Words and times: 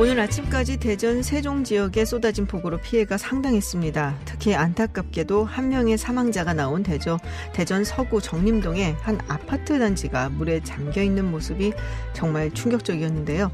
오늘 0.00 0.18
아침까지 0.18 0.78
대전 0.78 1.22
세종 1.22 1.62
지역에 1.62 2.06
쏟아진 2.06 2.46
폭우로 2.46 2.78
피해가 2.78 3.18
상당했습니다. 3.18 4.20
특히 4.24 4.54
안타깝게도 4.54 5.44
한 5.44 5.68
명의 5.68 5.98
사망자가 5.98 6.54
나온 6.54 6.82
대전, 6.82 7.18
대전 7.52 7.84
서구 7.84 8.22
정림동의 8.22 8.96
한 9.02 9.20
아파트 9.28 9.78
단지가 9.78 10.30
물에 10.30 10.62
잠겨 10.64 11.02
있는 11.02 11.30
모습이 11.30 11.74
정말 12.14 12.50
충격적이었는데요. 12.50 13.50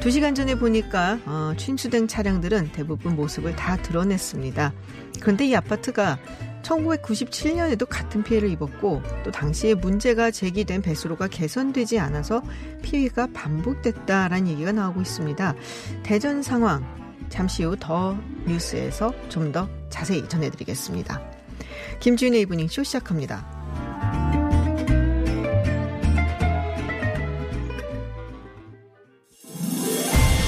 두 0.00 0.10
시간 0.10 0.34
전에 0.34 0.54
보니까 0.54 1.18
어, 1.26 1.52
침수된 1.56 2.06
차량들은 2.06 2.70
대부분 2.72 3.16
모습을 3.16 3.56
다 3.56 3.76
드러냈습니다. 3.76 4.72
그런데 5.20 5.46
이 5.46 5.54
아파트가 5.56 6.18
1997년에도 6.62 7.86
같은 7.88 8.22
피해를 8.22 8.50
입었고 8.50 9.02
또 9.24 9.30
당시에 9.30 9.74
문제가 9.74 10.30
제기된 10.30 10.82
배수로가 10.82 11.28
개선되지 11.28 11.98
않아서 11.98 12.42
피해가 12.82 13.28
반복됐다라는 13.34 14.48
얘기가 14.48 14.72
나오고 14.72 15.00
있습니다. 15.00 15.54
대전 16.02 16.42
상황 16.42 16.84
잠시 17.28 17.64
후 17.64 17.76
더 17.76 18.16
뉴스에서 18.46 19.12
좀 19.28 19.52
더 19.52 19.68
자세히 19.90 20.28
전해드리겠습니다. 20.28 21.20
김지윤의 22.00 22.42
이브닝 22.42 22.68
쇼 22.68 22.82
시작합니다. 22.84 23.55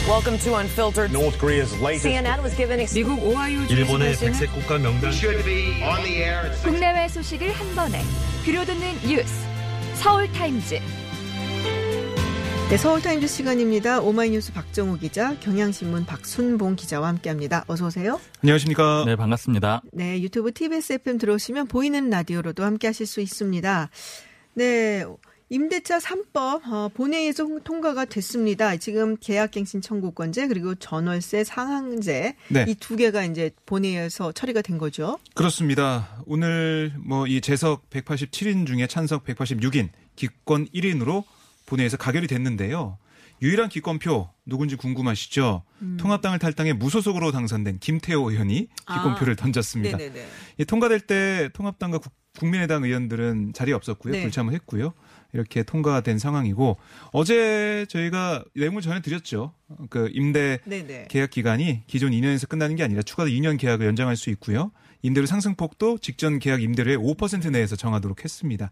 Welcome 0.09 0.39
to 0.39 0.55
Unfiltered. 0.55 1.13
North 1.13 1.39
Korea's 1.39 1.79
latest 1.83 2.07
CNN 2.07 2.43
was 2.43 2.57
given 2.57 2.81
미국 2.95 3.23
오하이오 3.23 3.65
일본의 3.65 4.17
백색 4.17 4.51
국가 4.55 4.79
명단 4.79 5.13
should 5.13 5.45
be 5.45 5.83
on 5.83 6.03
the 6.03 6.23
air 6.23 6.51
국내외 6.65 7.09
소식을 7.09 7.53
한 7.53 7.75
번에 7.75 8.01
들려듣는 8.43 9.07
뉴스 9.07 9.35
서울 9.97 10.33
타임즈 10.33 10.81
네, 12.71 12.77
서울타임즈 12.77 13.27
시간입니다. 13.27 14.01
오마이뉴스 14.01 14.53
박정우 14.55 14.99
기자, 14.99 15.35
경향신문 15.41 16.07
박순봉 16.07 16.77
기자와 16.77 17.09
함께합니다. 17.09 17.65
어서 17.67 17.87
오세요. 17.87 18.19
안녕하십니까. 18.43 19.05
네, 19.07 19.17
반갑습니다. 19.17 19.83
네, 19.93 20.21
유튜브 20.23 20.53
TBS 20.53 20.95
FM 20.95 21.19
들어오시면 21.19 21.69
보이는 21.69 22.09
라디오로도 22.09 22.65
함께하실 22.65 23.07
수 23.07 23.21
있습니다. 23.21 23.91
네. 24.55 25.05
임대차 25.51 25.99
3법 25.99 26.67
어, 26.71 26.91
본회의에서 26.93 27.47
통과가 27.65 28.05
됐습니다. 28.05 28.77
지금 28.77 29.17
계약갱신 29.19 29.81
청구권제 29.81 30.47
그리고 30.49 30.75
전월세 30.75 31.43
상한제 31.45 32.35
네. 32.49 32.65
이두 32.69 32.97
개가 32.97 33.25
이제 33.25 33.51
본회의에서 33.65 34.33
처리가 34.33 34.61
된 34.63 34.77
거죠. 34.77 35.19
그렇습니다. 35.35 36.23
오늘 36.27 36.93
뭐 36.99 37.27
이 37.27 37.41
재석 37.41 37.89
187인 37.91 38.67
중에 38.67 38.87
찬석 38.87 39.25
186인 39.25 39.89
기권 40.17 40.67
1인으로 40.69 41.25
본회의에서 41.67 41.97
가결이 41.97 42.27
됐는데요. 42.27 42.99
유일한 43.41 43.69
기권표 43.69 44.29
누군지 44.47 44.77
궁금하시죠? 44.77 45.63
음. 45.83 45.97
통합당을 46.01 46.39
탈당해 46.41 46.73
무소속으로 46.73 47.31
당선된 47.33 47.79
김태호 47.79 48.31
의원이 48.33 48.69
기권표를 48.87 49.37
던졌습니다. 49.37 49.97
아. 49.97 49.99
네네네. 49.99 50.27
이 50.59 50.65
통과될 50.65 51.01
때 51.01 51.49
통합당과 51.55 51.99
국- 51.99 52.13
국민의당 52.39 52.85
의원들은 52.85 53.53
자리에 53.53 53.75
없었고요. 53.75 54.13
네. 54.13 54.23
불참을 54.23 54.53
했고요. 54.55 54.93
이렇게 55.33 55.63
통과된 55.63 56.19
상황이고 56.19 56.79
어제 57.13 57.87
저희가 57.89 58.45
내용을 58.55 58.83
전해드렸죠. 58.83 59.53
그 59.91 60.11
임대 60.13 60.59
네네. 60.65 61.09
계약 61.09 61.31
기간이 61.31 61.83
기존 61.87 62.13
2년에서 62.13 62.49
끝나는 62.49 62.77
게 62.77 62.83
아니라 62.83 63.03
추가로 63.03 63.29
2년 63.29 63.59
계약을 63.59 63.87
연장할 63.87 64.17
수 64.17 64.31
있고요. 64.31 64.73
임대료 65.03 65.27
상승폭도 65.27 65.99
직전 65.99 66.39
계약 66.39 66.63
임대료의 66.63 66.97
5% 66.99 67.51
내에서 67.51 67.77
정하도록 67.77 68.25
했습니다. 68.25 68.71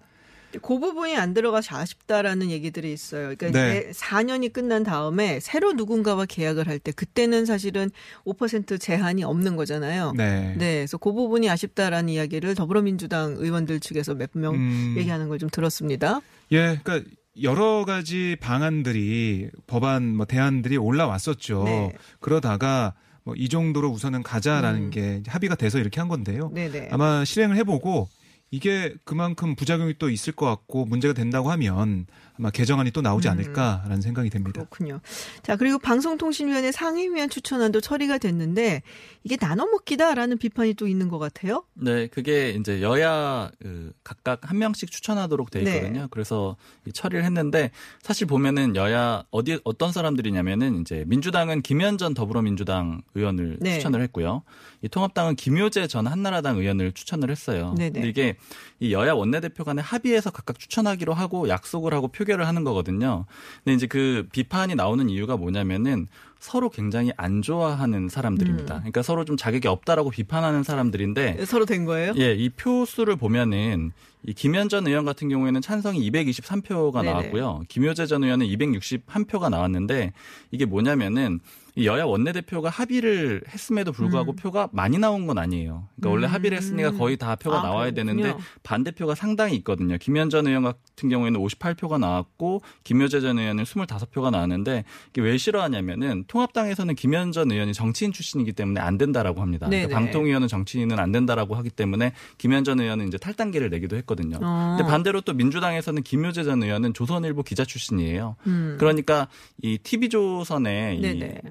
그 0.62 0.78
부분이 0.78 1.16
안 1.16 1.34
들어가서 1.34 1.76
아쉽다라는 1.76 2.50
얘기들이 2.50 2.92
있어요. 2.92 3.34
그러니까 3.36 3.50
네. 3.50 3.88
이제 3.90 3.90
4년이 3.98 4.52
끝난 4.52 4.82
다음에 4.82 5.40
새로 5.40 5.72
누군가와 5.72 6.26
계약을 6.26 6.68
할 6.68 6.78
때 6.78 6.92
그때는 6.92 7.46
사실은 7.46 7.90
5% 8.26 8.80
제한이 8.80 9.24
없는 9.24 9.56
거잖아요. 9.56 10.12
네. 10.16 10.54
네, 10.58 10.74
그래서 10.78 10.98
그 10.98 11.12
부분이 11.12 11.48
아쉽다라는 11.50 12.08
이야기를 12.10 12.54
더불어민주당 12.54 13.34
의원들 13.38 13.80
측에서 13.80 14.14
몇명 14.14 14.54
음. 14.54 14.94
얘기하는 14.98 15.28
걸 15.28 15.38
좀 15.38 15.48
들었습니다. 15.50 16.20
예, 16.52 16.78
그러니까 16.82 17.10
여러 17.42 17.84
가지 17.84 18.36
방안들이 18.40 19.50
법안 19.66 20.16
뭐 20.16 20.24
대안들이 20.26 20.76
올라왔었죠. 20.76 21.64
네. 21.64 21.92
그러다가 22.20 22.94
뭐 23.24 23.34
이 23.36 23.48
정도로 23.48 23.90
우선은 23.90 24.22
가자라는 24.22 24.82
음. 24.84 24.90
게 24.90 25.22
합의가 25.26 25.56
돼서 25.56 25.78
이렇게 25.78 26.00
한 26.00 26.08
건데요. 26.08 26.50
네네. 26.54 26.88
아마 26.92 27.24
실행을 27.24 27.56
해보고 27.56 28.08
이게 28.56 28.94
그만큼 29.04 29.54
부작용이 29.54 29.96
또 29.98 30.08
있을 30.08 30.32
것 30.32 30.46
같고 30.46 30.86
문제가 30.86 31.12
된다고 31.12 31.50
하면 31.50 32.06
아마 32.38 32.50
개정안이 32.50 32.90
또 32.90 33.00
나오지 33.00 33.28
음. 33.28 33.32
않을까라는 33.32 34.00
생각이 34.02 34.30
됩니다. 34.30 34.60
그렇군요. 34.60 35.00
자, 35.42 35.56
그리고 35.56 35.78
방송통신위원회 35.78 36.70
상임위원 36.70 37.30
추천안도 37.30 37.80
처리가 37.80 38.18
됐는데 38.18 38.82
이게 39.24 39.36
나눠 39.36 39.66
먹기다라는 39.66 40.38
비판이 40.38 40.74
또 40.74 40.86
있는 40.86 41.08
것 41.08 41.18
같아요. 41.18 41.64
네, 41.74 42.06
그게 42.08 42.50
이제 42.50 42.82
여야 42.82 43.50
그 43.60 43.92
각각 44.04 44.48
한 44.48 44.58
명씩 44.58 44.90
추천하도록 44.90 45.50
돼 45.50 45.64
네. 45.64 45.76
있거든요. 45.76 46.08
그래서 46.10 46.56
이 46.86 46.92
처리를 46.92 47.24
했는데 47.24 47.70
사실 48.02 48.26
보면은 48.26 48.76
여야 48.76 49.24
어디 49.30 49.58
어떤 49.64 49.92
사람들이냐면은 49.92 50.82
이제 50.82 51.04
민주당은 51.06 51.62
김현전 51.62 52.14
더불어민주당 52.14 53.02
의원을 53.14 53.58
네. 53.60 53.74
추천을 53.74 54.02
했고요. 54.02 54.42
이 54.82 54.88
통합당은 54.88 55.36
김효재 55.36 55.86
전 55.86 56.06
한나라당 56.06 56.58
의원을 56.58 56.92
추천을 56.92 57.30
했어요. 57.30 57.74
네 57.76 57.86
네. 57.86 57.92
근데 57.92 58.08
이게 58.08 58.36
이 58.78 58.92
여야 58.92 59.14
원내대표 59.14 59.64
간에 59.64 59.80
합의해서 59.80 60.30
각각 60.30 60.58
추천하기로 60.58 61.14
하고 61.14 61.48
약속을 61.48 61.94
하고 61.94 62.08
표 62.08 62.25
결을 62.26 62.46
하는 62.46 62.64
거거든요. 62.64 63.24
근데 63.64 63.74
이제 63.74 63.86
그 63.86 64.26
비판이 64.32 64.74
나오는 64.74 65.08
이유가 65.08 65.36
뭐냐면은 65.36 66.08
서로 66.38 66.68
굉장히 66.68 67.12
안 67.16 67.42
좋아하는 67.42 68.08
사람들입니다. 68.08 68.74
음. 68.74 68.80
그러니까 68.80 69.02
서로 69.02 69.24
좀 69.24 69.36
자격이 69.36 69.68
없다라고 69.68 70.10
비판하는 70.10 70.62
사람들인데 70.62 71.44
서로 71.46 71.64
된 71.64 71.84
거예요? 71.84 72.12
예, 72.16 72.34
이 72.34 72.48
표수를 72.50 73.16
보면은 73.16 73.92
이 74.26 74.32
김현 74.34 74.68
전 74.68 74.86
의원 74.86 75.04
같은 75.04 75.28
경우에는 75.28 75.60
찬성이 75.60 76.10
223표가 76.10 77.02
네네. 77.02 77.10
나왔고요. 77.10 77.62
김효재 77.68 78.06
전 78.06 78.24
의원은 78.24 78.46
261표가 78.46 79.50
나왔는데 79.50 80.12
이게 80.50 80.64
뭐냐면은 80.64 81.40
이 81.78 81.86
여야 81.86 82.04
원내대표가 82.04 82.70
합의를 82.70 83.42
했음에도 83.48 83.92
불구하고 83.92 84.32
음. 84.32 84.36
표가 84.36 84.70
많이 84.72 84.98
나온 84.98 85.26
건 85.26 85.36
아니에요. 85.36 85.86
그러니까 85.96 86.10
원래 86.10 86.26
음. 86.26 86.32
합의를 86.32 86.56
했으니까 86.56 86.92
거의 86.92 87.18
다 87.18 87.36
표가 87.36 87.60
아, 87.60 87.62
나와야 87.62 87.90
그렇군요. 87.90 88.22
되는데 88.22 88.44
반대표가 88.62 89.14
상당히 89.14 89.56
있거든요. 89.56 89.98
김현 89.98 90.30
전 90.30 90.46
의원 90.46 90.62
같은 90.62 91.10
경우에는 91.10 91.38
58표가 91.38 92.00
나왔고 92.00 92.62
김효재 92.82 93.20
전 93.20 93.38
의원은 93.38 93.64
25표가 93.64 94.30
나왔는데 94.30 94.84
이게 95.10 95.20
왜 95.20 95.36
싫어하냐면은 95.36 96.24
통합당에서는 96.28 96.94
김현 96.94 97.32
전 97.32 97.50
의원이 97.50 97.72
정치인 97.74 98.12
출신이기 98.12 98.52
때문에 98.52 98.80
안 98.80 98.98
된다라고 98.98 99.40
합니다. 99.42 99.68
그러니까 99.68 99.94
방통위원은 99.98 100.48
정치인은 100.48 100.98
안 100.98 101.12
된다라고 101.12 101.54
하기 101.56 101.70
때문에 101.70 102.12
김현 102.38 102.64
전 102.64 102.80
의원은 102.80 103.08
이제 103.08 103.18
탈당계를 103.18 103.70
내기도 103.70 103.96
했거든요. 103.96 104.38
어. 104.42 104.76
근데 104.78 104.90
반대로 104.90 105.20
또 105.20 105.32
민주당에서는 105.32 106.02
김효재 106.02 106.44
전 106.44 106.62
의원은 106.62 106.94
조선일보 106.94 107.42
기자 107.42 107.64
출신이에요. 107.64 108.36
음. 108.46 108.76
그러니까 108.78 109.28
이 109.62 109.78
TV조선의. 109.78 111.00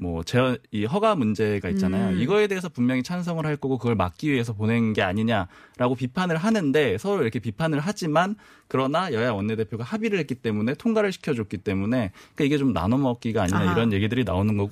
이뭐 0.02 0.24
제 0.24 0.58
이 0.72 0.86
허가 0.86 1.16
문제가 1.16 1.70
있잖아요. 1.70 2.16
음. 2.16 2.20
이거에 2.22 2.48
대해서 2.48 2.70
분명히 2.70 3.04
찬성을 3.04 3.44
할 3.46 3.56
거고 3.58 3.78
그걸 3.78 3.96
막기 3.96 4.32
위해서 4.32 4.54
보낸 4.54 4.94
게 4.94 5.02
아니냐라고 5.02 5.96
비판을 5.98 6.38
하는데 6.38 6.98
서로 6.98 7.22
이렇게 7.22 7.40
비판을 7.40 7.80
하지만 7.80 8.36
그러나 8.68 9.12
여야 9.14 9.32
원내대표가 9.32 9.84
합의를 9.84 10.18
했기 10.20 10.34
때문에 10.36 10.74
통과를 10.74 11.12
시켜줬기 11.12 11.58
때문에 11.58 12.12
그러니까 12.36 12.44
이게 12.44 12.58
좀 12.58 12.74
나눠 12.74 12.98
먹기가 12.98 13.44
아니냐 13.44 13.60
아하. 13.60 13.72
이런 13.74 13.94
얘기들이 13.94 14.24
나오는 14.24 14.58
거고 14.58 14.65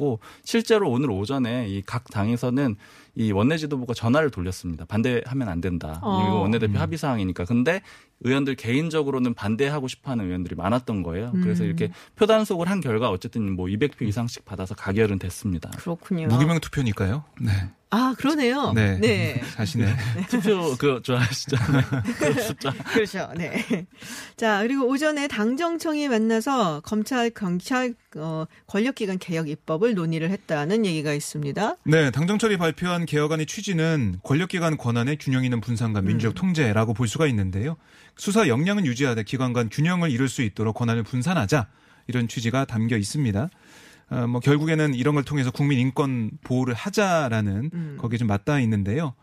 실제로 0.44 0.90
오늘 0.90 1.12
오전에 1.12 1.68
이 1.70 1.82
각 1.86 2.06
당에서는 2.06 2.76
이 3.16 3.32
원내 3.32 3.58
지도부가 3.58 3.94
전화를 3.94 4.32
돌렸습니다. 4.32 4.86
반대하면 4.86 5.48
안 5.50 5.62
된다. 5.62 6.00
어. 6.02 6.26
이거 6.26 6.40
원내대표 6.40 6.80
합의 6.80 6.98
사항이니까. 6.98 7.46
근데 7.46 7.82
의원들 8.24 8.56
개인적으로는 8.56 9.34
반대하고 9.34 9.88
싶어하는 9.88 10.26
의원들이 10.26 10.56
많았던 10.56 11.04
거예요. 11.04 11.32
그래서 11.42 11.64
음. 11.64 11.68
이렇게 11.68 11.92
표단속을 12.16 12.70
한 12.70 12.82
결과 12.82 13.10
어쨌든 13.10 13.56
뭐 13.56 13.68
200표 13.68 14.08
이상씩 14.08 14.46
받아서 14.46 14.76
가결은 14.76 15.20
됐습니다. 15.20 15.70
그렇군요. 15.72 16.28
무기명 16.28 16.60
투표니까요. 16.60 17.24
네. 17.42 17.52
아, 17.96 18.16
그러네요. 18.18 18.74
네. 18.74 18.98
네. 18.98 19.40
자신의 19.54 19.96
투표 20.28 20.76
그거 20.78 21.00
좋아하시죠? 21.00 21.56
숫자. 22.42 22.74
그렇죠. 22.92 23.30
네. 23.38 23.86
자, 24.36 24.64
그리고 24.64 24.88
오전에 24.88 25.28
당정청이 25.28 26.08
만나서 26.08 26.80
검찰, 26.80 27.30
경찰, 27.30 27.94
어, 28.16 28.46
권력기관 28.66 29.20
개혁 29.20 29.48
입법을 29.48 29.94
논의를 29.94 30.32
했다는 30.32 30.88
얘기가 30.88 31.14
있습니다. 31.14 31.76
네, 31.84 32.10
당정철이 32.10 32.58
발표한 32.58 33.06
개혁안의 33.06 33.46
취지는 33.46 34.18
권력기관 34.24 34.78
권한의 34.78 35.18
균형 35.20 35.44
있는 35.44 35.62
분산과 35.62 36.02
민주적 36.02 36.34
통제라고 36.34 36.96
볼 36.96 37.08
수가 37.08 37.28
있는데요. 37.28 37.78
수사 38.16 38.48
역량은 38.48 38.86
유지하되 38.86 39.24
기관 39.24 39.54
간 39.54 39.70
균형을 39.70 40.12
이룰 40.12 40.30
수 40.30 40.42
있도록 40.42 40.76
권한을 40.76 41.04
분산하자 41.04 41.68
이런 42.08 42.28
취지가 42.28 42.66
담겨 42.66 42.98
있습니다. 42.98 43.50
어, 44.10 44.28
뭐 44.28 44.40
결국에는 44.40 44.94
이런 44.94 45.16
걸 45.16 45.24
통해서 45.24 45.52
국민 45.52 45.80
인권 45.80 46.32
보호를 46.44 46.74
하자라는 46.74 47.72
음. 47.74 47.98
거기에 48.00 48.18
좀 48.18 48.28
맞닿아 48.28 48.60
있는데요. 48.60 49.16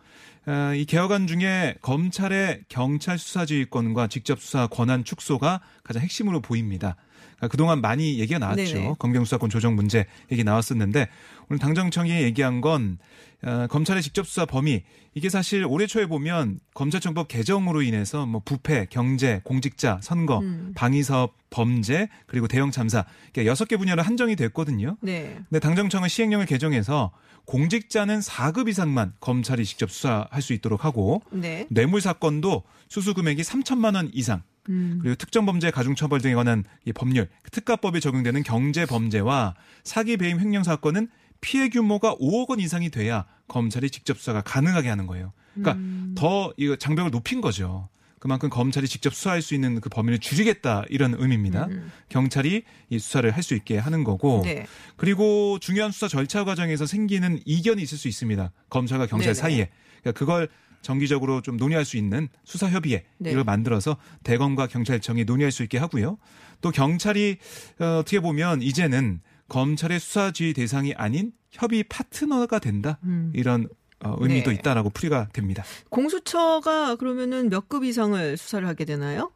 어, 0.46 0.72
이 0.74 0.84
개혁안 0.86 1.26
중에 1.26 1.76
검찰의 1.82 2.62
경찰 2.68 3.18
수사지휘권과 3.18 4.08
직접 4.08 4.40
수사 4.40 4.66
권한 4.66 5.04
축소가 5.04 5.60
가장 5.84 6.02
핵심으로 6.02 6.40
보입니다. 6.40 6.96
그러니까 7.36 7.48
그동안 7.48 7.80
많이 7.80 8.18
얘기가 8.18 8.38
나왔죠. 8.38 8.74
네네. 8.74 8.94
검경수사권 8.98 9.50
조정 9.50 9.76
문제 9.76 10.06
얘기 10.32 10.44
나왔었는데 10.44 11.08
오늘 11.48 11.58
당정청이 11.58 12.10
얘기한 12.10 12.60
건 12.60 12.98
어, 13.42 13.66
검찰의 13.68 14.02
직접 14.02 14.26
수사 14.26 14.44
범위 14.44 14.82
이게 15.14 15.28
사실 15.28 15.64
올해 15.64 15.86
초에 15.86 16.06
보면 16.06 16.60
검찰청법 16.74 17.28
개정으로 17.28 17.82
인해서 17.82 18.26
뭐 18.26 18.42
부패, 18.44 18.86
경제, 18.90 19.40
공직자, 19.44 19.98
선거, 20.02 20.38
음. 20.40 20.72
방위사업, 20.74 21.34
범죄 21.50 22.08
그리고 22.26 22.48
대형 22.48 22.70
참사 22.70 23.04
이렇게 23.24 23.46
여섯 23.46 23.66
개 23.66 23.76
분야로 23.76 24.02
한정이 24.02 24.36
됐거든요. 24.36 24.96
네. 25.00 25.38
근데 25.48 25.58
당정청은 25.58 26.08
시행령을 26.08 26.46
개정해서 26.46 27.12
공직자는 27.46 28.20
4급 28.20 28.68
이상만 28.68 29.14
검찰이 29.20 29.64
직접 29.64 29.90
수사할 29.90 30.42
수 30.42 30.52
있도록 30.52 30.84
하고 30.84 31.22
네. 31.32 31.66
뇌물 31.70 32.00
사건도 32.00 32.62
수수 32.88 33.14
금액이 33.14 33.42
3천만 33.42 33.96
원 33.96 34.10
이상 34.12 34.42
음. 34.68 34.98
그리고 35.02 35.16
특정 35.16 35.46
범죄 35.46 35.70
가중 35.70 35.94
처벌 35.94 36.20
등에 36.20 36.34
관한 36.34 36.64
이 36.84 36.92
법률 36.92 37.28
특가법에 37.50 37.98
적용되는 38.00 38.42
경제 38.42 38.86
범죄와 38.86 39.54
사기 39.82 40.16
배임 40.16 40.38
횡령 40.38 40.62
사건은 40.62 41.08
피해 41.40 41.68
규모가 41.68 42.16
5억 42.16 42.50
원 42.50 42.60
이상이 42.60 42.90
돼야 42.90 43.24
검찰이 43.48 43.90
직접 43.90 44.18
수사가 44.18 44.42
가능하게 44.42 44.88
하는 44.88 45.06
거예요. 45.06 45.32
그러니까 45.54 45.72
음. 45.74 46.14
더 46.16 46.52
이거 46.56 46.76
장벽을 46.76 47.10
높인 47.10 47.40
거죠. 47.40 47.88
그만큼 48.18 48.50
검찰이 48.50 48.86
직접 48.86 49.14
수사할 49.14 49.40
수 49.40 49.54
있는 49.54 49.80
그 49.80 49.88
범위를 49.88 50.18
줄이겠다 50.18 50.84
이런 50.90 51.14
의미입니다. 51.18 51.68
경찰이 52.10 52.64
이 52.90 52.98
수사를 52.98 53.28
할 53.30 53.42
수 53.42 53.54
있게 53.54 53.78
하는 53.78 54.04
거고 54.04 54.40
음. 54.40 54.44
네. 54.44 54.66
그리고 54.96 55.58
중요한 55.58 55.90
수사 55.90 56.06
절차 56.06 56.44
과정에서 56.44 56.84
생기는 56.84 57.40
이견이 57.46 57.82
있을 57.82 57.96
수 57.96 58.08
있습니다. 58.08 58.52
검찰과 58.68 59.06
경찰 59.06 59.32
네네. 59.32 59.34
사이에 59.34 59.70
그러니까 60.02 60.18
그걸 60.18 60.48
정기적으로 60.82 61.40
좀 61.40 61.56
논의할 61.56 61.84
수 61.86 61.96
있는 61.96 62.28
수사 62.44 62.68
협의회 62.68 63.04
네. 63.18 63.32
이걸 63.32 63.44
만들어서 63.44 63.96
대검과 64.22 64.66
경찰청이 64.66 65.24
논의할 65.24 65.50
수 65.52 65.62
있게 65.62 65.78
하고요. 65.78 66.18
또 66.60 66.70
경찰이 66.70 67.38
어, 67.78 67.98
어떻게 68.00 68.20
보면 68.20 68.60
이제는 68.60 69.20
검찰의 69.50 70.00
수사 70.00 70.30
지휘 70.30 70.54
대상이 70.54 70.94
아닌 70.94 71.32
협의 71.50 71.82
파트너가 71.84 72.58
된다 72.60 72.98
이런 73.34 73.68
어, 74.02 74.16
의미도 74.18 74.50
네. 74.50 74.56
있다라고 74.56 74.88
풀이가 74.90 75.28
됩니다. 75.34 75.62
공수처가 75.90 76.96
그러면은 76.96 77.50
몇 77.50 77.68
급 77.68 77.84
이상을 77.84 78.36
수사를 78.38 78.66
하게 78.66 78.86
되나요? 78.86 79.30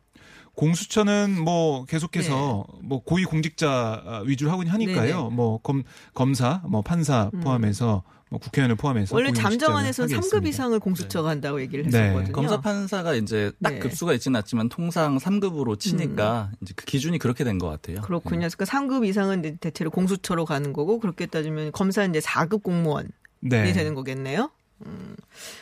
공수처는 0.55 1.43
뭐 1.45 1.85
계속해서 1.85 2.65
네. 2.73 2.79
뭐 2.83 3.03
고위 3.03 3.25
공직자 3.25 4.23
위주로 4.25 4.51
하고 4.53 4.63
하니까요. 4.65 5.31
뭐검 5.31 5.83
검사, 6.15 6.63
뭐 6.69 6.81
판사 6.83 7.31
포함해서 7.43 8.05
뭐 8.35 8.41
국회의원을 8.41 8.75
포함해서 8.75 9.15
음. 9.15 9.17
원래 9.17 9.33
잠정안에서는 9.33 10.09
하게 10.13 10.17
3급 10.19 10.25
했습니다. 10.25 10.49
이상을 10.49 10.81
공수처가 10.81 11.29
한다고 11.31 11.61
얘기를 11.61 11.85
네. 11.89 11.99
했었거든요. 12.03 12.33
검사 12.33 12.61
판사가 12.61 13.15
이제 13.15 13.53
딱 13.63 13.71
네. 13.71 13.77
음. 13.77 13.81
급수가 13.81 14.13
있지는 14.15 14.37
않지만 14.39 14.69
통상 14.69 15.19
3급으로 15.19 15.79
치니까 15.79 16.51
이제 16.61 16.75
그 16.75 16.85
기준이 16.85 17.19
그렇게 17.19 17.45
된 17.45 17.59
것 17.59 17.69
같아요. 17.69 18.01
그렇군요. 18.01 18.41
그러니까 18.49 18.65
3급 18.65 19.07
이상은 19.07 19.39
이제 19.41 19.57
대체로 19.61 19.93
공수처로 19.93 20.45
가는 20.45 20.73
거고 20.73 20.99
그렇게 20.99 21.27
따지면 21.27 21.71
검사는 21.71 22.11
이제 22.11 22.19
4급 22.19 22.65
공무원이 22.65 23.09
네. 23.41 23.73
되는 23.73 23.95
거겠네요. 23.95 24.51
음. 24.87 25.15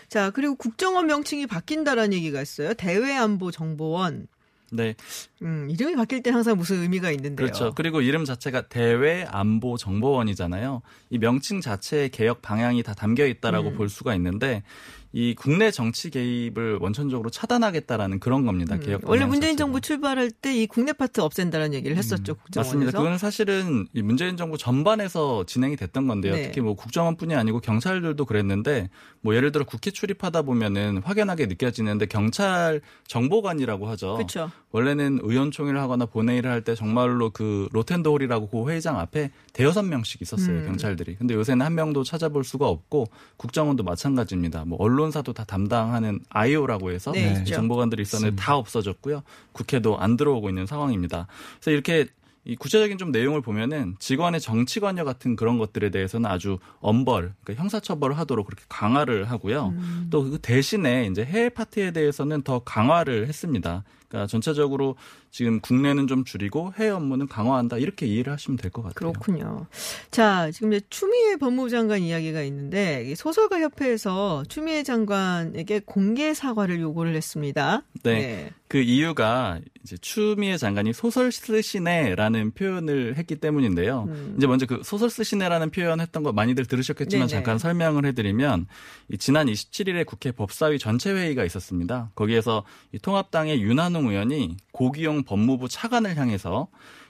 자, 0.09 0.31
그리고 0.31 0.55
국정원 0.55 1.07
명칭이 1.07 1.47
바뀐다라는 1.47 2.15
얘기가 2.15 2.41
있어요. 2.41 2.73
대외안보정보원. 2.73 4.27
네, 4.73 4.95
음, 5.43 5.69
이름이 5.71 5.97
바뀔 5.97 6.23
때 6.23 6.31
항상 6.31 6.57
무슨 6.57 6.83
의미가 6.83 7.11
있는데요. 7.11 7.47
그렇죠. 7.47 7.73
그리고 7.75 8.01
이름 8.01 8.25
자체가 8.25 8.69
대외 8.69 9.25
안보 9.29 9.77
정보원이잖아요. 9.77 10.81
이 11.11 11.19
명칭 11.19 11.61
자체의 11.61 12.09
개혁 12.09 12.41
방향이 12.41 12.83
다 12.83 12.95
담겨 12.95 13.27
있다라고 13.27 13.71
음. 13.71 13.77
볼 13.77 13.89
수가 13.91 14.15
있는데 14.15 14.63
이 15.13 15.35
국내 15.35 15.71
정치 15.71 16.11
개입을 16.11 16.79
원천적으로 16.81 17.29
차단하겠다라는 17.31 18.19
그런 18.21 18.47
겁니다. 18.47 18.79
개혁 18.79 19.03
음. 19.05 19.09
원래 19.09 19.21
방향 19.21 19.29
문재인 19.31 19.53
자체가. 19.53 19.59
정부 19.67 19.81
출발할 19.81 20.31
때 20.31 20.53
이 20.53 20.67
국내 20.67 20.93
파트 20.93 21.21
없앤다는 21.21 21.75
얘기를 21.75 21.97
했었죠. 21.97 22.35
국정원에서. 22.35 22.75
음, 22.75 22.79
맞습니다. 22.81 22.99
그거는 22.99 23.19
사실은 23.19 23.87
이 23.95 24.03
문재인 24.03 24.37
정부 24.37 24.57
전반에서 24.59 25.45
진행이 25.45 25.77
됐던 25.77 26.07
건데요. 26.07 26.35
네. 26.35 26.43
특히 26.45 26.61
뭐 26.61 26.75
국정원뿐이 26.75 27.35
아니고 27.35 27.61
경찰들도 27.61 28.25
그랬는데 28.25 28.91
뭐 29.21 29.35
예를 29.35 29.53
들어 29.53 29.65
국회 29.65 29.91
출입하다 29.91 30.43
보면은 30.43 31.01
확연하게 31.05 31.47
느껴지는데 31.47 32.07
경찰 32.07 32.81
정보관이라고 33.07 33.89
하죠. 33.89 34.15
그렇죠. 34.15 34.51
원래는 34.73 35.21
의원총회를 35.23 35.81
하거나 35.81 36.07
본회의를 36.07 36.51
할 36.51 36.63
때 36.63 36.77
정말로 36.77 37.31
그 37.31 37.69
로텐도홀이라고 37.73 38.49
그 38.49 38.71
회의장 38.71 38.97
앞에 39.01 39.33
대여섯 39.53 39.85
명씩 39.85 40.23
있었어요 40.23 40.59
음. 40.59 40.67
경찰들이. 40.67 41.17
근데 41.17 41.35
요새는 41.35 41.67
한 41.67 41.75
명도 41.75 42.05
찾아볼 42.05 42.45
수가 42.45 42.69
없고 42.69 43.09
국정원도 43.37 43.83
마찬가지입니다. 43.83 44.65
뭐 44.65 44.79
언론 44.81 45.02
사도 45.11 45.33
다 45.33 45.45
담당하는 45.45 46.21
아이오라고 46.29 46.93
해서 46.93 47.13
네. 47.13 47.45
정보관들이 47.45 48.03
있었는데 48.03 48.37
다 48.37 48.57
없어졌고요. 48.57 49.23
국회도 49.53 49.99
안 49.99 50.17
들어오고 50.17 50.49
있는 50.49 50.67
상황입니다. 50.67 51.27
그래서 51.59 51.71
이렇게 51.71 52.07
이 52.45 52.57
구체적인 52.57 52.99
좀 52.99 53.13
내용을 53.13 53.41
보면은 53.41 53.95
직원의 54.01 54.41
정치 54.41 54.81
관여 54.81 55.05
같은 55.05 55.37
그런 55.37 55.59
것들에 55.59 55.91
대해서는 55.91 56.29
아주 56.29 56.59
엄벌, 56.81 57.35
그러니까 57.45 57.63
형사처벌을 57.63 58.19
하도록 58.19 58.45
그렇게 58.45 58.65
강화를 58.69 59.31
하고요. 59.31 59.69
음. 59.69 60.09
또그 60.11 60.39
대신에 60.43 61.07
이제 61.07 61.25
해외 61.25 61.49
파트에 61.49 61.93
대해서는 61.93 62.43
더 62.43 62.59
강화를 62.59 63.29
했습니다. 63.29 63.85
그러니까 64.09 64.27
전체적으로 64.27 64.97
지금 65.33 65.61
국내는 65.61 66.07
좀 66.09 66.25
줄이고 66.25 66.75
해외 66.77 66.91
업무는 66.91 67.27
강화한다 67.27 67.79
이렇게 67.79 68.07
이해를 68.07 68.35
하시면 68.35 68.59
될 68.59 68.71
것 68.71 68.83
같아요. 68.83 69.13
그렇군요. 69.13 69.67
자, 70.11 70.51
지금 70.51 70.75
이제 70.75 70.85
추미애 70.91 71.37
법무부 71.37 71.71
장관 71.71 72.01
이야기가 72.03 72.43
있는데 72.43 73.05
이 73.11 73.15
소설가 73.15 73.59
협회에서 73.61 74.45
추미애 74.49 74.83
장관에게 74.83 75.81
공개 75.87 76.35
사과를 76.35 76.81
요구를 76.81 77.17
했습니다. 77.17 77.83
네. 78.03 78.51
그 78.69 78.79
이유가 78.79 79.61
이제 79.83 79.97
추미애 80.01 80.57
장관이 80.57 80.93
소설 80.95 81.31
쓰시네라는 81.33 82.53
표현을 82.53 83.17
했기 83.19 83.37
때문인데요. 83.37 84.05
음. 84.09 84.35
이제 84.39 84.47
먼저 84.47 84.65
그 84.67 84.81
소설 84.83 85.11
쓰시네라는 85.11 85.71
표현 85.71 86.01
했던 86.01 86.23
거 86.23 86.33
많이들 86.33 86.65
들으셨겠지만 86.67 87.27
네네. 87.27 87.37
잠깐 87.37 87.59
설명을 87.59 88.07
해드리면 88.07 88.67
이 89.11 89.19
지난 89.19 89.47
27일에 89.47 90.07
국회 90.07 90.33
법사위 90.33 90.79
전체 90.79 91.13
회의가 91.13 91.45
있었습니다. 91.45 92.11
거기에서 92.15 92.65
이 92.93 92.99
통합당의 92.99 93.61
윤한웅 93.63 94.09
의원이 94.09 94.57
고기용 94.73 95.22
법무부 95.25 95.69
차관을 95.69 96.17
향해서 96.17 96.69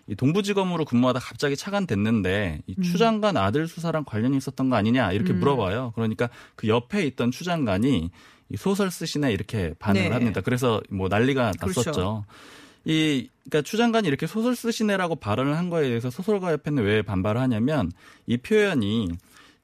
이 0.08 0.14
동부지검으로 0.16 0.84
근무하다 0.84 1.20
갑자기 1.20 1.56
차관됐는데 1.56 2.62
이 2.66 2.74
추 2.82 2.98
장관 2.98 3.36
아들 3.36 3.68
수사랑 3.68 4.04
관련이 4.04 4.36
있었던 4.36 4.68
거 4.68 4.76
아니냐 4.76 5.12
이렇게 5.12 5.32
음. 5.32 5.38
물어봐요. 5.40 5.92
그러니까 5.94 6.28
그 6.56 6.68
옆에 6.68 7.04
있던 7.06 7.30
추 7.30 7.44
장관이 7.44 8.10
이 8.48 8.56
소설 8.56 8.90
쓰시네 8.90 9.32
이렇게 9.32 9.74
반응을 9.78 10.08
네. 10.08 10.12
합니다. 10.14 10.40
그래서 10.40 10.82
뭐 10.90 11.08
난리가 11.08 11.52
그렇죠. 11.60 11.80
났었죠. 11.80 12.24
이 12.84 13.28
그러니까 13.44 13.62
추 13.62 13.76
장관이 13.76 14.08
이렇게 14.08 14.26
소설 14.26 14.56
쓰시네라고 14.56 15.16
발언을 15.16 15.56
한 15.56 15.70
거에 15.70 15.88
대해서 15.88 16.10
소설가 16.10 16.50
협회는 16.52 16.82
왜 16.82 17.02
반발을 17.02 17.40
하냐면 17.40 17.92
이 18.26 18.36
표현이 18.36 19.10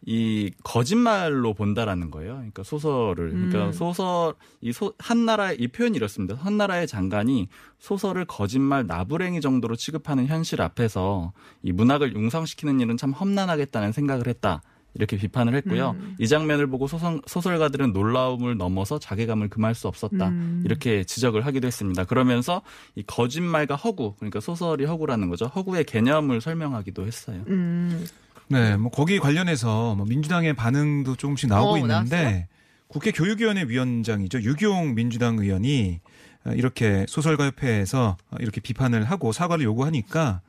이 0.07 0.51
거짓말로 0.63 1.55
본다라는 1.55 2.11
거예요. 2.11 2.35
그러니까 2.35 2.63
소설을 2.63 3.31
그러니까 3.31 3.67
음. 3.67 3.73
소설 3.73 4.35
이한 4.61 5.27
나라의 5.27 5.57
이 5.59 5.69
표현이 5.69 5.97
이렇습니다. 5.97 6.35
한 6.37 6.57
나라의 6.57 6.87
장관이 6.87 7.49
소설을 7.79 8.25
거짓말 8.25 8.87
나부랭이 8.87 9.41
정도로 9.41 9.77
취급하는 9.77 10.27
현실 10.27 10.63
앞에서 10.63 11.33
이 11.63 11.73
문학을 11.73 12.15
융성시키는 12.15 12.81
일은 12.81 12.97
참 12.97 13.13
험난하겠다는 13.13 13.93
생각을 13.93 14.29
했다. 14.29 14.63
이렇게 14.95 15.17
비판을 15.17 15.55
했고요. 15.57 15.95
음. 15.99 16.17
이 16.19 16.27
장면을 16.27 16.67
보고 16.67 16.87
소설, 16.87 17.21
소설가들은 17.27 17.93
놀라움을 17.93 18.57
넘어서 18.57 18.99
자괴감을 18.99 19.49
금할 19.49 19.75
수 19.75 19.87
없었다. 19.87 20.29
음. 20.29 20.63
이렇게 20.65 21.05
지적을 21.05 21.45
하기도 21.47 21.67
했습니다. 21.67 22.05
그러면서 22.05 22.63
이 22.95 23.03
거짓말과 23.03 23.77
허구, 23.77 24.15
그러니까 24.17 24.41
소설이 24.41 24.87
허구라는 24.87 25.29
거죠. 25.29 25.47
허구의 25.47 25.85
개념을 25.85 26.41
설명하기도 26.41 27.07
했어요. 27.07 27.43
음. 27.49 28.07
네, 28.49 28.77
뭐 28.77 28.91
거기 28.91 29.19
관련해서 29.19 29.95
뭐 29.95 30.07
민주당의 30.07 30.55
반응도 30.55 31.17
조금씩 31.17 31.49
나오고 31.49 31.75
어, 31.75 31.79
있는데 31.79 32.17
나왔어요? 32.17 32.45
국회 32.89 33.11
교육위원회 33.13 33.65
위원장이죠 33.65 34.41
유기용 34.43 34.95
민주당 34.95 35.39
의원이 35.39 36.01
어, 36.45 36.53
이렇게 36.53 37.05
소설가협회에서 37.09 38.17
어, 38.31 38.37
이렇게 38.41 38.61
비판을 38.61 39.05
하고 39.05 39.33
사과를 39.33 39.65
요구하니까 39.65 40.41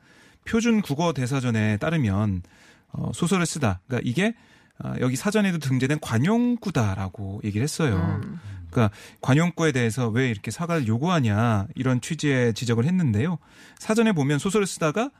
표준 0.45 0.81
국어 0.81 1.13
대사전에 1.13 1.77
따르면 1.77 2.41
어, 2.91 3.11
소설을 3.13 3.45
쓰다, 3.45 3.81
그러니까 3.87 4.09
이게 4.09 4.33
어, 4.83 4.93
여기 4.99 5.15
사전에도 5.15 5.59
등재된 5.59 5.99
관용구다라고 5.99 7.41
얘기를 7.43 7.63
했어요. 7.63 8.19
음. 8.23 8.39
그러니까 8.71 8.95
관용구에 9.21 9.71
대해서 9.71 10.07
왜 10.09 10.29
이렇게 10.29 10.51
사과를 10.51 10.87
요구하냐 10.87 11.67
이런 11.75 12.01
취지의 12.01 12.53
지적을 12.53 12.85
했는데요. 12.85 13.39
사전에 13.77 14.11
보면 14.13 14.39
소설을 14.39 14.67
쓰다가 14.67 15.05
아, 15.05 15.11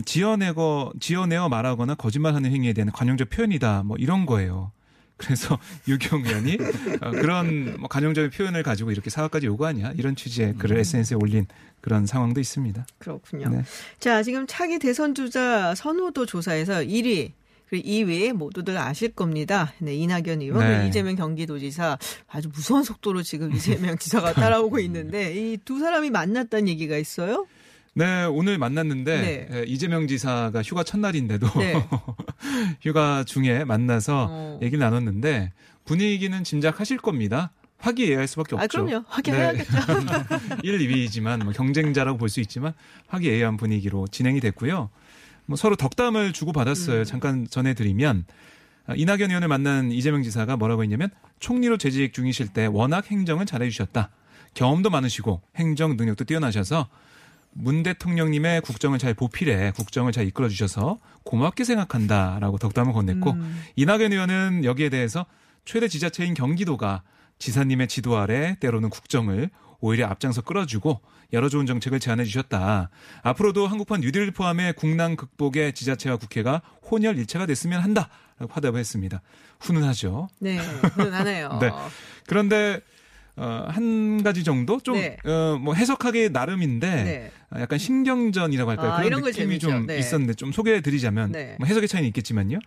지어내고 0.00 0.92
지어내어 1.00 1.48
말하거나 1.48 1.94
거짓말하는 1.96 2.50
행위에 2.50 2.72
대한 2.72 2.90
관용적 2.92 3.28
표현이다. 3.30 3.82
뭐 3.84 3.96
이런 3.98 4.26
거예요. 4.26 4.72
그래서 5.18 5.58
유경 5.86 6.24
의원이 6.26 6.58
어, 7.00 7.10
그런 7.10 7.76
뭐 7.78 7.88
간용적인 7.88 8.30
표현을 8.30 8.62
가지고 8.62 8.90
이렇게 8.90 9.08
사과까지 9.10 9.46
요구하냐 9.46 9.92
이런 9.96 10.16
취지의 10.16 10.54
글을 10.54 10.78
SNS에 10.78 11.16
올린 11.20 11.46
그런 11.80 12.06
상황도 12.06 12.40
있습니다. 12.40 12.86
그렇군요. 12.98 13.48
네. 13.50 13.62
자, 14.00 14.22
지금 14.22 14.46
차기 14.48 14.78
대선 14.78 15.14
주자 15.14 15.74
선호도 15.74 16.26
조사에서 16.26 16.80
1위 16.82 17.32
그리고 17.68 17.88
2위 17.88 18.32
모두들 18.32 18.76
아실 18.78 19.10
겁니다. 19.12 19.72
네, 19.78 19.94
이낙연 19.94 20.42
의원, 20.42 20.60
네. 20.60 20.88
이재명 20.88 21.14
경기도지사 21.16 21.98
아주 22.28 22.48
무서운 22.52 22.82
속도로 22.82 23.22
지금 23.22 23.52
이재명 23.54 23.96
지사가 23.98 24.32
따라오고 24.34 24.78
있는데 24.80 25.32
이 25.34 25.56
두 25.64 25.78
사람이 25.78 26.10
만났다는 26.10 26.68
얘기가 26.68 26.96
있어요? 26.98 27.46
네, 27.94 28.24
오늘 28.24 28.56
만났는데 28.58 29.20
네. 29.20 29.48
예, 29.52 29.64
이재명 29.66 30.06
지사가 30.06 30.62
휴가 30.62 30.82
첫날인데도 30.82 31.46
네. 31.58 31.74
휴가 32.80 33.22
중에 33.24 33.64
만나서 33.64 34.28
어. 34.30 34.58
얘기를 34.62 34.78
나눴는데 34.78 35.52
분위기는 35.84 36.42
짐작하실 36.42 36.98
겁니다. 36.98 37.50
화기애애할 37.78 38.28
수밖에 38.28 38.54
없죠. 38.54 38.64
아, 38.64 38.84
그럼요. 38.84 39.04
확인해야겠죠. 39.08 39.72
1, 40.62 40.78
2위이지만 40.78 41.42
뭐 41.42 41.52
경쟁자라고 41.52 42.16
볼 42.16 42.28
수 42.28 42.40
있지만 42.40 42.72
화기애애한 43.08 43.56
분위기로 43.56 44.06
진행이 44.06 44.40
됐고요. 44.40 44.88
뭐 45.46 45.56
서로 45.56 45.74
덕담을 45.76 46.32
주고 46.32 46.52
받았어요. 46.52 47.00
음. 47.00 47.04
잠깐 47.04 47.46
전해드리면 47.50 48.24
아, 48.86 48.94
이낙연 48.96 49.30
의원을 49.30 49.48
만난 49.48 49.90
이재명 49.92 50.22
지사가 50.22 50.56
뭐라고 50.56 50.82
했냐면 50.82 51.10
총리로 51.40 51.76
재직 51.76 52.14
중이실 52.14 52.48
때 52.48 52.66
워낙 52.66 53.10
행정을 53.10 53.44
잘해주셨다. 53.46 54.10
경험도 54.54 54.88
많으시고 54.90 55.42
행정 55.56 55.96
능력도 55.96 56.24
뛰어나셔서 56.24 56.88
문 57.54 57.82
대통령님의 57.82 58.62
국정을 58.62 58.98
잘 58.98 59.14
보필해 59.14 59.72
국정을 59.72 60.12
잘 60.12 60.26
이끌어 60.26 60.48
주셔서 60.48 60.98
고맙게 61.24 61.64
생각한다라고 61.64 62.58
덕담을 62.58 62.92
건넸고 62.92 63.34
음. 63.34 63.62
이낙연 63.76 64.12
의원은 64.12 64.64
여기에 64.64 64.88
대해서 64.88 65.26
최대 65.64 65.88
지자체인 65.88 66.34
경기도가 66.34 67.02
지사님의 67.38 67.88
지도 67.88 68.16
아래 68.16 68.56
때로는 68.60 68.88
국정을 68.90 69.50
오히려 69.80 70.06
앞장서 70.06 70.42
끌어주고 70.42 71.00
여러 71.32 71.48
좋은 71.48 71.66
정책을 71.66 71.98
제안해 71.98 72.24
주셨다. 72.24 72.90
앞으로도 73.22 73.66
한국판 73.66 74.00
뉴딜 74.00 74.30
포함해 74.30 74.72
국난 74.72 75.16
극복의 75.16 75.72
지자체와 75.72 76.16
국회가 76.18 76.62
혼혈일체가 76.90 77.46
됐으면 77.46 77.80
한다. 77.80 78.08
라고 78.38 78.52
화답을 78.52 78.78
했습니다. 78.78 79.22
훈훈하죠. 79.60 80.28
네, 80.40 80.58
훈훈하네요. 80.58 81.58
네. 81.60 81.70
그런데 82.26 82.80
어, 83.36 83.64
한 83.68 84.22
가지 84.22 84.44
정도 84.44 84.78
좀 84.80 84.94
네. 84.94 85.16
어, 85.24 85.58
뭐 85.60 85.74
해석하기 85.74 86.30
나름인데 86.30 87.04
네. 87.04 87.30
어, 87.50 87.60
약간 87.60 87.78
신경전이라고 87.78 88.70
할까요? 88.70 88.92
아, 88.92 89.02
그런 89.02 89.22
느낌이. 89.22 89.58
좀 89.58 89.86
네. 89.86 89.98
있었는데 89.98 90.34
좀 90.34 90.52
소개해드리자면 90.52 91.32
네. 91.32 91.56
뭐 91.58 91.66
해석의 91.66 91.88
차이는 91.88 92.06
있겠지만요. 92.08 92.58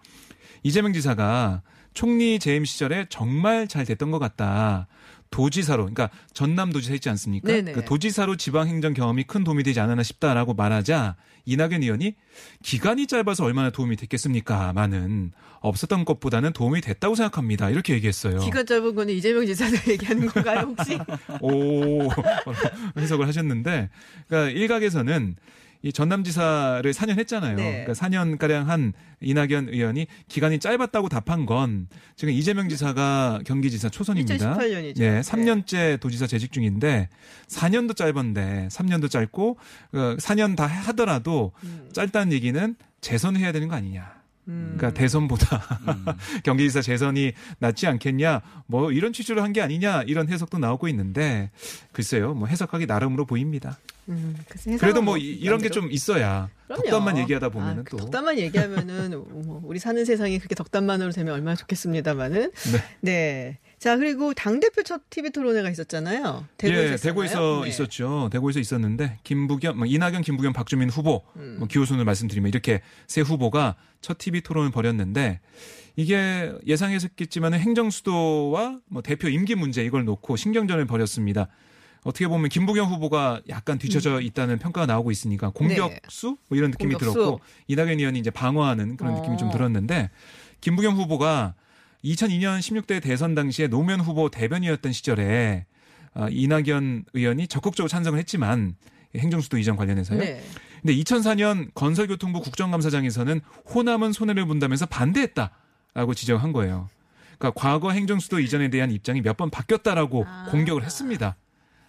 이재명 0.64 0.94
지사가 0.94 1.62
총리 1.94 2.40
재임 2.40 2.66
시절에 2.66 3.06
정말 3.10 3.68
잘 3.68 3.86
됐던 3.86 4.12
것 4.12 4.20
같다. 4.20 4.88
도지사로, 5.36 5.84
그러니까 5.84 6.10
전남도지사 6.34 6.94
있지 6.94 7.10
않습니까? 7.10 7.48
그 7.74 7.84
도지사로 7.84 8.38
지방행정 8.38 8.94
경험이 8.94 9.24
큰 9.24 9.44
도움이 9.44 9.64
되지 9.64 9.82
않았나 9.82 10.02
싶다라고 10.02 10.54
말하자 10.54 11.18
이낙연 11.44 11.84
의원이 11.84 12.16
기간이 12.64 13.06
짧아서 13.06 13.44
얼마나 13.44 13.70
도움이 13.70 13.98
됐겠습니까?많은 13.98 15.34
없었던 15.60 16.06
것보다는 16.06 16.54
도움이 16.54 16.80
됐다고 16.80 17.16
생각합니다. 17.16 17.70
이렇게 17.70 17.94
얘기했어요. 17.96 18.40
기간 18.40 18.66
짧은 18.66 18.96
거는 18.96 19.14
이재명 19.14 19.46
지사를 19.46 19.78
얘기하는 19.90 20.28
건가요, 20.28 20.74
혹시? 20.78 20.98
오 21.42 22.10
해석을 22.98 23.28
하셨는데, 23.28 23.90
그러니까 24.28 24.58
일각에서는 24.58 25.36
이 25.86 25.94
전남지사를 25.94 26.92
4년 26.92 27.20
했잖아요. 27.20 27.56
네. 27.58 27.86
그러니까 27.86 27.94
4년 27.94 28.40
가량 28.40 28.68
한 28.68 28.94
이낙연 29.22 29.70
의원이 29.70 30.08
기간이 30.28 30.58
짧았다고 30.58 31.10
답한 31.10 31.46
건 31.46 31.88
지금 32.16 32.34
이재명 32.34 32.70
지사가 32.70 33.42
경기지사 33.46 33.90
초선입니다. 33.90 34.58
2018년이죠. 34.58 35.00
예, 35.02 35.22
3년째 35.22 36.00
도지사 36.00 36.26
재직 36.26 36.52
중인데 36.52 37.08
4년도 37.48 37.96
짧은데 37.96 38.70
3년도 38.72 39.12
짧고 39.12 39.60
어, 39.94 40.16
4년 40.18 40.56
다 40.56 40.66
하더라도 40.66 41.52
음. 41.64 41.88
짧다는 41.94 42.34
얘기는 42.34 42.76
재선을 43.02 43.40
해야 43.40 43.52
되는 43.52 43.68
거 43.68 43.76
아니냐. 43.76 44.15
음. 44.48 44.76
그러니까 44.78 45.00
대선보다 45.00 45.80
경기지사 46.44 46.82
재선이 46.82 47.34
낫지 47.60 47.88
않겠냐, 47.88 48.42
뭐 48.68 48.92
이런 48.92 49.12
취지로 49.14 49.42
한 49.42 49.54
게 49.54 49.62
아니냐 49.62 50.04
이런 50.04 50.28
해석도 50.30 50.58
나오고 50.60 50.88
있는데 50.90 51.50
글쎄요, 51.94 52.34
뭐 52.34 52.48
해석하기 52.48 52.86
나름으로 52.88 53.26
보입니다. 53.26 53.78
음, 54.10 54.36
그래도 54.80 55.02
뭐뭐 55.02 55.18
이- 55.18 55.32
이런 55.34 55.60
게 55.62 55.70
좀 55.70 55.90
있어야 55.92 56.50
그럼요. 56.68 56.84
덕담만 56.84 57.18
얘기하다 57.20 57.50
보면은 57.50 57.80
아, 57.80 57.84
그 57.84 57.92
또 57.92 57.98
덕담만 57.98 58.38
얘기하면은 58.38 59.12
뭐 59.46 59.62
우리 59.64 59.80
사는 59.80 60.04
세상이 60.06 60.38
그렇게 60.40 60.54
덕담만으로 60.56 61.12
되면 61.12 61.34
얼마나 61.34 61.56
좋겠습니다만은. 61.56 62.52
네. 62.52 62.84
네. 63.02 63.58
자 63.86 63.98
그리고 63.98 64.34
당 64.34 64.60
대표 64.60 64.82
첫 64.82 65.12
TV 65.12 65.30
토론회가 65.30 65.70
있었잖아요. 65.70 66.48
대구에서 66.58 66.94
예? 66.94 66.98
대구에서 66.98 67.62
네. 67.62 67.70
있었죠. 67.70 68.30
대구에서 68.32 68.60
있었는데 68.60 69.20
김부겸, 69.22 69.78
뭐 69.78 69.86
이낙연, 69.86 70.24
김부겸, 70.24 70.54
박주민 70.54 70.90
후보 70.90 71.22
음. 71.36 71.58
뭐 71.60 71.68
기호순을 71.68 72.04
말씀드리면 72.04 72.50
이렇게 72.50 72.82
세 73.06 73.22
후보가 73.22 73.76
첫 74.02 74.18
TV 74.18 74.42
토론을 74.42 74.72
벌였는데 74.72 75.40
이게 75.96 76.52
예상했었겠지만 76.66 77.54
행정 77.54 77.92
수도와 77.92 78.80
뭐 78.88 79.04
대표 79.04 79.30
임기 79.30 79.54
문제 79.54 79.86
이걸 79.86 80.04
놓고 80.04 80.36
신경전을 80.36 80.86
벌였습니다. 80.86 81.48
어떻게 82.04 82.28
보면 82.28 82.50
김부겸 82.50 82.92
후보가 82.92 83.42
약간 83.50 83.78
뒤쳐져 83.78 84.20
있다는 84.20 84.58
평가가 84.58 84.88
나오고 84.88 85.12
있으니까 85.12 85.52
공격수 85.52 86.38
뭐 86.50 86.58
이런 86.58 86.72
느낌이 86.72 86.96
음. 86.96 86.98
공격수. 86.98 87.14
들었고 87.14 87.40
이낙연 87.68 88.00
의원이 88.00 88.18
이제 88.18 88.32
방어하는 88.32 88.98
그런 88.98 89.14
어. 89.14 89.18
느낌이 89.20 89.38
좀 89.38 89.52
들었는데 89.52 90.10
김부겸 90.62 90.96
후보가 90.96 91.54
2002년 92.04 92.60
16대 92.60 93.02
대선 93.02 93.36
당시에 93.36 93.68
노무현 93.68 94.00
후보 94.00 94.30
대변이었던 94.30 94.92
시절에 94.92 95.66
어, 96.14 96.28
이낙연 96.30 97.06
의원이 97.14 97.48
적극적으로 97.48 97.90
찬성을 97.90 98.18
했지만 98.20 98.76
행정수도 99.16 99.58
이전 99.58 99.76
관련해서요. 99.76 100.20
네. 100.20 100.44
근데 100.82 100.96
2004년 100.96 101.74
건설교통부 101.74 102.42
국정감사장에서는 102.42 103.42
호남은 103.74 104.12
손해를 104.12 104.46
본다면서 104.46 104.86
반대했다라고 104.86 106.14
지적한 106.14 106.52
거예요. 106.54 106.90
그러니까 107.38 107.60
과거 107.60 107.92
행정수도 107.92 108.40
이전에 108.40 108.70
대한 108.70 108.92
입장이 108.92 109.22
몇 109.22 109.36
번 109.38 109.50
바뀌었다라고 109.50 110.26
아. 110.28 110.48
공격을 110.52 110.84
했습니다. 110.84 111.36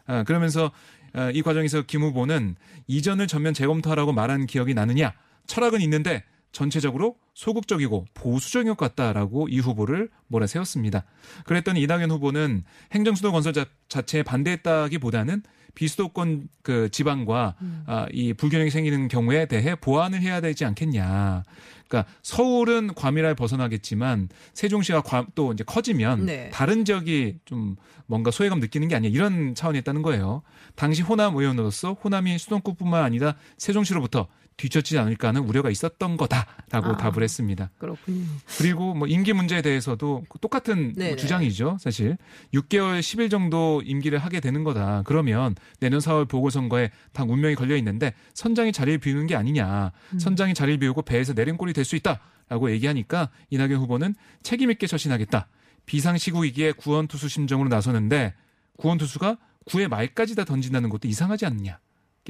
아, 0.06 0.22
그러면서 0.24 0.72
아, 1.12 1.30
이 1.30 1.42
과정에서 1.42 1.82
김 1.82 2.02
후보는 2.02 2.56
이전을 2.86 3.26
전면 3.26 3.54
재검토하라고 3.54 4.12
말한 4.12 4.46
기억이 4.46 4.74
나느냐? 4.74 5.12
철학은 5.46 5.80
있는데 5.82 6.24
전체적으로 6.52 7.16
소극적이고 7.34 8.06
보수적인 8.14 8.74
것 8.74 8.78
같다라고 8.78 9.48
이 9.48 9.58
후보를 9.58 10.08
몰아세웠습니다. 10.28 11.04
그랬더니 11.44 11.82
이낙연 11.82 12.10
후보는 12.10 12.64
행정수도 12.92 13.30
건설 13.32 13.52
자, 13.52 13.66
자체에 13.88 14.22
반대했다기보다는 14.22 15.42
비수도권 15.74 16.48
그 16.62 16.88
지방과 16.90 17.54
아, 17.86 18.06
이 18.10 18.32
불균형이 18.32 18.70
생기는 18.70 19.08
경우에 19.08 19.44
대해 19.44 19.74
보완을 19.74 20.22
해야 20.22 20.40
되지 20.40 20.64
않겠냐. 20.64 21.42
그러니까 21.86 22.10
서울은 22.22 22.94
과밀하게 22.94 23.34
벗어나겠지만 23.34 24.30
세종시가 24.54 25.02
과- 25.02 25.26
또 25.34 25.52
이제 25.52 25.62
커지면 25.64 26.24
네. 26.26 26.50
다른 26.50 26.86
지역이 26.86 27.40
좀 27.44 27.76
뭔가 28.06 28.30
소외감 28.30 28.60
느끼는 28.60 28.88
게 28.88 28.96
아니냐 28.96 29.14
이런 29.14 29.54
차원이었다는 29.54 30.00
거예요. 30.00 30.42
당시 30.74 31.02
호남 31.02 31.36
의원으로서 31.36 31.92
호남이 31.92 32.38
수도권뿐만 32.38 33.04
아니라 33.04 33.36
세종시로부터 33.58 34.28
뒤처지지 34.56 34.98
않을까 34.98 35.28
하는 35.28 35.42
우려가 35.42 35.70
있었던 35.70 36.16
거다라고 36.16 36.92
아. 36.92 36.96
답을 36.96 37.22
했습니다. 37.22 37.70
그렇군요. 37.78 38.24
그리고 38.58 38.94
뭐 38.94 39.06
임기 39.06 39.32
문제에 39.32 39.62
대해서도 39.62 40.24
똑같은 40.40 40.84
뭐 40.84 40.92
네네. 40.96 41.16
주장이죠. 41.16 41.76
사실 41.80 42.16
6개월 42.54 43.00
10일 43.00 43.30
정도 43.30 43.82
임기를 43.84 44.18
하게 44.18 44.40
되는 44.40 44.64
거다. 44.64 45.02
그러면 45.04 45.54
내년 45.80 46.00
4월 46.00 46.28
보궐선거에 46.28 46.90
당 47.12 47.30
운명이 47.30 47.54
걸려 47.54 47.76
있는데 47.76 48.14
선장이 48.34 48.72
자리를 48.72 48.98
비우는 48.98 49.26
게 49.26 49.36
아니냐. 49.36 49.92
음. 50.12 50.18
선장이 50.18 50.54
자리를 50.54 50.78
비우고 50.78 51.02
배에서 51.02 51.32
내린 51.34 51.56
꼴이 51.56 51.72
될 51.72 51.86
수 51.86 51.94
있다라고 51.94 52.70
얘기하니까 52.72 53.28
이낙연 53.50 53.74
후보는 53.78 54.14
책임 54.42 54.70
있게 54.72 54.86
처신하겠다. 54.88 55.46
비상시국이기에 55.86 56.72
구원투수 56.72 57.28
심정으로 57.28 57.68
나서는데 57.68 58.34
구원투수가 58.78 59.36
9회 59.66 59.88
말까지 59.88 60.34
다 60.34 60.44
던진다는 60.44 60.88
것도 60.90 61.06
이상하지 61.08 61.46
않느냐. 61.46 61.78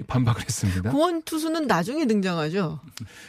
반박을 0.02 0.42
했습니다. 0.42 0.90
구원 0.90 1.22
투수는 1.22 1.66
나중에 1.66 2.06
등장하죠. 2.06 2.80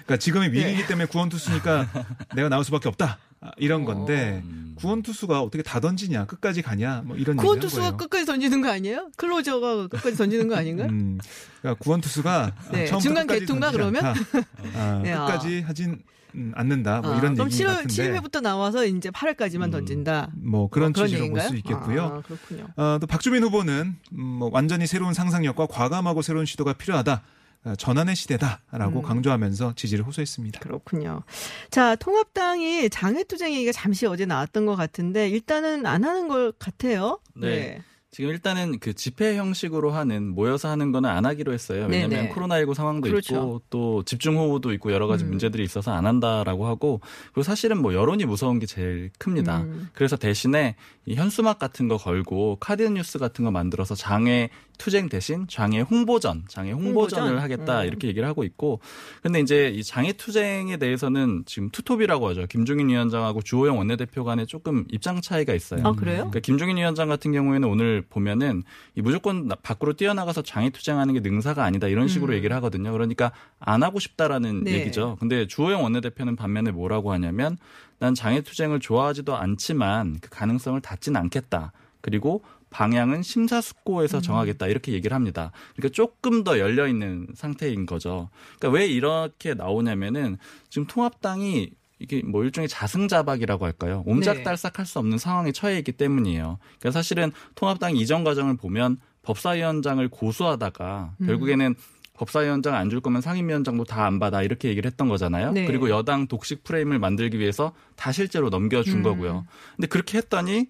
그러니까 0.05 0.17
지금이 0.17 0.50
네. 0.50 0.59
위기이기 0.59 0.88
때문에 0.88 1.05
구원 1.07 1.29
투수니까 1.29 1.88
내가 2.36 2.50
나올 2.50 2.63
수밖에 2.63 2.89
없다. 2.89 3.19
아, 3.39 3.51
이런 3.57 3.86
건데 3.86 4.41
음. 4.45 4.75
구원 4.77 5.03
투수가 5.03 5.41
어떻게 5.41 5.62
다 5.63 5.79
던지냐, 5.79 6.25
끝까지 6.25 6.62
가냐, 6.62 7.03
뭐 7.05 7.15
이런 7.17 7.38
구원 7.38 7.59
투수가. 7.59 7.95
끝까지 7.97 8.25
던지는 8.25 8.62
거 8.62 8.69
아니에요? 8.71 9.09
클로저가 9.17 9.88
끝까지 9.88 10.17
던지는 10.17 10.47
거 10.47 10.55
아닌가요? 10.55 10.89
음, 10.89 11.19
그러니까 11.62 11.83
구원 11.83 12.01
투수가 12.01 12.55
네, 12.71 12.86
중간 13.00 13.27
던지지 13.27 13.53
그러면? 13.71 14.03
아, 14.75 15.01
네, 15.03 15.13
아. 15.13 15.25
끝까지 15.25 15.62
하진 15.62 16.01
음, 16.36 16.51
않는다. 16.55 17.01
뭐 17.01 17.13
아, 17.13 17.17
이런 17.17 17.34
그럼 17.34 17.48
얘기 17.51 17.63
7월, 17.63 17.67
같은데 17.67 18.19
7회부터 18.19 18.41
나와서 18.41 18.86
이제 18.86 19.10
8회까지만 19.10 19.72
던진다. 19.72 20.31
뭐 20.36 20.69
그런 20.69 20.89
어, 20.89 20.93
그런 20.93 21.07
취지로 21.07 21.29
볼? 21.29 21.41
수 21.41 21.55
있겠고요. 21.55 22.03
아, 22.03 22.22
그렇군요. 22.22 22.67
어, 22.75 22.98
또 23.00 23.07
박주민 23.07 23.43
후보는 23.43 23.96
음, 24.13 24.22
뭐 24.22 24.50
완전히 24.51 24.88
새로운 24.88 25.13
상상력과 25.13 25.67
과감하고 25.67 26.22
새로운 26.22 26.46
시도가 26.46 26.74
필요하다. 26.74 27.24
어, 27.65 27.75
전환의 27.75 28.15
시대다라고 28.15 29.00
음. 29.00 29.01
강조하면서 29.01 29.74
지지를 29.75 30.05
호소했습니다. 30.05 30.60
그렇군요. 30.60 31.24
자, 31.69 31.96
통합당이 31.96 32.89
장외투쟁 32.89 33.53
얘기가 33.53 33.72
잠시 33.72 34.05
어제 34.05 34.25
나왔던 34.25 34.65
것 34.65 34.75
같은데 34.75 35.29
일단은 35.29 35.86
안 35.86 36.03
하는 36.03 36.27
것 36.27 36.57
같아요. 36.60 37.19
네. 37.36 37.81
지금 38.17 38.31
일단은 38.31 38.79
그 38.79 38.95
집회 38.95 39.38
형식으로 39.38 39.91
하는 39.91 40.29
모여서 40.29 40.69
하는 40.69 40.91
거는 40.91 41.07
안 41.07 41.27
하기로 41.27 41.53
했어요. 41.53 41.86
왜냐하면 41.88 42.09
네네. 42.09 42.29
코로나19 42.33 42.74
상황도 42.74 43.07
그렇죠. 43.07 43.36
있고 43.36 43.62
또 43.69 44.01
집중 44.05 44.39
호우도 44.39 44.74
있고 44.74 44.91
여러 44.91 45.05
가지 45.05 45.24
음. 45.24 45.29
문제들이 45.29 45.63
있어서 45.63 45.91
안 45.91 46.07
한다라고 46.07 46.65
하고 46.65 47.00
그리고 47.25 47.43
사실은 47.43 47.79
뭐 47.79 47.93
여론이 47.93 48.25
무서운 48.25 48.57
게 48.57 48.65
제일 48.65 49.12
큽니다. 49.19 49.59
음. 49.59 49.89
그래서 49.93 50.15
대신에 50.15 50.77
이 51.05 51.13
현수막 51.13 51.59
같은 51.59 51.88
거 51.88 51.97
걸고 51.97 52.57
카드 52.59 52.81
뉴스 52.81 53.19
같은 53.19 53.45
거 53.45 53.51
만들어서 53.51 53.93
장애 53.93 54.50
투쟁 54.77 55.10
대신 55.10 55.48
장애 55.48 55.79
홍보전, 55.81 56.43
장애 56.48 56.72
홍보전을 56.72 57.29
홍보전? 57.31 57.43
하겠다 57.43 57.81
음. 57.81 57.88
이렇게 57.88 58.07
얘기를 58.07 58.27
하고 58.27 58.43
있고 58.43 58.79
근데 59.24 59.39
이제 59.39 59.69
이 59.69 59.84
장애 59.84 60.13
투쟁에 60.13 60.77
대해서는 60.77 61.43
지금 61.46 61.69
투톱이라고 61.69 62.27
하죠. 62.29 62.46
김종인 62.48 62.89
위원장하고 62.89 63.41
주호영 63.41 63.77
원내대표 63.77 64.24
간에 64.24 64.46
조금 64.46 64.86
입장 64.91 65.22
차이가 65.22 65.53
있어요. 65.53 65.81
아, 65.86 65.91
그래요? 65.93 66.17
그러니까 66.17 66.39
김종인 66.39 66.77
위원장 66.77 67.07
같은 67.07 67.31
경우에는 67.31 67.67
오늘 67.67 68.03
보면은 68.10 68.63
이 68.96 69.01
무조건 69.01 69.48
나- 69.48 69.55
밖으로 69.55 69.93
뛰어나가서 69.93 70.41
장애 70.43 70.69
투쟁하는 70.69 71.13
게 71.13 71.19
능사가 71.19 71.63
아니다 71.63 71.88
이런 71.88 72.07
식으로 72.07 72.34
음. 72.34 72.38
얘기를 72.38 72.55
하거든요. 72.57 72.91
그러니까 72.91 73.31
안 73.60 73.84
하고 73.84 74.00
싶다라는 74.00 74.63
네. 74.63 74.74
얘기죠. 74.74 75.17
근데 75.19 75.48
주호영 75.48 75.84
원내대표는 75.84 76.36
반면에 76.36 76.72
뭐라고 76.72 77.12
하냐면 77.12 77.57
난 78.00 78.13
장애 78.13 78.41
투쟁을 78.41 78.79
좋아하지도 78.79 79.36
않지만 79.36 80.19
그 80.22 80.29
가능성을 80.29 80.79
닫진 80.81 81.15
않겠다. 81.15 81.72
그리고 82.01 82.43
방향은 82.69 83.24
심사숙고해서 83.24 84.21
정하겠다 84.21 84.67
이렇게 84.67 84.91
얘기를 84.91 85.15
합니다. 85.15 85.51
그러니까 85.75 85.93
조금 85.93 86.43
더 86.43 86.59
열려 86.59 86.88
있는 86.88 87.27
상태인 87.36 87.86
거죠. 87.86 88.29
그러니까 88.59 88.77
왜 88.77 88.88
이렇게 88.88 89.53
나오냐면은 89.53 90.38
지금 90.69 90.86
통합당이 90.88 91.71
이게 92.00 92.21
뭐 92.24 92.43
일종의 92.43 92.67
자승자박이라고 92.67 93.65
할까요? 93.65 94.03
옴짝달싹할 94.05 94.86
수 94.86 95.00
없는 95.00 95.17
상황에 95.17 95.51
처해 95.51 95.77
있기 95.79 95.93
때문이에요. 95.93 96.59
그러니까 96.79 96.91
사실은 96.91 97.31
통합당 97.55 97.95
이전 97.95 98.24
과정을 98.24 98.55
보면 98.57 98.97
법사위원장을 99.24 100.07
고수하다가 100.09 101.15
음. 101.21 101.25
결국에는 101.25 101.75
법사위원장 102.13 102.74
안 102.75 102.89
줄 102.89 103.00
거면 103.01 103.21
상임위원장도 103.21 103.83
다 103.83 104.05
안 104.05 104.19
받아 104.19 104.41
이렇게 104.41 104.69
얘기를 104.69 104.89
했던 104.89 105.07
거잖아요. 105.07 105.51
네. 105.51 105.65
그리고 105.65 105.89
여당 105.89 106.27
독식 106.27 106.63
프레임을 106.63 106.97
만들기 107.00 107.38
위해서 107.39 107.74
다 107.95 108.12
실제로 108.12 108.50
넘겨준 108.50 108.97
음. 109.00 109.03
거고요. 109.03 109.45
근데 109.75 109.88
그렇게 109.88 110.17
했더니 110.19 110.67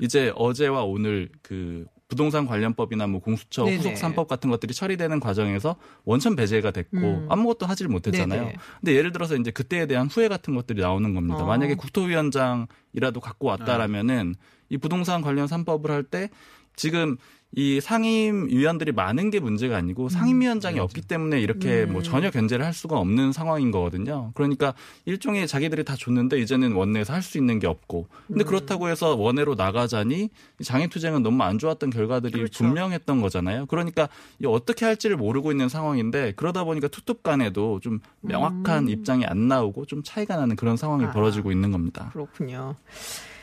이제 0.00 0.32
어제와 0.34 0.82
오늘 0.84 1.28
그 1.42 1.86
부동산 2.08 2.44
관련법이나 2.44 3.06
뭐 3.06 3.20
공수처 3.20 3.64
네네. 3.64 3.76
후속 3.76 3.94
3법 3.94 4.26
같은 4.26 4.50
것들이 4.50 4.74
처리되는 4.74 5.20
과정에서 5.20 5.76
원천 6.04 6.34
배제가 6.34 6.72
됐고 6.72 6.96
음. 6.98 7.26
아무것도 7.28 7.66
하질 7.66 7.86
못했잖아요. 7.88 8.40
네네. 8.42 8.56
근데 8.80 8.94
예를 8.96 9.12
들어서 9.12 9.36
이제 9.36 9.52
그때에 9.52 9.86
대한 9.86 10.08
후회 10.08 10.26
같은 10.26 10.54
것들이 10.56 10.80
나오는 10.82 11.14
겁니다. 11.14 11.44
어. 11.44 11.46
만약에 11.46 11.76
국토위원장이라도 11.76 13.20
갖고 13.20 13.46
왔다라면은 13.46 14.34
이 14.70 14.78
부동산 14.78 15.22
관련 15.22 15.46
3법을 15.46 15.88
할 15.88 16.02
때 16.02 16.30
지금 16.74 17.16
이 17.52 17.80
상임 17.80 18.46
위원들이 18.46 18.92
많은 18.92 19.30
게 19.30 19.40
문제가 19.40 19.76
아니고 19.76 20.08
상임위원장이 20.08 20.78
없기 20.78 21.00
때문에 21.02 21.40
이렇게 21.40 21.82
음. 21.82 21.94
뭐 21.94 22.02
전혀 22.02 22.30
견제를 22.30 22.64
할 22.64 22.72
수가 22.72 22.96
없는 22.98 23.32
상황인 23.32 23.72
거거든요. 23.72 24.30
그러니까 24.34 24.72
일종의 25.04 25.48
자기들이 25.48 25.84
다 25.84 25.96
줬는데 25.96 26.38
이제는 26.38 26.72
원내에서 26.72 27.12
할 27.12 27.20
수 27.20 27.38
있는 27.38 27.58
게 27.58 27.66
없고. 27.66 28.08
근데 28.28 28.44
음. 28.44 28.46
그렇다고 28.46 28.88
해서 28.88 29.14
원내로 29.14 29.54
나가자니 29.54 30.30
이 30.58 30.64
장애투쟁은 30.64 31.22
너무 31.22 31.42
안 31.42 31.58
좋았던 31.58 31.90
결과들이 31.90 32.32
그렇죠. 32.32 32.64
분명했던 32.64 33.20
거잖아요. 33.20 33.66
그러니까 33.66 34.08
이 34.42 34.46
어떻게 34.46 34.84
할지를 34.86 35.16
모르고 35.16 35.50
있는 35.52 35.68
상황인데 35.68 36.32
그러다 36.36 36.64
보니까 36.64 36.88
투톱 36.88 37.22
간에도 37.22 37.78
좀 37.80 38.00
명확한 38.22 38.84
음. 38.84 38.88
입장이 38.88 39.26
안 39.26 39.48
나오고 39.48 39.84
좀 39.86 40.02
차이가 40.02 40.36
나는 40.36 40.56
그런 40.56 40.76
상황이 40.76 41.04
아. 41.04 41.12
벌어지고 41.12 41.52
있는 41.52 41.72
겁니다. 41.72 42.10
그렇군요. 42.12 42.74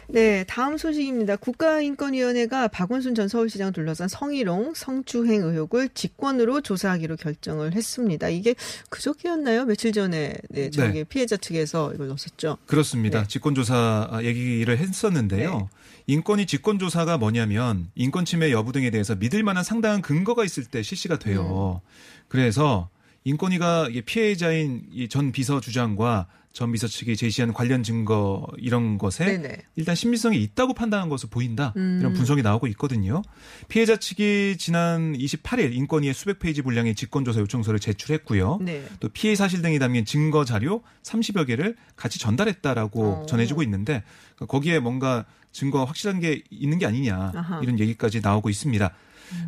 네, 0.10 0.46
다음 0.46 0.78
소식입니다. 0.78 1.36
국가인권위원회가 1.36 2.70
박원순 2.70 3.14
전 3.14 3.28
서울시장 3.28 3.74
둘러싼 3.74 4.08
성희롱, 4.08 4.74
성추행 4.74 5.44
의혹을 5.44 5.90
직권으로 5.90 6.62
조사하기로 6.62 7.18
결정을 7.18 7.74
했습니다. 7.74 8.30
이게 8.30 8.56
그저께였나요? 8.90 9.66
며칠 9.66 9.92
전에 9.92 10.36
네, 10.50 10.70
저기 10.70 11.00
네. 11.00 11.04
피해자 11.04 11.36
측에서 11.36 11.94
이걸 11.94 12.08
넣었었죠. 12.08 12.58
그렇습니다. 12.68 13.24
네. 13.24 13.28
직권조사 13.28 14.22
얘기를 14.24 14.78
했었는데요. 14.78 15.58
네. 15.58 15.68
인권위 16.08 16.46
직권조사가 16.46 17.18
뭐냐면 17.18 17.90
인권 17.96 18.24
침해 18.24 18.52
여부 18.52 18.72
등에 18.72 18.90
대해서 18.90 19.14
믿을 19.16 19.44
만한 19.44 19.66
상당한 19.66 20.02
근거가 20.02 20.46
있을 20.46 20.64
때 20.64 20.82
실시가 20.82 21.20
돼요. 21.20 21.82
음. 21.84 21.88
그래서 22.30 22.90
인권위가 23.26 23.90
피해자인 24.06 24.84
이전 24.94 25.34
비서 25.34 25.60
주장과 25.60 26.28
전 26.58 26.72
비서 26.72 26.88
측이 26.88 27.16
제시한 27.16 27.54
관련 27.54 27.84
증거 27.84 28.48
이런 28.58 28.98
것에 28.98 29.26
네네. 29.26 29.58
일단 29.76 29.94
신빙성이 29.94 30.42
있다고 30.42 30.74
판단한 30.74 31.08
것으로 31.08 31.30
보인다. 31.30 31.72
음. 31.78 31.98
이런 32.00 32.14
분석이 32.14 32.42
나오고 32.42 32.66
있거든요. 32.70 33.22
피해자 33.68 33.96
측이 33.96 34.56
지난 34.58 35.14
28일 35.14 35.72
인권위에 35.76 36.14
수백 36.14 36.40
페이지 36.40 36.64
분량의 36.64 36.96
직권조사 36.96 37.42
요청서를 37.42 37.80
제출했고요. 37.80 38.58
네. 38.62 38.84
또 39.00 39.08
피해 39.08 39.36
사실 39.36 39.62
등이 39.62 39.78
담긴 39.78 40.04
증거 40.04 40.46
자료 40.46 40.82
30여 41.04 41.46
개를 41.46 41.76
같이 41.96 42.18
전달했다라고 42.18 43.04
어. 43.04 43.26
전해지고 43.28 43.62
있는데 43.62 44.02
거기에 44.48 44.80
뭔가 44.80 45.26
증거가 45.52 45.86
확실한 45.86 46.20
게 46.20 46.42
있는 46.50 46.80
게 46.80 46.88
아니냐 46.88 47.34
아하. 47.36 47.60
음. 47.60 47.64
이런 47.64 47.80
얘기까지 47.80 48.22
나오고 48.22 48.50
있습니다. 48.50 48.92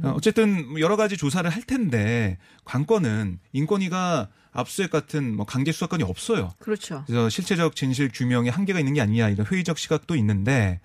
어, 0.03 0.13
어쨌든 0.15 0.79
여러 0.79 0.95
가지 0.95 1.17
조사를 1.17 1.49
할 1.49 1.63
텐데 1.63 2.37
관건은 2.65 3.39
인권위가 3.51 4.29
압수수색 4.51 4.91
같은 4.91 5.35
뭐 5.35 5.45
강제 5.45 5.71
수사권이 5.71 6.03
없어요. 6.03 6.51
그렇죠. 6.59 7.03
그래서 7.05 7.29
실체적 7.29 7.75
진실 7.75 8.09
규명에 8.13 8.49
한계가 8.49 8.79
있는 8.79 8.93
게 8.93 9.01
아니냐 9.01 9.29
이런 9.29 9.45
회의적 9.45 9.77
시각도 9.77 10.15
있는데 10.15 10.79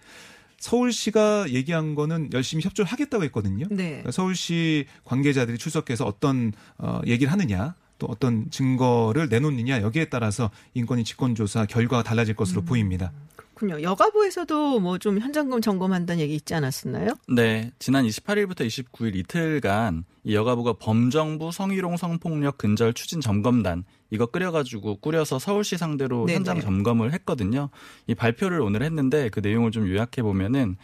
서울시가 0.59 1.50
얘기한 1.50 1.94
거는 1.94 2.31
열심히 2.33 2.64
협조를 2.64 2.90
하겠다고 2.90 3.24
했거든요. 3.24 3.66
네. 3.70 3.88
그러니까 3.88 4.11
서울시 4.12 4.87
관계자들이 5.05 5.59
출석해서 5.59 6.07
어떤 6.07 6.53
어, 6.79 7.00
얘기를 7.07 7.31
하느냐 7.33 7.74
또 7.98 8.07
어떤 8.07 8.50
증거를 8.50 9.29
내놓느냐 9.29 9.83
여기에 9.83 10.07
따라서 10.07 10.50
인권위 10.74 11.05
직권조사 11.05 11.66
결과가 11.66 12.03
달라질 12.03 12.35
것으로 12.35 12.62
음. 12.62 12.64
보입니다. 12.64 13.12
그렇군요. 13.55 13.83
여가부에서도 13.83 14.81
뭐 14.81 14.99
좀 14.99 15.19
현장금 15.19 15.61
점검한다는 15.61 16.21
얘기 16.23 16.35
있지 16.35 16.55
않았었나요? 16.55 17.11
네, 17.29 17.71
지난 17.79 18.05
28일부터 18.07 18.61
29일 18.67 19.17
이틀간 19.17 20.05
이 20.25 20.35
여가부가 20.35 20.75
범정부 20.75 21.53
성희롱 21.53 21.97
성폭력 21.97 22.59
근절 22.59 22.95
추진 22.95 23.21
점검단 23.21 23.85
이거 24.11 24.27
끓여가지고 24.27 24.97
꾸려서 24.99 25.38
서울시 25.38 25.77
상대로 25.77 26.27
네네. 26.27 26.37
현장 26.37 26.61
점검을 26.61 27.12
했거든요. 27.14 27.71
이 28.07 28.14
발표를 28.14 28.61
오늘 28.61 28.83
했는데 28.83 29.29
그 29.29 29.40
내용을 29.40 29.71
좀 29.73 29.88
요약해 29.88 30.23
보면은 30.23 30.77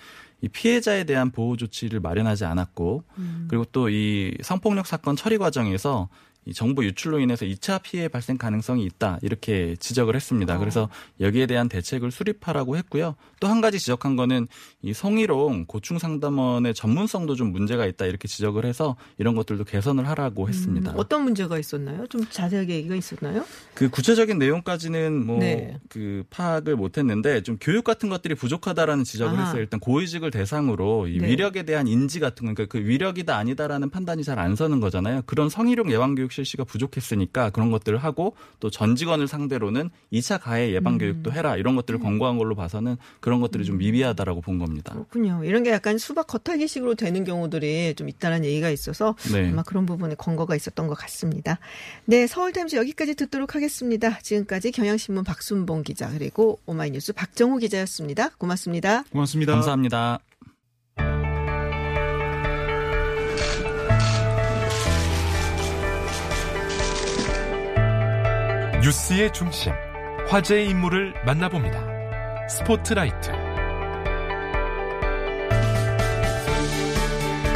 이 0.43 0.49
피해자에 0.49 1.05
대한 1.05 1.31
보호 1.31 1.57
조치를 1.57 2.01
마련하지 2.01 2.45
않았고 2.47 3.05
그리고 3.49 3.65
또 3.67 3.89
이 3.91 4.35
성폭력 4.43 4.87
사건 4.87 5.15
처리 5.17 5.39
과정에서 5.39 6.09
이 6.30 6.30
정보 6.55 6.85
유출로 6.85 7.21
인해서 7.21 7.45
2차 7.45 7.83
피해 7.83 8.09
발생 8.09 8.37
가능성이 8.39 8.85
있다 8.85 9.19
이렇게 9.23 9.77
지적을 9.79 10.17
했습니다. 10.17 10.57
어. 10.57 10.59
그래서 10.59 10.89
여기에 11.21 11.47
대한 11.47 11.69
대책을 11.69 12.11
수립하라고 12.11 12.77
했고요. 12.77 13.15
또 13.41 13.51
한 13.51 13.61
가지 13.61 13.79
지적한 13.79 14.17
거는 14.17 14.47
이 14.83 14.93
성희롱 14.93 15.65
고충 15.67 15.99
상담원의 15.99 16.73
전문성도 16.75 17.35
좀 17.35 17.53
문제가 17.53 17.85
있다 17.87 18.07
이렇게 18.07 18.29
지적을 18.29 18.65
해서 18.65 18.97
이런 19.19 19.35
것들도 19.35 19.65
개선을 19.65 20.07
하라고 20.09 20.49
했습니다. 20.49 20.93
음, 20.93 20.97
어떤 20.99 21.25
문제가 21.25 21.59
있었나요? 21.59 22.07
좀 22.07 22.25
자세하게 22.29 22.75
얘기가 22.77 22.95
있었나요? 22.95 23.45
그 23.75 23.89
구체적인 23.91 24.39
내용까지는 24.39 25.27
뭐그 25.27 25.41
네. 25.45 26.23
파악을 26.31 26.77
못했는데 26.77 27.43
좀 27.43 27.57
교육 27.61 27.85
같은 27.85 28.09
것들이 28.09 28.35
부족하다라는 28.35 29.05
지적을 29.05 29.35
아하. 29.37 29.47
했어요. 29.47 29.61
일단 29.63 29.81
고위직을 29.81 30.31
대상으로 30.31 31.09
이 31.09 31.19
네. 31.19 31.29
위력에 31.29 31.65
대한 31.65 31.87
인지 31.89 32.21
같은 32.21 32.47
거, 32.47 32.55
그러니까 32.55 32.67
그 32.79 32.85
위력이다 32.87 33.37
아니다라는 33.37 33.91
판단이 33.91 34.25
잘 34.25 34.41
안 34.41 34.57
서는 34.57 34.81
거잖아요. 34.81 35.23
그런 35.27 35.51
성희롱 35.51 35.91
예방 35.93 36.15
교육 36.15 36.30
실시가 36.33 36.65
부족했으니까 36.65 37.51
그런 37.51 37.71
것들을 37.71 37.97
하고 37.99 38.35
또 38.59 38.71
전 38.71 38.97
직원을 38.97 39.29
상대로는 39.29 39.91
2차 40.13 40.41
가해 40.41 40.73
예방 40.73 40.95
음. 40.95 40.99
교육도 40.99 41.33
해라 41.33 41.57
이런 41.57 41.77
것들을 41.77 42.01
권고한 42.01 42.39
걸로 42.39 42.55
봐서는 42.55 42.97
그런 43.21 43.41
것들이 43.41 43.65
좀 43.65 43.79
미비하다라고 43.79 44.41
본 44.41 44.59
겁니다. 44.59 44.93
그렇군요. 44.95 45.45
이런 45.45 45.63
게 45.63 45.71
약간 45.71 45.99
수박 45.99 46.27
겉핥기식으로 46.29 46.95
되는 46.95 47.25
경우들이 47.25 47.95
좀 47.97 48.09
있다는 48.09 48.45
얘기가 48.45 48.71
있어서 48.71 49.17
네. 49.33 49.51
아마 49.51 49.63
그런 49.63 49.85
부분에 49.87 50.15
권고가 50.15 50.57
있었던 50.57 50.87
것 50.87 50.95
같습니다. 50.95 51.59
네, 52.07 52.27
서울타임즈 52.27 52.77
여기까지 52.77 53.15
듣도록 53.15 53.55
하겠습니다. 53.55 54.19
지금까지 54.21 54.71
경향신문 54.73 55.25
박순봉 55.25 55.83
기자 55.83 56.09
그리고 56.11 56.59
오마이뉴스 56.67 57.13
박정호 57.13 57.59
기자였습니다. 57.59 58.31
고맙습니다. 58.39 59.05
고맙습니다. 59.11 59.53
감사합니다. 59.53 60.30
뉴스의 68.83 69.31
중심, 69.35 69.73
화제의 70.29 70.71
인물을 70.71 71.13
만나봅니다. 71.27 72.49
스포트라이트. 72.49 73.31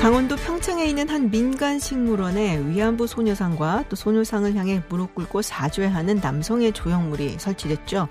강원도 0.02 0.36
평창에 0.36 0.84
있는 0.84 1.08
한 1.08 1.30
민간 1.30 1.78
식물원에 1.78 2.58
위안부 2.66 3.06
소녀상과 3.06 3.84
또 3.88 3.96
소녀상을 3.96 4.54
향해 4.54 4.82
무릎 4.90 5.14
꿇고 5.14 5.40
사죄하는 5.40 6.16
남성의 6.16 6.72
조형물이 6.72 7.38
설치됐죠. 7.38 8.06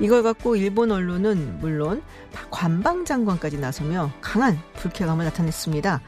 이걸 0.00 0.22
갖고 0.22 0.56
일본 0.56 0.92
언론은 0.92 1.58
물론 1.60 2.02
관방장관까지 2.50 3.58
나서며 3.58 4.10
강한 4.22 4.58
불쾌감을 4.76 5.26
나타냈습니다. 5.26 6.00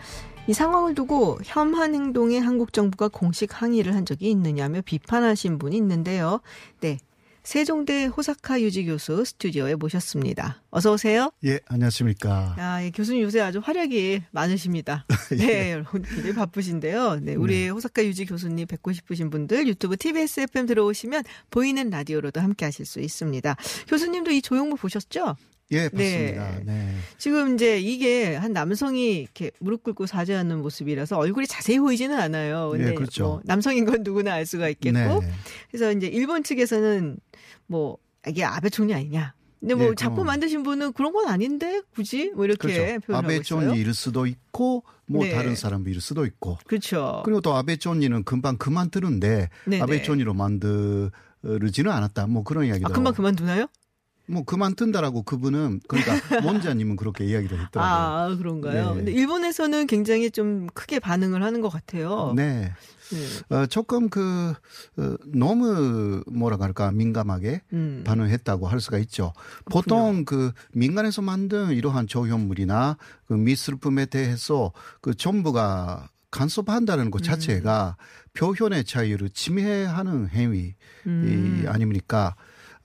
이 0.48 0.54
상황을 0.54 0.94
두고 0.94 1.38
혐한 1.44 1.94
행동에 1.94 2.38
한국 2.38 2.72
정부가 2.72 3.08
공식 3.08 3.60
항의를 3.60 3.94
한 3.94 4.06
적이 4.06 4.30
있느냐며 4.30 4.80
비판하신 4.80 5.58
분이 5.58 5.76
있는데요. 5.76 6.40
네. 6.80 6.96
세종대 7.42 8.06
호사카 8.06 8.60
유지 8.62 8.86
교수 8.86 9.24
스튜디오에 9.26 9.74
모셨습니다. 9.74 10.62
어서 10.70 10.92
오세요. 10.92 11.30
예, 11.44 11.60
안녕하십니까. 11.66 12.54
아, 12.58 12.82
예, 12.82 12.90
교수님 12.90 13.22
요새 13.22 13.40
아주 13.40 13.60
활약이 13.62 14.22
많으십니다. 14.30 15.06
네, 15.36 15.72
여러분 15.72 16.02
굉장히 16.02 16.34
바쁘신데요. 16.34 17.20
네, 17.20 17.34
우리 17.34 17.64
네. 17.64 17.68
호사카 17.68 18.04
유지 18.04 18.24
교수님 18.24 18.66
뵙고 18.66 18.92
싶으신 18.92 19.28
분들 19.28 19.68
유튜브 19.68 19.98
TBS 19.98 20.40
FM 20.40 20.66
들어오시면 20.66 21.24
보이는 21.50 21.90
라디오로도 21.90 22.40
함께 22.40 22.64
하실 22.64 22.86
수 22.86 23.00
있습니다. 23.00 23.54
교수님도 23.86 24.30
이 24.30 24.40
조형물 24.40 24.78
보셨죠? 24.78 25.36
예, 25.70 25.88
봤습니다. 25.88 26.58
네. 26.58 26.64
네. 26.64 26.94
지금 27.18 27.54
이제 27.54 27.78
이게 27.78 28.36
한 28.36 28.52
남성이 28.52 29.20
이렇게 29.20 29.50
무릎 29.60 29.82
꿇고 29.82 30.06
사죄하는 30.06 30.62
모습이라서 30.62 31.18
얼굴이 31.18 31.46
자세히 31.46 31.78
보이지는 31.78 32.18
않아요. 32.18 32.70
근데 32.70 32.90
예, 32.90 32.94
그렇죠. 32.94 33.24
뭐 33.24 33.40
남성인 33.44 33.84
건 33.84 34.02
누구나 34.02 34.32
알 34.34 34.46
수가 34.46 34.68
있겠고. 34.70 34.98
네. 34.98 35.32
그래서 35.70 35.92
이제 35.92 36.06
일본 36.06 36.42
측에서는 36.42 37.18
뭐 37.66 37.98
이게 38.26 38.44
아베 38.44 38.70
총리 38.70 38.94
아니냐. 38.94 39.34
근데 39.60 39.74
뭐 39.74 39.88
네, 39.88 39.94
작품 39.96 40.26
만드신 40.26 40.62
분은 40.62 40.92
그런 40.92 41.12
건 41.12 41.26
아닌데 41.26 41.82
굳이 41.92 42.30
뭐 42.30 42.44
이렇게 42.44 42.68
그렇죠. 42.68 43.00
표현하고 43.06 43.26
아베 43.26 43.42
총리일 43.42 43.92
수도 43.92 44.26
있고 44.26 44.84
뭐 45.06 45.24
네. 45.24 45.32
다른 45.32 45.56
사람일 45.56 46.00
수도 46.00 46.24
있고. 46.26 46.58
그렇죠. 46.66 47.22
그리고 47.24 47.40
또 47.40 47.54
아베 47.54 47.76
총리는 47.76 48.22
금방 48.22 48.56
그만두는데 48.56 49.48
네, 49.66 49.80
아베 49.80 50.02
총리로 50.02 50.32
만들지는 50.32 51.90
않았다. 51.90 52.28
뭐 52.28 52.44
그런 52.44 52.66
이야기도. 52.66 52.88
아, 52.88 52.92
금방 52.92 53.12
그만두나요? 53.14 53.66
뭐 54.28 54.44
그만둔다라고 54.44 55.22
그분은 55.22 55.80
그러니까 55.88 56.12
원자님은 56.46 56.96
그렇게 56.96 57.24
이야기를 57.24 57.58
했더라고요. 57.60 58.34
아 58.34 58.36
그런가요? 58.36 58.90
네. 58.90 58.94
근데 58.96 59.12
일본에서는 59.12 59.86
굉장히 59.86 60.30
좀 60.30 60.68
크게 60.74 60.98
반응을 60.98 61.42
하는 61.42 61.60
것 61.60 61.68
같아요. 61.68 62.32
네. 62.36 62.72
네. 63.10 63.56
어, 63.56 63.66
조금 63.66 64.08
그 64.10 64.52
어, 64.98 65.16
너무 65.26 66.22
뭐라 66.30 66.58
그럴까 66.58 66.92
민감하게 66.92 67.62
음. 67.72 68.04
반응했다고 68.06 68.66
할 68.66 68.80
수가 68.80 68.98
있죠. 68.98 69.32
보통 69.70 70.24
그렇군요. 70.24 70.24
그 70.24 70.52
민간에서 70.72 71.22
만든 71.22 71.70
이러한 71.70 72.06
조형물이나 72.06 72.96
그 73.26 73.32
미술품에 73.32 74.06
대해서 74.06 74.72
그 75.00 75.14
정부가 75.14 76.08
간섭한다는 76.30 77.10
것 77.10 77.22
음. 77.22 77.24
자체가 77.24 77.96
음. 77.98 78.28
표현의 78.34 78.84
자유를 78.84 79.30
침해하는 79.30 80.28
행위 80.28 80.74
음. 81.06 81.64
아닙니까? 81.66 82.36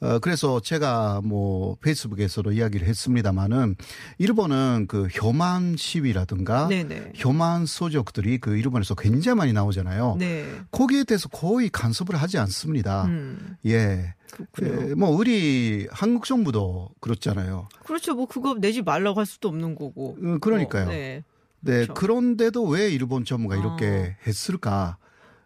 어, 0.03 0.19
그래서 0.19 0.59
제가 0.59 1.21
뭐 1.23 1.77
페이스북에서도 1.81 2.51
이야기를 2.51 2.85
했습니다마는 2.85 3.77
일본은 4.17 4.85
그 4.89 5.07
혐한 5.09 5.77
시위라든가 5.77 6.67
네네. 6.67 7.13
혐한 7.15 7.65
소적들이 7.65 8.37
그 8.39 8.57
일본에서 8.57 8.95
굉장히 8.95 9.37
많이 9.37 9.53
나오잖아요. 9.53 10.17
네. 10.19 10.45
거기에 10.71 11.05
대해서 11.05 11.29
거의 11.29 11.69
간섭을 11.69 12.21
하지 12.21 12.37
않습니다. 12.37 13.05
음. 13.05 13.55
예. 13.65 14.13
예, 14.61 14.65
뭐 14.95 15.09
우리 15.09 15.87
한국 15.91 16.25
정부도 16.25 16.89
그렇잖아요. 16.99 17.69
그렇죠. 17.85 18.15
뭐 18.15 18.25
그거 18.25 18.55
내지 18.55 18.81
말라고 18.81 19.19
할 19.19 19.25
수도 19.25 19.47
없는 19.47 19.75
거고. 19.75 20.17
음, 20.21 20.39
그러니까요. 20.39 20.85
어, 20.85 20.89
네. 20.89 21.23
네. 21.61 21.73
그렇죠. 21.85 21.93
그런데도 21.93 22.65
왜 22.65 22.89
일본 22.91 23.23
정부가 23.23 23.55
이렇게 23.55 24.17
아. 24.19 24.27
했을까? 24.27 24.97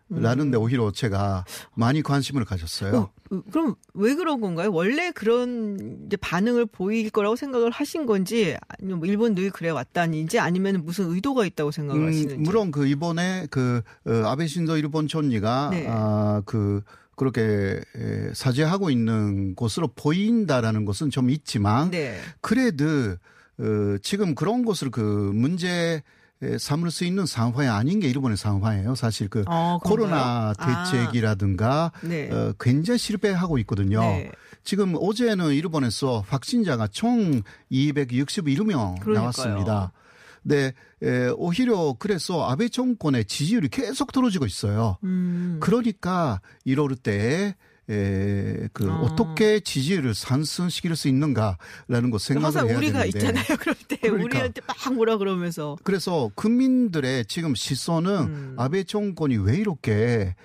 라는데 0.10 0.58
음. 0.58 0.64
오히려 0.64 0.92
제가 0.92 1.46
많이 1.76 2.02
관심을 2.02 2.46
가졌어요. 2.46 2.96
어, 2.96 3.12
어, 3.32 3.42
그럼 3.52 3.76
왜 3.94 4.16
그런 4.16 4.40
건가요? 4.40 4.72
원래 4.72 5.12
그런 5.12 6.08
반응을 6.22 6.66
보일 6.66 7.10
거라고 7.10 7.36
생각을 7.36 7.72
하신 7.72 8.06
건지 8.06 8.56
아니면 8.70 9.00
뭐 9.00 9.08
일본 9.08 9.36
늘 9.36 9.50
그래 9.50 9.70
왔다는지 9.70 10.40
아니면 10.40 10.86
무슨 10.86 11.12
의도가 11.12 11.46
있다고 11.46 11.72
생각을 11.72 12.02
음, 12.02 12.08
하시는지? 12.08 12.38
물론 12.38 12.72
그 12.72 12.88
이번에 12.88 13.48
그 13.50 13.82
어, 14.06 14.12
아베 14.26 14.48
신조 14.48 14.78
일본 14.78 15.08
총리가 15.08 15.70
네. 15.72 15.86
아 15.90 16.42
그 16.46 16.82
그렇게 17.16 17.82
사죄하고 18.34 18.90
있는 18.92 19.56
곳으로 19.56 19.88
보인다라는 19.88 20.86
것은 20.86 21.10
좀 21.10 21.30
있지만 21.30 21.90
네. 21.90 22.20
그래도 22.42 22.86
어, 23.60 23.98
지금 24.04 24.36
그런 24.36 24.64
것을 24.64 24.92
그 24.92 25.02
문제 25.34 26.04
삼을 26.60 26.92
수 26.92 27.04
있는 27.04 27.26
상황이 27.26 27.68
아닌 27.68 28.00
게 28.00 28.08
일본의 28.10 28.38
상황이에요. 28.38 28.96
사실 28.96 29.28
그 29.28 29.44
어, 29.48 29.80
코로나 29.84 30.54
아. 30.58 30.84
대책이라든가 30.86 31.92
아. 31.94 32.08
네. 32.08 32.30
어, 32.32 32.54
굉장히 32.60 32.98
실패하고 33.00 33.58
있거든요. 33.60 34.02
네. 34.02 34.32
지금 34.64 34.96
어제는 35.00 35.52
일본에서 35.52 36.24
확진자가 36.28 36.88
총 36.88 37.42
261명 37.72 39.00
그러니까요. 39.00 39.14
나왔습니다. 39.14 39.92
네, 40.44 40.74
에, 41.04 41.28
오히려 41.36 41.96
그래서 42.00 42.50
아베 42.50 42.70
정권의 42.70 43.26
지지율이 43.26 43.70
계속 43.70 44.12
떨어지고 44.12 44.46
있어요. 44.46 44.98
음. 45.04 45.58
그러니까 45.62 46.40
이럴 46.64 46.96
때 46.96 47.56
에, 47.90 48.68
그 48.74 48.90
어. 48.90 48.96
어떻게 49.02 49.60
지지율을 49.62 50.14
상승시킬 50.14 50.96
수 50.96 51.08
있는가라는 51.08 52.10
것 52.12 52.22
생각을 52.22 52.46
항상 52.46 52.68
해야 52.70 52.78
우리가 52.78 53.00
되는데. 53.04 53.18
있잖아요. 53.18 53.46
그럴 53.60 53.76
때 53.88 53.98
그러니까. 53.98 54.24
우리한테 54.26 54.62
막 54.68 54.94
뭐라 54.94 55.18
그러면서. 55.18 55.78
그래서 55.84 56.30
국민들의 56.36 57.26
지금 57.26 57.56
시선은 57.56 58.12
음. 58.12 58.56
아베 58.58 58.84
정권이 58.84 59.38
왜 59.38 59.56
이렇게 59.58 60.36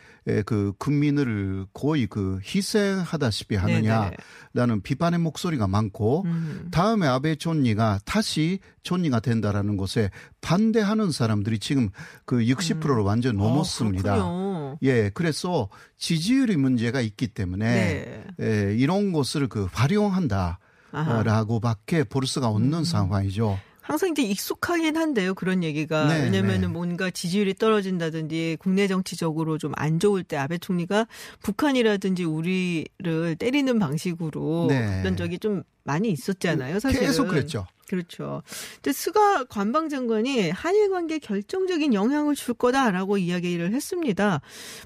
그 0.46 0.72
국민을 0.78 1.66
거의 1.72 2.06
그 2.06 2.38
희생하다시피 2.44 3.56
하느냐라는 3.56 4.16
네네. 4.54 4.80
비판의 4.82 5.18
목소리가 5.20 5.66
많고 5.66 6.22
음. 6.26 6.68
다음에 6.70 7.06
아베 7.06 7.34
총리가 7.34 8.00
다시 8.04 8.60
총리가 8.82 9.20
된다라는 9.20 9.76
것에 9.76 10.10
반대하는 10.40 11.10
사람들이 11.10 11.58
지금 11.58 11.90
그 12.24 12.38
60%를 12.38 12.98
음. 12.98 13.04
완전 13.04 13.40
어, 13.40 13.44
넘었습니다. 13.44 14.16
어, 14.20 14.78
예, 14.82 15.10
그래서 15.10 15.68
지지율이 15.96 16.56
문제가 16.56 17.00
있기 17.00 17.28
때문에 17.28 17.66
네. 17.66 18.24
예, 18.40 18.74
이런 18.76 19.12
것을 19.12 19.48
그 19.48 19.66
활용한다 19.72 20.58
라고밖에 20.92 22.04
볼 22.04 22.26
수가 22.26 22.48
없는 22.48 22.78
음. 22.78 22.84
상황이죠. 22.84 23.58
항상 23.82 24.10
이제 24.10 24.22
익숙하긴 24.22 24.96
한데요. 24.96 25.34
그런 25.34 25.62
얘기가. 25.62 26.06
네, 26.08 26.22
왜냐면은 26.22 26.60
네. 26.62 26.66
뭔가 26.68 27.10
지지율이 27.10 27.54
떨어진다든지 27.54 28.56
국내 28.60 28.86
정치적으로 28.86 29.58
좀 29.58 29.72
안 29.76 29.98
좋을 29.98 30.22
때 30.22 30.36
아베 30.36 30.58
총리가 30.58 31.06
북한이라든지 31.42 32.24
우리를 32.24 33.36
때리는 33.38 33.78
방식으로 33.78 34.66
네. 34.68 35.00
그런 35.02 35.16
적이 35.16 35.38
좀 35.38 35.62
많이 35.84 36.10
있었잖아요. 36.10 36.78
사실은. 36.78 37.06
계속 37.06 37.26
그랬죠. 37.28 37.66
그렇죠. 37.88 38.42
근데 38.76 38.92
스가 38.92 39.44
관방 39.44 39.88
장관이 39.90 40.48
한일 40.50 40.90
관계에 40.90 41.18
결정적인 41.18 41.92
영향을 41.92 42.34
줄 42.34 42.54
거다라고 42.54 43.18
이야기를 43.18 43.74
했습니다. 43.74 44.40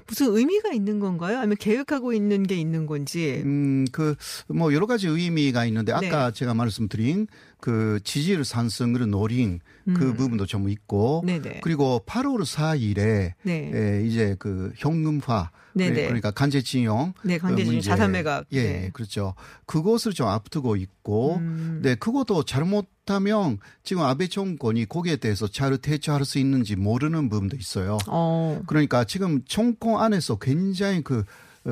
무슨 0.07 0.35
의미가 0.35 0.73
있는 0.73 0.99
건가요? 0.99 1.37
아니면 1.37 1.55
계획하고 1.57 2.11
있는 2.11 2.43
게 2.43 2.55
있는 2.55 2.85
건지? 2.85 3.41
음, 3.45 3.85
그, 3.93 4.15
뭐, 4.47 4.73
여러 4.73 4.87
가지 4.87 5.07
의미가 5.07 5.65
있는데, 5.67 5.93
아까 5.93 6.31
네. 6.31 6.33
제가 6.33 6.53
말씀드린 6.53 7.27
그 7.59 7.99
지지율 8.03 8.45
상승을 8.45 9.09
노린 9.09 9.59
그 9.85 10.09
음. 10.09 10.13
부분도 10.15 10.45
좀 10.45 10.69
있고, 10.69 11.23
네네. 11.25 11.61
그리고 11.63 12.03
8월 12.05 12.41
4일에 12.41 13.33
네. 13.43 13.71
에, 13.73 14.05
이제 14.05 14.35
그 14.37 14.71
현금화, 14.75 15.49
네네. 15.73 16.05
그러니까 16.05 16.31
간제징용, 16.31 17.13
네, 17.23 17.37
간제징용 17.37 17.81
자산 17.81 18.11
매각, 18.11 18.45
예, 18.51 18.63
네. 18.63 18.89
그렇죠. 18.93 19.33
그것을 19.65 20.13
좀 20.13 20.27
앞두고 20.27 20.75
있고, 20.75 21.37
음. 21.37 21.79
네, 21.81 21.95
그것도 21.95 22.43
잘못하면 22.43 23.59
지금 23.83 24.03
아베 24.03 24.27
정권이 24.27 24.85
거기에 24.85 25.15
대해서 25.15 25.47
잘 25.47 25.77
대처할 25.77 26.25
수 26.25 26.39
있는지 26.39 26.75
모르는 26.75 27.29
부분도 27.29 27.55
있어요. 27.57 27.97
어. 28.07 28.61
그러니까 28.67 29.03
지금 29.03 29.43
정권 29.45 30.01
안에서 30.01 30.37
굉장히 30.37 31.01
그 31.01 31.23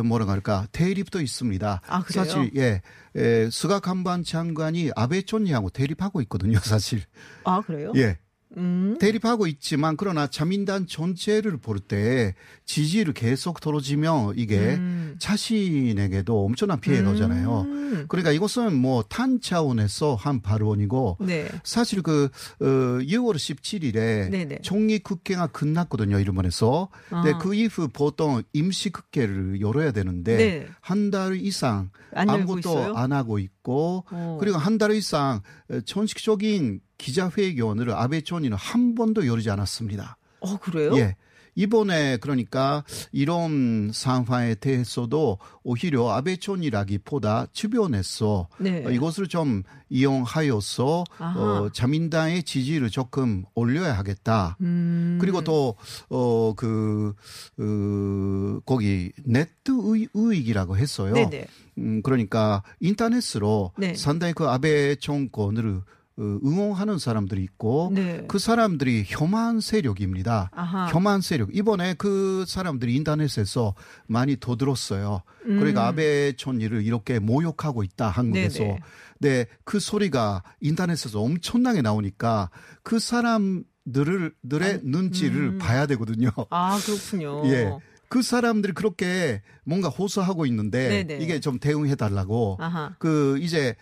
뭐라 0.03 0.25
그럴까 0.25 0.67
대립도 0.71 1.21
있습니다. 1.21 1.81
아, 1.85 2.03
사실 2.09 2.51
예, 2.55 2.81
예 3.15 3.49
스가 3.51 3.79
간반 3.79 4.23
장관이 4.23 4.91
아베 4.95 5.21
총리하고 5.21 5.69
대립하고 5.69 6.21
있거든요, 6.21 6.57
사실. 6.59 7.01
아 7.43 7.61
그래요? 7.61 7.93
예. 7.95 8.17
음. 8.57 8.97
대립하고 8.99 9.47
있지만 9.47 9.97
그러나 9.97 10.27
자민당 10.27 10.85
전체를 10.87 11.57
볼 11.57 11.79
때 11.79 12.33
지지를 12.65 13.13
계속 13.13 13.59
떨어지면 13.59 14.33
이게 14.37 14.57
음. 14.57 15.15
자신에게도 15.19 16.45
엄청난 16.45 16.79
피해가 16.79 17.09
음. 17.09 17.13
오잖아요. 17.15 17.65
그러니까 18.07 18.31
이것은 18.31 18.73
뭐 18.75 19.03
탄 19.07 19.39
차원에서 19.39 20.15
한 20.15 20.41
발언이고 20.41 21.17
네. 21.21 21.47
사실 21.63 22.01
그 22.01 22.29
어, 22.61 22.65
6월 22.65 23.35
17일에 23.35 24.29
네네. 24.31 24.59
총리 24.61 24.99
국회가 24.99 25.47
끝났거든요 25.47 26.19
일본에서. 26.19 26.89
아. 27.11 27.21
근데 27.21 27.37
그 27.39 27.53
이후 27.53 27.87
보통 27.87 28.41
임시 28.53 28.89
국회를 28.89 29.61
열어야 29.61 29.91
되는데 29.91 30.37
네. 30.37 30.67
한달 30.81 31.35
이상 31.35 31.89
아무것도 32.13 32.95
안 32.97 33.11
하고 33.11 33.37
있고 33.39 34.05
어. 34.11 34.37
그리고 34.39 34.57
한 34.57 34.75
달 34.77 34.91
이상 34.91 35.41
전식적인 35.85 36.81
기자회견을 36.97 37.91
아베 37.91 38.21
총리는 38.21 38.55
한 38.57 38.95
번도 38.95 39.27
열지 39.27 39.49
않았습니다. 39.49 40.17
어, 40.39 40.57
그래요? 40.57 40.97
예. 40.97 41.15
이번에 41.55 42.17
그러니까 42.17 42.83
이런 43.11 43.91
상황에 43.93 44.55
대해서도 44.55 45.39
오히려 45.63 46.09
아베 46.09 46.35
총리라기보다 46.35 47.47
주변에서 47.53 48.49
네. 48.59 48.85
이것을 48.91 49.27
좀 49.27 49.63
이용하여서 49.89 51.03
어, 51.19 51.69
자민당의 51.71 52.43
지지를 52.43 52.89
조금 52.89 53.45
올려야 53.55 53.97
하겠다. 53.97 54.57
음. 54.61 55.17
그리고 55.21 55.43
또어그 55.43 57.15
그, 57.55 58.61
거기 58.65 59.11
네트 59.23 59.71
우익이라고 60.13 60.77
했어요. 60.77 61.13
네네. 61.13 61.47
음, 61.77 62.01
그러니까 62.01 62.63
인터넷으로 62.81 63.71
네. 63.77 63.95
상당히 63.95 64.33
그 64.33 64.47
아베 64.47 64.95
정권을 64.95 65.75
어, 65.77 65.83
응원하는 66.17 66.97
사람들이 66.97 67.43
있고 67.43 67.91
네. 67.93 68.23
그 68.27 68.39
사람들이 68.39 69.03
혐한 69.05 69.59
세력입니다. 69.59 70.49
아하. 70.53 70.87
혐한 70.87 71.21
세력. 71.21 71.53
이번에 71.55 71.93
그 71.95 72.45
사람들이 72.47 72.95
인터넷에서 72.95 73.75
많이 74.07 74.37
도들었어요. 74.37 75.23
음. 75.45 75.59
그러니까 75.59 75.87
아베 75.87 76.33
촌리를 76.33 76.83
이렇게 76.85 77.19
모욕하고 77.19 77.83
있다 77.83 78.09
한국에서. 78.09 78.59
네네. 78.59 78.79
네, 79.19 79.45
그 79.63 79.79
소리가 79.79 80.43
인터넷에서 80.61 81.21
엄청나게 81.21 81.81
나오니까 81.81 82.49
그 82.83 82.99
사람들을 82.99 84.33
들의 84.49 84.73
아, 84.73 84.79
눈치를 84.83 85.41
음. 85.41 85.57
봐야 85.57 85.85
되거든요. 85.87 86.29
아 86.49 86.79
그렇군요. 86.85 87.43
예. 87.51 87.71
그 88.09 88.21
사람들이 88.21 88.73
그렇게 88.73 89.41
뭔가 89.63 89.89
호소하고 89.89 90.45
있는데 90.45 91.03
네네. 91.03 91.23
이게 91.23 91.39
좀 91.39 91.59
대응해 91.59 91.95
달라고 91.95 92.57
그 92.99 93.37
이제 93.41 93.75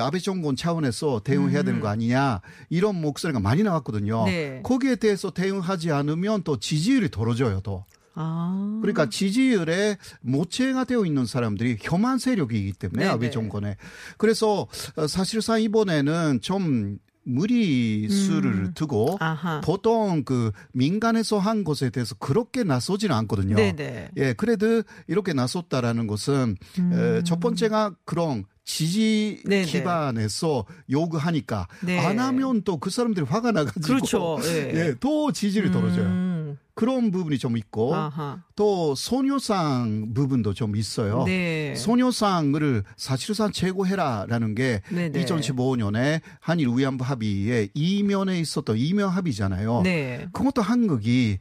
아베 0.00 0.18
정권 0.18 0.56
차원에서 0.56 1.20
대응해야 1.24 1.60
음. 1.60 1.64
되는 1.64 1.80
거 1.80 1.88
아니냐 1.88 2.40
이런 2.68 3.00
목소리가 3.00 3.40
많이 3.40 3.62
나왔거든요. 3.62 4.24
네. 4.26 4.60
거기에 4.62 4.96
대해서 4.96 5.30
대응하지 5.30 5.92
않으면 5.92 6.42
또 6.42 6.58
지지율이 6.58 7.10
떨어져요, 7.10 7.60
또. 7.60 7.84
아. 8.20 8.78
그러니까 8.82 9.08
지지율에 9.08 9.96
모체가 10.22 10.82
되어 10.84 11.04
있는 11.04 11.24
사람들이 11.24 11.78
혐한 11.80 12.18
세력이기 12.18 12.72
때문에 12.72 13.04
네네. 13.04 13.14
아베 13.14 13.30
정권에. 13.30 13.76
그래서 14.16 14.66
사실상 15.08 15.62
이번에는 15.62 16.40
좀 16.42 16.98
무리수를 17.28 18.50
음. 18.50 18.72
두고 18.74 19.16
아하. 19.20 19.60
보통 19.60 20.24
그 20.24 20.50
민간에서 20.72 21.38
한 21.38 21.62
것에 21.64 21.90
대해서 21.90 22.14
그렇게 22.16 22.64
나서지는 22.64 23.14
않거든요. 23.16 23.54
네네. 23.56 24.10
예, 24.16 24.32
그래도 24.32 24.82
이렇게 25.06 25.32
나섰다라는 25.32 26.06
것은 26.06 26.56
음. 26.78 27.22
첫 27.24 27.38
번째가 27.40 27.94
그런 28.04 28.44
지지 28.64 29.40
네네. 29.46 29.64
기반에서 29.64 30.66
요구하니까 30.90 31.68
네. 31.82 31.98
안 31.98 32.18
하면 32.18 32.62
또 32.62 32.78
그 32.78 32.90
사람들이 32.90 33.24
화가 33.26 33.50
나가지고 33.52 33.80
그렇죠. 33.82 34.38
네. 34.42 34.72
예, 34.74 34.94
또 35.00 35.32
지지를 35.32 35.70
떨어져요. 35.70 36.04
음. 36.06 36.27
그런 36.78 37.10
부분이 37.10 37.38
좀 37.38 37.56
있고 37.56 37.92
아하. 37.92 38.44
또 38.54 38.94
소녀상 38.94 40.14
부분도 40.14 40.54
좀 40.54 40.76
있어요. 40.76 41.24
네. 41.24 41.74
소녀상을 41.74 42.84
사실상 42.96 43.50
제고해라라는 43.50 44.54
게 44.54 44.80
네네. 44.88 45.24
2015년에 45.24 46.20
한일 46.38 46.68
위안부 46.68 47.04
합의에 47.04 47.70
이면에 47.74 48.38
있었던 48.38 48.76
이면 48.78 49.08
합의잖아요. 49.08 49.80
네. 49.82 50.28
그것도 50.32 50.62
한국이 50.62 51.38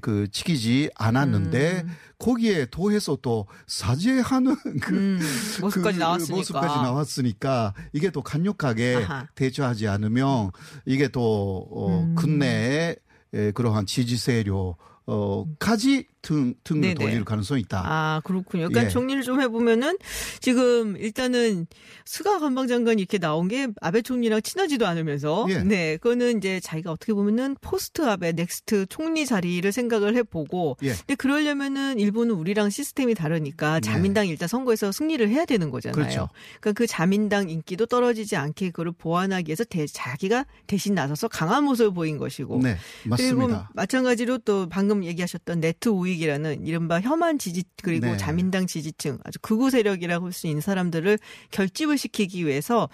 그 0.00 0.26
지키지 0.32 0.88
않았는데 0.94 1.82
음. 1.84 1.90
거기에 2.18 2.68
더해서 2.70 3.18
또 3.20 3.46
사죄하는 3.66 4.56
그, 4.80 4.94
음, 4.94 5.20
모습까지 5.60 5.98
그 5.98 6.02
나왔으니까. 6.02 6.34
모습까지 6.34 6.74
나왔으니까 6.76 7.74
이게 7.92 8.08
또 8.08 8.22
강력하게 8.22 9.04
아하. 9.06 9.26
대처하지 9.34 9.86
않으면 9.86 10.50
이게 10.86 11.08
또 11.08 11.68
어, 11.70 12.04
음. 12.04 12.14
근내에 12.14 12.96
에, 13.34 13.50
그러한 13.52 13.86
지지 13.86 14.16
세력 14.16 14.76
어까 15.06 15.76
지 16.22 16.28
등, 16.28 16.54
등을 16.64 16.94
돌릴 16.94 17.24
가능성이 17.24 17.62
있다. 17.62 17.82
아, 17.84 18.20
그렇군요. 18.24 18.68
그러니까 18.68 18.84
예. 18.84 18.88
정리를 18.88 19.22
좀 19.22 19.40
해보면은 19.40 19.96
지금 20.40 20.96
일단은 20.96 21.66
스가 22.04 22.38
관방장관이 22.38 23.00
이렇게 23.00 23.18
나온 23.18 23.48
게 23.48 23.68
아베 23.80 24.02
총리랑 24.02 24.42
친하지도 24.42 24.86
않으면서 24.86 25.46
예. 25.50 25.62
네, 25.62 25.96
그거는 25.96 26.38
이제 26.38 26.60
자기가 26.60 26.92
어떻게 26.92 27.12
보면은 27.12 27.56
post 27.60 28.02
아베 28.02 28.32
next 28.32 28.86
총리 28.88 29.26
자리를 29.26 29.70
생각을 29.70 30.16
해보고 30.16 30.76
예. 30.82 30.88
근데 30.90 31.14
그러려면은 31.14 31.98
일본은 31.98 32.34
우리랑 32.34 32.70
시스템이 32.70 33.14
다르니까 33.14 33.80
네. 33.80 33.80
자민당 33.80 34.26
이 34.26 34.30
일단 34.30 34.48
선거에서 34.48 34.92
승리를 34.92 35.26
해야 35.28 35.44
되는 35.44 35.70
거잖아요. 35.70 35.94
그렇죠. 35.94 36.28
그러니까 36.60 36.72
그 36.78 36.86
자민당 36.86 37.48
인기도 37.48 37.86
떨어지지 37.86 38.36
않게 38.36 38.70
그걸 38.70 38.92
보완하기 38.92 39.48
위해서 39.48 39.64
대, 39.64 39.86
자기가 39.86 40.46
대신 40.66 40.94
나서서 40.94 41.28
강한 41.28 41.64
모습을 41.64 41.92
보인 41.92 42.18
것이고 42.18 42.60
네, 42.62 42.76
맞습니다. 43.04 43.46
그리고 43.46 43.62
마찬가지로 43.74 44.38
또 44.38 44.68
방금 44.68 45.04
얘기하셨던 45.04 45.60
네트 45.60 45.88
우익 45.88 46.07
우익이라는 46.08 46.66
이른바 46.66 47.00
혐한 47.00 47.38
지지 47.38 47.64
그리고 47.82 48.06
네. 48.06 48.16
자민당 48.16 48.66
지지층 48.66 49.18
아주 49.24 49.38
극우 49.40 49.70
세력이라고 49.70 50.26
할 50.26 50.32
수 50.38 50.46
있는 50.46 50.60
사람들을 50.60 51.18
결집을 51.50 51.98
시키기 51.98 52.46
위해서 52.46 52.88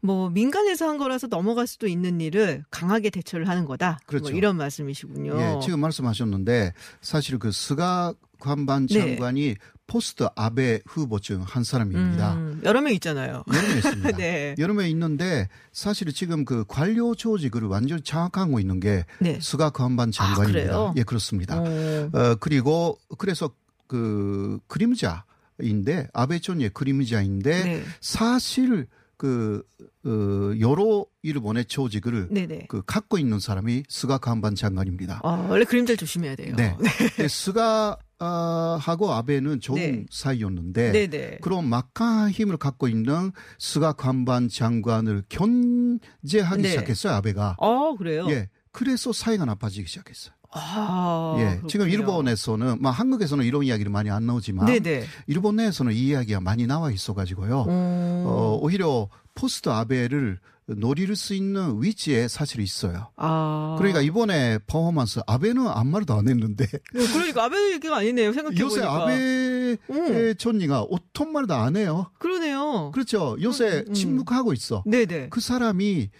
뭐 0.00 0.30
민간에서 0.30 0.88
한 0.88 0.98
거라서 0.98 1.26
넘어갈 1.26 1.66
수도 1.66 1.86
있는 1.86 2.20
일을 2.20 2.64
강하게 2.70 3.10
대처를 3.10 3.48
하는 3.48 3.64
거다. 3.64 3.90
뭐 3.90 3.98
그렇죠. 4.06 4.30
뭐 4.30 4.38
이런 4.38 4.56
말씀이시군요. 4.56 5.38
예, 5.38 5.60
지금 5.62 5.80
말씀하셨는데 5.80 6.72
사실 7.00 7.38
그 7.38 7.52
스가 7.52 8.14
관방 8.40 8.86
네. 8.86 8.98
장관이 8.98 9.48
네. 9.48 9.54
post 9.90 10.28
아베 10.36 10.80
후보 10.86 11.18
중 11.18 11.42
한 11.42 11.64
사람입니다. 11.64 12.34
음, 12.34 12.60
여러 12.64 12.80
명 12.80 12.92
있잖아요. 12.92 13.42
여러 13.52 13.62
명 13.68 13.76
있습니다. 13.76 14.10
네. 14.16 14.54
여러 14.58 14.72
명 14.72 14.86
있는데 14.88 15.48
사실 15.72 16.12
지금 16.12 16.44
그 16.44 16.64
관료 16.68 17.16
조직을 17.16 17.64
완전히 17.64 18.02
장악하고 18.02 18.60
있는 18.60 18.78
게 18.78 19.04
네. 19.18 19.38
스가 19.40 19.70
관방 19.70 20.12
장관입니다. 20.12 20.74
아, 20.76 20.94
예, 20.96 21.02
그렇습니다. 21.02 21.58
어. 21.60 21.64
어, 22.12 22.36
그리고 22.38 22.98
그래서 23.18 23.50
그 23.88 24.60
그림자 24.68 25.24
인데 25.60 26.06
아베 26.12 26.38
총리의 26.38 26.70
그림자인데 26.70 27.64
네. 27.64 27.82
사실 28.00 28.86
그, 29.20 29.62
어, 30.06 30.58
여러 30.60 31.04
일본의 31.20 31.66
조직을 31.66 32.28
네네. 32.30 32.68
그 32.70 32.82
갖고 32.86 33.18
있는 33.18 33.38
사람이 33.38 33.82
스가 33.86 34.16
관방 34.16 34.54
장관입니다. 34.54 35.20
아, 35.22 35.46
원래 35.50 35.66
그림자를 35.66 35.98
조심해야 35.98 36.36
돼요. 36.36 36.56
네. 36.56 36.74
네. 37.18 37.28
스가 37.28 37.98
아, 38.18 38.78
하고 38.80 39.12
아베는 39.12 39.60
좋은 39.60 39.78
네. 39.78 40.06
사이였는데 40.10 40.92
네네. 40.92 41.38
그런 41.42 41.68
막강한 41.68 42.30
힘을 42.30 42.56
갖고 42.56 42.88
있는 42.88 43.30
스가 43.58 43.92
관방 43.92 44.48
장관을 44.48 45.24
견제하기 45.28 46.62
네. 46.62 46.68
시작했어요 46.70 47.12
아베가. 47.12 47.56
아 47.60 47.94
그래요? 47.98 48.26
예. 48.30 48.48
그래서 48.72 49.12
사이가 49.12 49.44
나빠지기 49.44 49.86
시작했어요. 49.86 50.34
아, 50.52 51.36
예. 51.38 51.44
그렇군요. 51.44 51.68
지금 51.68 51.88
일본에서는, 51.88 52.78
막 52.80 52.90
한국에서는 52.90 53.44
이런 53.44 53.62
이야기를 53.62 53.90
많이 53.90 54.10
안 54.10 54.26
나오지만, 54.26 54.66
네네. 54.66 55.04
일본 55.26 55.56
내에서는 55.56 55.92
이 55.92 56.08
이야기가 56.08 56.40
많이 56.40 56.66
나와 56.66 56.90
있어가지고요. 56.90 57.64
음. 57.68 58.24
어, 58.26 58.58
오히려 58.60 59.08
포스트 59.34 59.68
아베를 59.68 60.38
노릴 60.66 61.16
수 61.16 61.34
있는 61.34 61.82
위치에 61.82 62.28
사실 62.28 62.60
있어요. 62.60 63.08
아. 63.16 63.74
그러니까 63.78 64.00
이번에 64.00 64.58
퍼포먼스 64.68 65.20
아베는 65.26 65.66
아무 65.66 65.90
말도 65.90 66.14
안 66.14 66.28
했는데. 66.28 66.64
네, 66.66 67.06
그러니까 67.12 67.44
아베 67.44 67.72
얘기가 67.72 67.96
아니네요. 67.96 68.32
생각해 68.32 68.56
요새 68.60 68.82
아베 68.82 69.76
음. 69.90 70.34
촌리가 70.36 70.82
어떤 70.82 71.32
말도 71.32 71.54
안 71.54 71.76
해요. 71.76 72.12
그러네요. 72.20 72.92
그렇죠. 72.92 73.36
요새 73.40 73.84
음. 73.88 73.94
침묵하고 73.94 74.52
있어. 74.52 74.84
네네. 74.86 75.30
그 75.30 75.40
사람이 75.40 76.10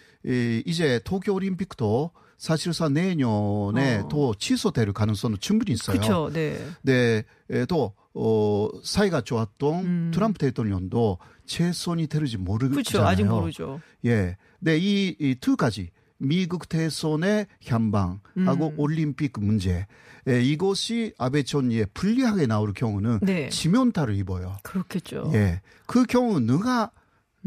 이제 0.65 0.99
도쿄 1.05 1.33
올림픽도 1.33 2.11
사실상 2.41 2.93
내년에 2.93 3.97
어. 3.99 4.07
또 4.09 4.33
취소될 4.33 4.91
가능성은 4.93 5.37
충분히 5.39 5.73
있어요. 5.73 5.97
그렇죠. 5.99 6.31
네. 6.33 6.57
네. 6.81 7.23
또 7.69 7.93
어, 8.15 8.67
사이가 8.83 9.21
좋았던 9.21 9.85
음. 9.85 10.11
트럼프 10.11 10.39
대통령도 10.39 11.19
최선이 11.45 12.07
되는지 12.07 12.37
모르잖아요. 12.37 12.71
그렇죠. 12.73 13.03
아직 13.05 13.25
모르죠. 13.25 13.79
예. 14.05 14.37
네, 14.59 14.77
이, 14.79 15.15
이 15.19 15.35
두 15.39 15.55
가지. 15.55 15.91
미국 16.17 16.67
대선의 16.67 17.45
향방하고 17.61 18.67
음. 18.69 18.73
올림픽 18.79 19.33
문제. 19.39 19.85
예, 20.27 20.41
이것이 20.41 21.13
아베 21.19 21.43
총리의 21.43 21.87
불리하게 21.93 22.47
나올 22.47 22.73
경우는 22.73 23.19
네. 23.21 23.49
치명타를 23.49 24.15
입어요. 24.15 24.57
그렇겠죠. 24.63 25.29
예. 25.35 25.61
그 25.85 26.05
경우 26.05 26.39
누가 26.39 26.89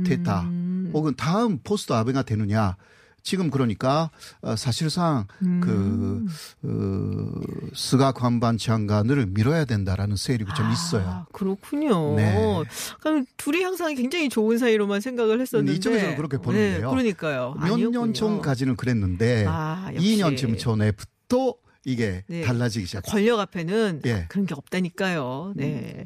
됐다. 0.05 0.43
음. 0.43 0.93
혹은 0.95 1.15
다음 1.17 1.59
포스트 1.65 1.93
아베가 1.93 2.23
되느냐. 2.23 2.77
지금 3.25 3.51
그러니까 3.51 4.11
어, 4.43 4.55
사실상 4.55 5.27
음. 5.43 5.61
그 5.61 6.27
어, 6.63 7.71
스가 7.75 8.13
관방 8.13 8.59
장관을 8.59 9.27
밀어야 9.27 9.65
된다라는 9.65 10.15
세력이 10.17 10.53
좀 10.55 10.67
아, 10.67 10.73
있어요. 10.73 11.27
그렇군요. 11.33 12.15
네. 12.17 12.37
그럼 13.01 13.25
둘이 13.39 13.63
항상 13.63 13.95
굉장히 13.95 14.29
좋은 14.29 14.59
사이로만 14.59 15.01
생각을 15.01 15.41
했었는데 15.41 15.73
이쪽에서는 15.77 16.17
그렇게 16.17 16.37
보는데요. 16.39 16.87
네, 16.87 16.91
그러니까요. 16.91 17.55
몇 17.59 17.79
년 17.91 18.13
전까지는 18.15 18.77
그랬는데 18.77 19.47
아, 19.49 19.91
2년쯤 19.95 20.59
전에 20.59 20.93
부터 20.93 21.55
이게 21.85 22.25
네. 22.27 22.43
달라지기 22.43 22.87
시작. 22.87 23.03
권력 23.03 23.41
앞에는 23.41 24.03
예. 24.07 24.27
그런 24.29 24.47
게 24.47 24.55
없다니까요. 24.55 25.53
네. 25.55 25.95
음. 25.99 26.05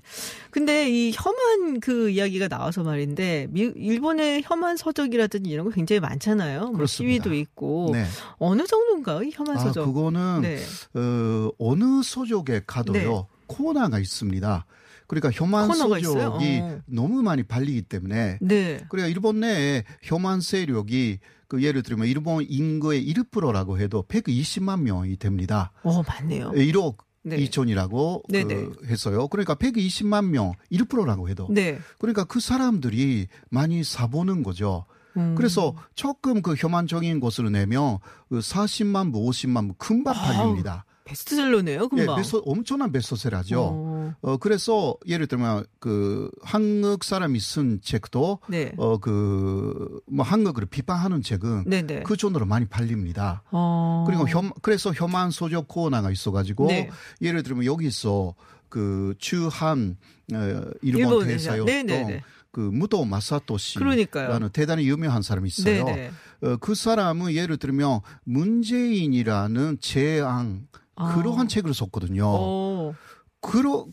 근데 0.51 0.89
이 0.91 1.13
혐한 1.15 1.81
그 1.81 2.11
이야기가 2.11 2.49
나와서 2.49 2.83
말인데 2.83 3.47
미, 3.51 3.61
일본의 3.75 4.43
혐한 4.45 4.77
서적이라든지 4.77 5.49
이런 5.49 5.67
거 5.67 5.71
굉장히 5.71 6.01
많잖아요. 6.01 6.73
뭐 6.73 6.87
시위도 6.87 7.33
있고 7.35 7.91
네. 7.93 8.05
어느 8.39 8.67
정도인가요? 8.67 9.23
이 9.23 9.31
혐한 9.33 9.57
아, 9.57 9.61
서적? 9.61 9.85
아, 9.85 9.87
그거는 9.87 10.41
네. 10.43 10.59
어, 10.95 11.51
어느 11.59 12.03
서적에 12.03 12.63
가도요 12.67 12.99
네. 13.01 13.23
코너가 13.47 13.99
있습니다. 13.99 14.67
그러니까 15.09 15.31
혐한 15.33 15.73
서적이 15.75 16.61
어. 16.61 16.81
너무 16.87 17.23
많이 17.23 17.43
발리기 17.43 17.83
때문에 17.83 18.39
네. 18.41 18.85
그러니까 18.89 19.09
일본 19.09 19.41
내에 19.41 19.83
혐한 20.03 20.41
세력이 20.41 21.19
그 21.49 21.63
예를 21.63 21.83
들면 21.83 22.07
일본 22.07 22.45
인구의 22.47 23.05
1%라고 23.13 23.79
해도 23.79 24.05
120만 24.07 24.83
명이 24.83 25.17
됩니다. 25.17 25.73
어, 25.83 26.03
맞네요. 26.03 26.53
1억 26.53 26.99
네. 27.23 27.39
2천이라고 27.39 28.23
그 28.31 28.87
했어요. 28.87 29.29
그러니까 29.29 29.55
120만 29.55 30.27
명 30.27 30.53
1%라고 30.71 31.29
해도 31.29 31.49
네. 31.51 31.79
그러니까 31.99 32.25
그 32.25 32.39
사람들이 32.39 33.29
많이 33.51 33.83
사보는 33.83 34.43
거죠. 34.43 34.85
음. 35.17 35.35
그래서 35.37 35.75
조금 35.95 36.43
그 36.43 36.55
혐한적인 36.55 37.19
것을 37.21 37.51
내면 37.51 37.99
그 38.29 38.41
40만 38.41 39.13
부, 39.13 39.21
50만 39.21 39.69
부 39.69 39.75
금방 39.79 40.15
팔립니다. 40.15 40.85
베스트셀러네요, 41.05 41.89
금방. 41.89 42.13
예, 42.13 42.17
베스트, 42.17 42.41
엄청난 42.45 42.93
베스트셀러죠. 42.93 43.59
어. 44.23 44.33
어. 44.33 44.37
그래서 44.37 44.97
예를 45.07 45.27
들면 45.27 45.65
그 45.81 46.31
한국 46.43 47.05
사람이 47.05 47.39
쓴 47.41 47.81
책도 47.83 48.41
네. 48.49 48.73
어 48.77 48.99
그 48.99 50.01
뭐 50.11 50.25
한국을 50.25 50.67
비판하는 50.67 51.23
책은 51.23 51.65
네네. 51.65 51.87
네. 51.87 52.03
그 52.03 52.17
정도로 52.17 52.47
많이 52.47 52.67
팔립니다. 52.67 53.43
어. 53.51 54.05
그리고 54.07 54.29
혐 54.29 54.51
그래서 54.63 54.93
혐한 54.93 55.31
소적 55.31 55.69
코너가 55.69 56.11
있어가지고 56.11 56.69
네. 56.69 56.91
예를 57.21 57.43
들면 57.43 57.65
여기서 57.65 58.35
그 58.69 59.15
주한 59.19 59.97
어, 60.33 60.63
일본 60.83 61.27
대사였던 61.27 61.67
네, 61.67 61.83
네, 61.83 62.23
그 62.53 62.61
무도 62.61 63.05
마사토 63.05 63.57
씨라는 63.59 64.51
대단히 64.51 64.89
유명한 64.89 65.23
사람이 65.23 65.49
있어요. 65.49 65.87
어, 66.43 66.57
그 66.61 66.75
사람은 66.75 67.33
예를 67.33 67.57
들면 67.57 68.01
문재인이라는 68.25 69.79
재앙 69.81 70.67
아. 70.97 71.15
그러한 71.15 71.49
책을 71.49 71.73
썼거든요. 71.75 72.25
오. 72.27 72.95
그러 73.41 73.87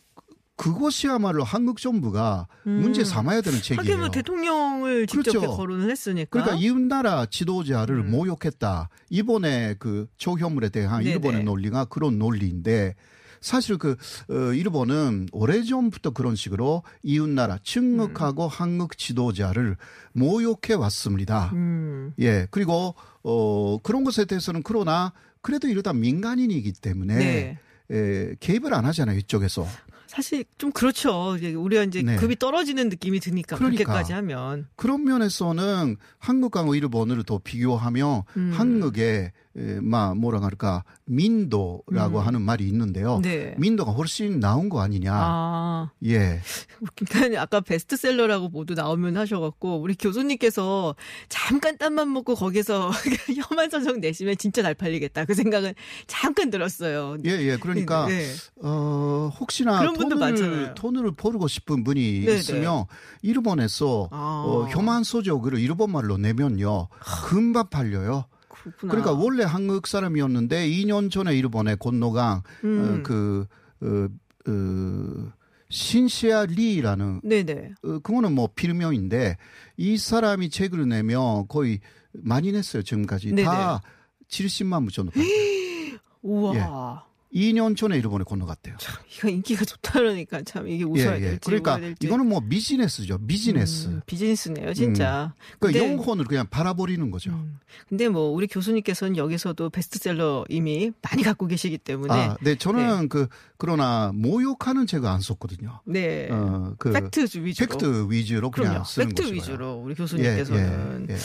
그것이야말로 0.57 1.43
한국 1.43 1.79
정부가 1.79 2.47
음. 2.65 2.81
문제 2.81 3.03
삼아야 3.03 3.41
되는 3.41 3.59
책이에요. 3.59 3.79
하긴 3.79 3.99
뭐 3.99 4.09
대통령을 4.09 5.07
직접 5.07 5.31
그렇죠. 5.31 5.55
거론을 5.55 5.89
했으니까. 5.91 6.29
그러니까 6.29 6.55
이웃나라 6.55 7.25
지도자를 7.25 7.97
음. 7.97 8.11
모욕했다. 8.11 8.89
이번에 9.09 9.75
그 9.79 10.07
조현물에 10.17 10.69
대한 10.69 11.03
네네. 11.03 11.11
일본의 11.15 11.43
논리가 11.43 11.85
그런 11.85 12.17
논리인데 12.17 12.95
사실 13.41 13.77
그 13.77 13.95
어, 14.29 14.53
일본은 14.53 15.27
오래전부터 15.31 16.11
그런 16.11 16.35
식으로 16.35 16.83
이웃나라 17.03 17.59
측흑하고 17.63 18.45
음. 18.45 18.49
한국 18.49 18.97
지도자를 18.97 19.77
모욕해 20.13 20.73
왔습니다. 20.73 21.51
음. 21.53 22.13
예. 22.19 22.47
그리고 22.49 22.95
어 23.23 23.77
그런 23.83 24.03
것에 24.03 24.25
대해서는 24.25 24.63
그러나 24.63 25.13
그래도 25.41 25.67
이러다 25.67 25.93
민간인이기 25.93 26.73
때문에 26.73 27.15
네. 27.15 27.59
에, 27.91 28.35
개입을 28.39 28.73
안 28.73 28.85
하잖아요 28.85 29.17
이쪽에서. 29.19 29.67
사실 30.15 30.45
좀 30.57 30.71
그렇죠. 30.71 31.35
우리가 31.57 31.83
이제 31.83 32.01
네. 32.01 32.15
급이 32.15 32.37
떨어지는 32.37 32.87
느낌이 32.87 33.19
드니까 33.19 33.57
그러니까. 33.57 33.83
그렇게까지 33.83 34.13
하면 34.13 34.65
그런 34.77 35.03
면에서는 35.03 35.97
한국과 36.19 36.63
일본을 36.73 37.23
더 37.23 37.41
비교하면 37.43 38.23
음. 38.37 38.51
한국의 38.55 39.33
막 39.81 40.17
뭐라 40.17 40.39
그럴까 40.39 40.83
민도라고 41.05 42.19
음. 42.19 42.25
하는 42.25 42.41
말이 42.41 42.67
있는데요. 42.67 43.19
네. 43.21 43.55
민도가 43.57 43.91
훨씬 43.91 44.39
나은 44.39 44.69
거 44.69 44.81
아니냐. 44.81 45.13
아. 45.13 45.91
예. 46.05 46.41
그러니까 47.09 47.41
아까 47.41 47.61
베스트셀러라고 47.61 48.49
모두 48.49 48.73
나오면 48.73 49.15
하셔갖고 49.15 49.79
우리 49.79 49.95
교수님께서 49.95 50.95
잠깐 51.29 51.77
땀만 51.77 52.11
먹고 52.11 52.35
거기서 52.35 52.91
혐한 53.49 53.69
서적 53.69 53.99
내시면 53.99 54.37
진짜 54.37 54.61
잘 54.61 54.73
팔리겠다 54.73 55.25
그 55.25 55.33
생각은 55.33 55.73
잠깐 56.07 56.49
들었어요. 56.49 57.17
예, 57.25 57.29
예. 57.29 57.57
그러니까 57.57 58.07
네. 58.07 58.25
어 58.61 59.31
혹시나 59.39 59.79
그런 59.79 59.93
분들 59.93 60.17
돈을 60.17 60.73
돈을 60.75 61.11
벌고 61.11 61.47
싶은 61.47 61.83
분이 61.83 62.21
네네. 62.21 62.25
네. 62.25 62.39
있으면 62.39 62.85
일본에서 63.21 64.09
아. 64.11 64.43
어, 64.45 64.67
혐한 64.69 65.03
서적을 65.03 65.57
일본말로 65.59 66.17
내면요 66.17 66.89
금방 67.27 67.69
팔려요. 67.69 68.25
그렇구나. 68.63 68.91
그러니까 68.91 69.13
원래 69.13 69.43
한국 69.43 69.87
사람이었는데 69.87 70.67
2년 70.69 71.11
전에 71.11 71.35
일본에 71.35 71.75
건너간 71.75 72.41
음. 72.63 72.99
어, 72.99 73.03
그 73.03 73.45
어, 73.81 74.07
어, 74.49 75.31
신시아 75.69 76.45
리라는 76.45 77.21
네네. 77.23 77.71
어, 77.83 77.99
그거는 77.99 78.33
뭐 78.33 78.49
필명인데 78.53 79.37
이 79.77 79.97
사람이 79.97 80.49
책을 80.49 80.87
내면 80.87 81.47
거의 81.47 81.79
많이 82.13 82.51
냈어요 82.51 82.83
지금까지 82.83 83.29
네네. 83.33 83.43
다 83.43 83.81
70만 84.29 84.85
부 84.85 84.91
정도. 84.91 85.11
우와. 86.21 86.55
예. 86.55 87.14
2년 87.35 87.75
전에 87.75 87.97
일본에 87.97 88.23
건너갔대요. 88.23 88.77
참, 88.79 88.95
이거 89.13 89.29
인기가 89.29 89.65
좋다 89.65 89.99
그러니까 89.99 90.41
참 90.43 90.69
이게 90.69 90.85
웃어야 90.85 91.11
예, 91.11 91.15
예. 91.17 91.29
될지 91.31 91.39
그러니까 91.45 91.77
될지. 91.77 92.07
이거는 92.07 92.27
뭐 92.27 92.39
비즈니스죠. 92.39 93.17
비즈니스. 93.27 93.87
음, 93.87 94.01
비즈니스네요, 94.05 94.73
진짜. 94.73 95.33
음. 95.35 95.57
그러니까 95.59 95.79
근데, 95.79 95.93
영혼을 95.93 96.25
그냥 96.25 96.47
바라버리는 96.49 97.11
거죠. 97.11 97.31
음. 97.31 97.59
근데 97.89 98.07
뭐 98.07 98.29
우리 98.29 98.47
교수님께서는 98.47 99.17
여기서도 99.17 99.69
베스트셀러 99.69 100.45
이미 100.47 100.91
많이 101.01 101.23
갖고 101.23 101.45
계시기 101.47 101.77
때문에. 101.77 102.13
아, 102.13 102.37
네, 102.39 102.55
저는 102.55 103.01
네. 103.01 103.07
그 103.09 103.27
그러나 103.57 104.11
모욕하는 104.15 104.87
책을 104.87 105.07
안 105.07 105.19
썼거든요. 105.19 105.81
네. 105.85 106.29
어, 106.31 106.73
그 106.79 106.93
팩트 106.93 107.27
위주로. 107.43 107.67
팩트 107.67 108.07
위주로 108.09 108.49
그냥 108.49 108.69
그럼요. 108.69 108.85
쓰는 108.85 109.07
팩트. 109.09 109.33
위주로 109.33 109.73
우리 109.73 109.93
교수님께서는. 109.93 111.07
예, 111.09 111.13
예, 111.13 111.15
예. 111.15 111.19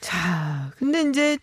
자, 0.00 0.70
근데 0.76 1.00
이제 1.08 1.38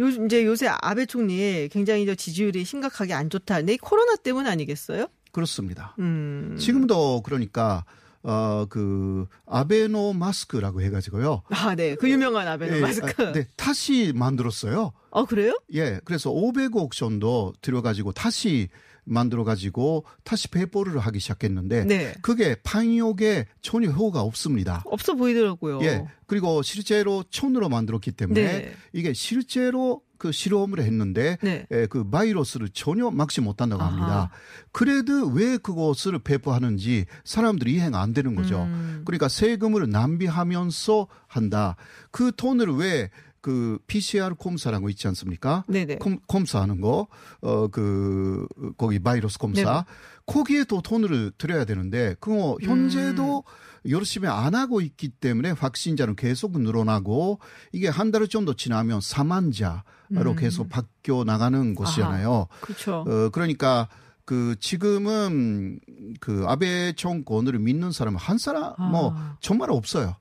요, 0.00 0.08
이제 0.08 0.44
요새 0.44 0.68
아베 0.68 1.06
총리 1.06 1.68
굉장히 1.70 2.06
저 2.06 2.14
지지율이 2.14 2.64
심각하게 2.64 3.14
안 3.14 3.30
좋다. 3.30 3.56
근데 3.56 3.76
코로나 3.76 4.16
때문 4.16 4.46
아니겠어요? 4.46 5.06
그렇습니다. 5.32 5.94
음. 5.98 6.56
지금도 6.58 7.22
그러니까 7.22 7.84
어, 8.24 8.64
그, 8.68 9.26
아베노 9.46 10.14
마스크라고 10.14 10.80
해가지고요. 10.80 11.42
아, 11.50 11.74
네. 11.74 11.94
그 11.94 12.10
유명한 12.10 12.48
아베노 12.48 12.78
예, 12.78 12.80
마스크. 12.80 13.22
아, 13.22 13.32
네. 13.32 13.46
다시 13.56 14.12
만들었어요. 14.14 14.92
아, 15.10 15.24
그래요? 15.24 15.58
예. 15.74 16.00
그래서 16.04 16.30
500억 16.30 16.92
정도 16.92 17.52
들여가지고 17.60 18.12
다시 18.12 18.68
만들어 19.04 19.44
가지고 19.44 20.06
다시 20.24 20.48
배포를 20.48 20.98
하기 20.98 21.20
시작했는데 21.20 21.84
네. 21.84 22.14
그게 22.22 22.56
판욕에 22.62 23.46
전혀 23.60 23.90
효과가 23.90 24.22
없습니다. 24.22 24.82
없어 24.86 25.14
보이더라고요. 25.14 25.82
예. 25.82 26.06
그리고 26.26 26.62
실제로 26.62 27.22
천으로 27.30 27.68
만들었기 27.68 28.12
때문에 28.12 28.42
네. 28.42 28.72
이게 28.94 29.12
실제로 29.12 30.00
그 30.24 30.32
실험을 30.32 30.80
했는데 30.80 31.36
네. 31.42 31.66
에, 31.70 31.84
그 31.84 32.08
바이러스를 32.08 32.70
전혀 32.70 33.10
막지 33.10 33.42
못한다고 33.42 33.82
합니다. 33.82 34.06
아하. 34.06 34.30
그래도 34.72 35.26
왜 35.26 35.58
그것을 35.58 36.18
배포하는지 36.18 37.04
사람들이 37.24 37.74
이해가 37.74 38.00
안 38.00 38.14
되는 38.14 38.34
거죠. 38.34 38.62
음. 38.62 39.02
그러니까 39.04 39.28
세금을 39.28 39.90
낭비하면서 39.90 41.08
한다. 41.26 41.76
그 42.10 42.32
돈을 42.34 42.68
왜그 42.70 43.80
PCR 43.86 44.34
검사라는 44.36 44.82
거 44.82 44.88
있지 44.88 45.06
않습니까? 45.08 45.64
네네. 45.68 45.96
컴, 45.96 46.18
검사하는 46.26 46.80
거, 46.80 47.06
어, 47.42 47.68
그, 47.68 48.46
거기 48.78 48.98
바이러스 48.98 49.38
검사. 49.38 49.62
네네. 49.62 49.82
거기에 50.26 50.64
또 50.64 50.80
돈을 50.80 51.32
들여야 51.38 51.64
되는데, 51.64 52.16
그거 52.20 52.56
현재도 52.62 53.44
음. 53.46 53.90
열심히 53.90 54.28
안 54.28 54.54
하고 54.54 54.80
있기 54.80 55.08
때문에 55.08 55.50
확진자는 55.50 56.16
계속 56.16 56.58
늘어나고, 56.58 57.40
이게 57.72 57.88
한달 57.88 58.26
정도 58.28 58.54
지나면 58.54 59.00
사만자로 59.00 59.82
음. 60.12 60.36
계속 60.36 60.68
바뀌어 60.68 61.24
나가는 61.24 61.74
것이잖아요. 61.74 62.46
그렇죠. 62.60 63.04
어, 63.06 63.28
그러니까, 63.30 63.88
그 64.24 64.56
지금은 64.58 65.80
그 66.20 66.44
아베 66.48 66.94
정권을 66.96 67.58
믿는 67.58 67.92
사람은 67.92 68.18
한 68.18 68.38
사람 68.38 68.62
뭐 68.62 68.78
아. 68.78 68.88
뭐 68.88 69.14
정말 69.40 69.70
없어요. 69.70 70.16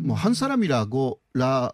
뭐 0.00 0.16
한 0.16 0.34
사람이라고 0.34 1.20
라 1.34 1.70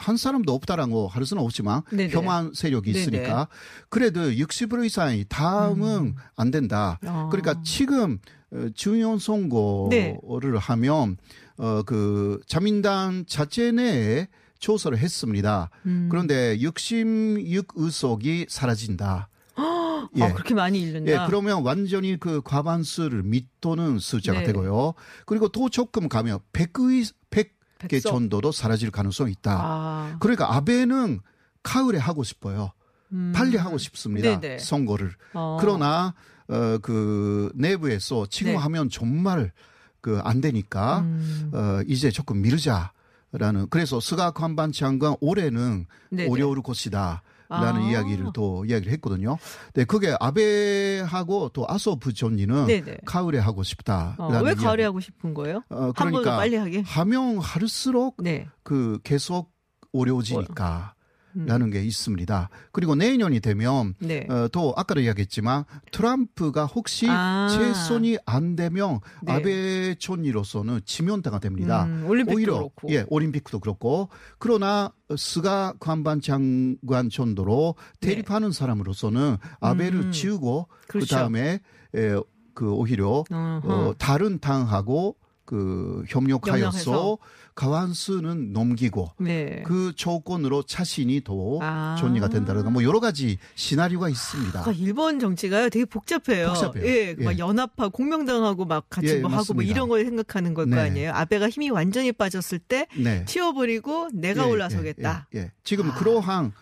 한 0.00 0.16
사람도 0.16 0.52
없다라고 0.54 1.08
할 1.08 1.26
수는 1.26 1.42
없지만 1.42 1.82
네네. 1.90 2.12
혐한 2.12 2.52
세력이 2.54 2.90
있으니까 2.90 3.26
네네. 3.28 3.46
그래도 3.90 4.20
60% 4.30 4.86
이상이 4.86 5.26
다음은 5.28 5.98
음. 5.98 6.14
안 6.36 6.50
된다. 6.50 6.98
어. 7.04 7.28
그러니까 7.30 7.62
지금 7.62 8.18
어, 8.50 8.68
중요한 8.74 9.18
선거를 9.18 9.90
네. 9.90 10.58
하면 10.58 11.18
어그 11.56 12.40
자민당 12.46 13.24
자체 13.26 13.70
내에 13.72 14.28
조사를 14.58 14.96
했습니다. 14.96 15.68
음. 15.84 16.08
그런데 16.10 16.56
66의석이 16.58 18.46
사라진다. 18.48 19.28
아, 19.56 20.08
예. 20.16 20.22
아, 20.22 20.32
그렇게 20.32 20.54
많이 20.54 20.80
잃는다. 20.80 21.12
예, 21.12 21.26
그러면 21.26 21.62
완전히 21.62 22.18
그 22.18 22.40
과반수를 22.42 23.22
밑도는 23.22 23.98
숫자가 23.98 24.40
네. 24.40 24.46
되고요. 24.46 24.94
그리고 25.26 25.48
또 25.48 25.68
조금 25.68 26.08
가면 26.08 26.38
100의 26.54 27.12
100 27.28 27.59
개 27.88 28.00
정도도 28.00 28.52
사라질 28.52 28.90
가능성이 28.90 29.32
있다. 29.32 29.58
아. 29.62 30.16
그러니까 30.20 30.54
아베는 30.54 31.20
가을에 31.62 31.98
하고 31.98 32.22
싶어요. 32.24 32.72
음. 33.12 33.32
빨리 33.34 33.56
하고 33.56 33.78
싶습니다. 33.78 34.38
네네. 34.40 34.58
선거를. 34.58 35.12
어. 35.34 35.58
그러나 35.60 36.14
어, 36.48 36.78
그 36.82 37.50
내부에서 37.54 38.26
지금 38.28 38.52
네. 38.52 38.58
하면 38.58 38.88
정말 38.90 39.52
그 40.00 40.20
안 40.24 40.40
되니까 40.40 41.00
음. 41.00 41.50
어, 41.52 41.80
이제 41.86 42.10
조금 42.10 42.40
미루자. 42.42 42.92
라는 43.32 43.68
그래서 43.70 44.00
스가 44.00 44.32
관반 44.32 44.72
장관 44.72 45.14
올해는 45.20 45.86
네네. 46.10 46.28
어려울 46.28 46.62
것이다. 46.62 47.22
라는 47.50 47.82
아. 47.82 47.90
이야기를 47.90 48.28
또 48.32 48.64
이야기를 48.64 48.92
했거든요. 48.92 49.36
네, 49.74 49.84
그게 49.84 50.14
아베하고 50.20 51.50
또 51.52 51.66
아소 51.68 51.96
부총리는 51.96 52.66
네네. 52.66 52.98
가을에 53.04 53.38
하고 53.38 53.64
싶다라는 53.64 54.36
어, 54.36 54.42
왜 54.42 54.54
가을에 54.54 54.84
하고 54.84 55.00
싶은 55.00 55.34
거예요? 55.34 55.62
어, 55.68 55.92
그러니까 55.92 56.36
빨리 56.36 56.56
하게 56.56 56.82
하면 56.82 57.38
할수록 57.38 58.16
네. 58.22 58.46
그 58.62 59.00
계속 59.02 59.52
어려워지니까. 59.92 60.94
라는 61.34 61.70
게 61.70 61.82
있습니다. 61.82 62.48
그리고 62.72 62.94
내년이 62.94 63.40
되면 63.40 63.94
네. 63.98 64.26
어, 64.28 64.48
또 64.48 64.74
아까도 64.76 65.00
이야기했지만 65.00 65.64
트럼프가 65.92 66.66
혹시 66.66 67.06
아. 67.08 67.48
재선이 67.50 68.18
안 68.26 68.56
되면 68.56 69.00
네. 69.22 69.32
아베 69.32 69.94
총리로서는 69.96 70.80
지면타가 70.84 71.38
됩니다. 71.38 71.84
음, 71.84 72.04
올림픽도 72.06 72.36
오히려 72.36 72.54
그렇고. 72.54 72.88
예, 72.90 73.04
올림픽도 73.08 73.60
그렇고 73.60 74.08
그러나 74.38 74.92
스가 75.16 75.74
관반 75.80 76.20
장관 76.20 77.10
정도로 77.10 77.74
대립하는 78.00 78.50
네. 78.50 78.58
사람으로서는 78.58 79.36
아베를 79.60 80.00
음. 80.06 80.12
지우고 80.12 80.68
그렇죠. 80.88 81.06
그다음에 81.06 81.60
에, 81.94 82.16
그 82.54 82.72
오히려 82.72 83.24
어, 83.30 83.92
다른 83.98 84.38
당하고 84.38 85.16
그 85.50 86.04
협력하여서 86.08 87.18
가완수는 87.56 88.52
넘기고 88.52 89.10
네. 89.18 89.64
그 89.66 89.92
조건으로 89.96 90.62
자신이 90.62 91.24
더 91.24 91.58
아. 91.60 91.96
존리가 91.98 92.28
된다든가 92.28 92.70
뭐 92.70 92.84
여러 92.84 93.00
가지 93.00 93.36
시나리오가 93.56 94.08
있습니다. 94.08 94.60
아, 94.60 94.70
일본 94.70 95.18
정치가 95.18 95.68
되게 95.68 95.84
복잡해요. 95.84 96.52
복잡해요. 96.52 96.86
예, 96.86 97.16
예. 97.18 97.24
막 97.24 97.36
연합하고 97.36 97.90
공명당하고 97.90 98.64
막 98.64 98.88
같이 98.88 99.08
예, 99.08 99.16
뭐 99.16 99.28
하고 99.28 99.54
뭐 99.54 99.64
이런 99.64 99.88
걸 99.88 100.04
생각하는 100.04 100.54
걸거 100.54 100.76
네. 100.76 100.82
아니에요. 100.82 101.12
아베가 101.14 101.48
힘이 101.48 101.70
완전히 101.70 102.12
빠졌을 102.12 102.60
때 102.60 102.86
네. 102.96 103.24
치워버리고 103.24 104.10
내가 104.14 104.46
예, 104.46 104.50
올라서겠다. 104.52 105.26
예, 105.34 105.38
예. 105.40 105.52
지금 105.64 105.90
아. 105.90 105.94
그러한 105.96 106.52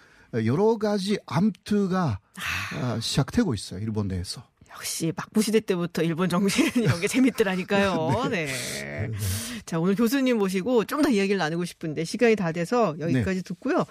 여러 0.46 0.78
가지 0.78 1.18
암투가 1.26 2.20
아. 2.80 3.00
시작되고 3.00 3.52
있어요. 3.52 3.80
일본 3.80 4.08
내에서. 4.08 4.42
역시 4.70 5.12
막부 5.16 5.42
시대 5.42 5.60
때부터 5.60 6.02
일본 6.02 6.28
정신 6.28 6.66
이런 6.76 7.00
게 7.00 7.08
재밌더라니까요. 7.08 8.28
네. 8.30 8.46
네. 8.46 9.10
자, 9.66 9.78
오늘 9.78 9.94
교수님 9.94 10.38
모시고 10.38 10.84
좀 10.84 11.02
더 11.02 11.08
이야기를 11.10 11.38
나누고 11.38 11.64
싶은데 11.64 12.04
시간이 12.04 12.34
다 12.36 12.52
돼서 12.52 12.94
여기까지 12.98 13.36
네. 13.38 13.42
듣고요. 13.42 13.78
야, 13.78 13.84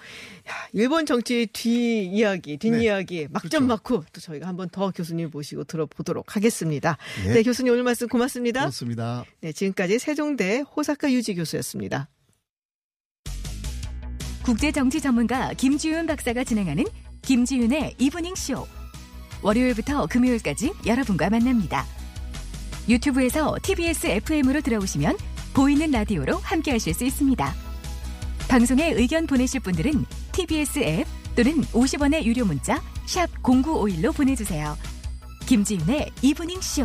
일본 0.72 1.06
정치 1.06 1.46
뒤 1.52 2.04
이야기, 2.06 2.56
뒷이야기 2.58 3.20
네. 3.20 3.28
막전 3.30 3.66
막후 3.66 4.04
또 4.12 4.20
저희가 4.20 4.46
한 4.46 4.56
번 4.56 4.68
더 4.70 4.90
교수님 4.90 5.30
모시고 5.32 5.64
들어보도록 5.64 6.36
하겠습니다. 6.36 6.96
네. 7.24 7.34
네, 7.34 7.42
교수님 7.42 7.72
오늘 7.72 7.82
말씀 7.84 8.06
고맙습니다. 8.08 8.60
고맙습니다. 8.60 9.24
네, 9.40 9.52
지금까지 9.52 9.98
세종대 9.98 10.60
호사카 10.76 11.10
유지 11.12 11.34
교수였습니다. 11.34 12.08
국제 14.44 14.72
정치 14.72 15.00
전문가 15.00 15.52
김지윤 15.54 16.06
박사가 16.06 16.44
진행하는 16.44 16.84
김지윤의 17.22 17.96
이브닝 17.98 18.34
쇼. 18.34 18.66
월요일부터 19.42 20.06
금요일까지 20.06 20.72
여러분과 20.86 21.30
만납니다. 21.30 21.84
유튜브에서 22.88 23.56
TBS 23.62 24.06
FM으로 24.06 24.60
들어오시면 24.60 25.16
보이는 25.54 25.90
라디오로 25.90 26.38
함께 26.38 26.72
하실 26.72 26.94
수 26.94 27.04
있습니다. 27.04 27.54
방송에 28.48 28.92
의견 28.92 29.26
보내실 29.26 29.60
분들은 29.60 30.06
TBS 30.32 30.78
앱 30.80 31.06
또는 31.36 31.62
50원의 31.64 32.24
유료 32.24 32.44
문자 32.44 32.80
0951로 33.06 34.14
보내주세요. 34.16 34.76
김지윤의 35.46 36.10
이브닝 36.22 36.60
쇼. 36.60 36.84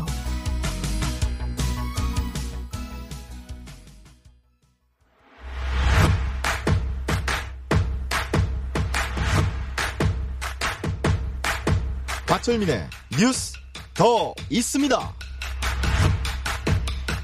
박철민의 12.33 12.89
뉴스 13.21 13.53
더 13.93 14.33
있습니다. 14.49 15.13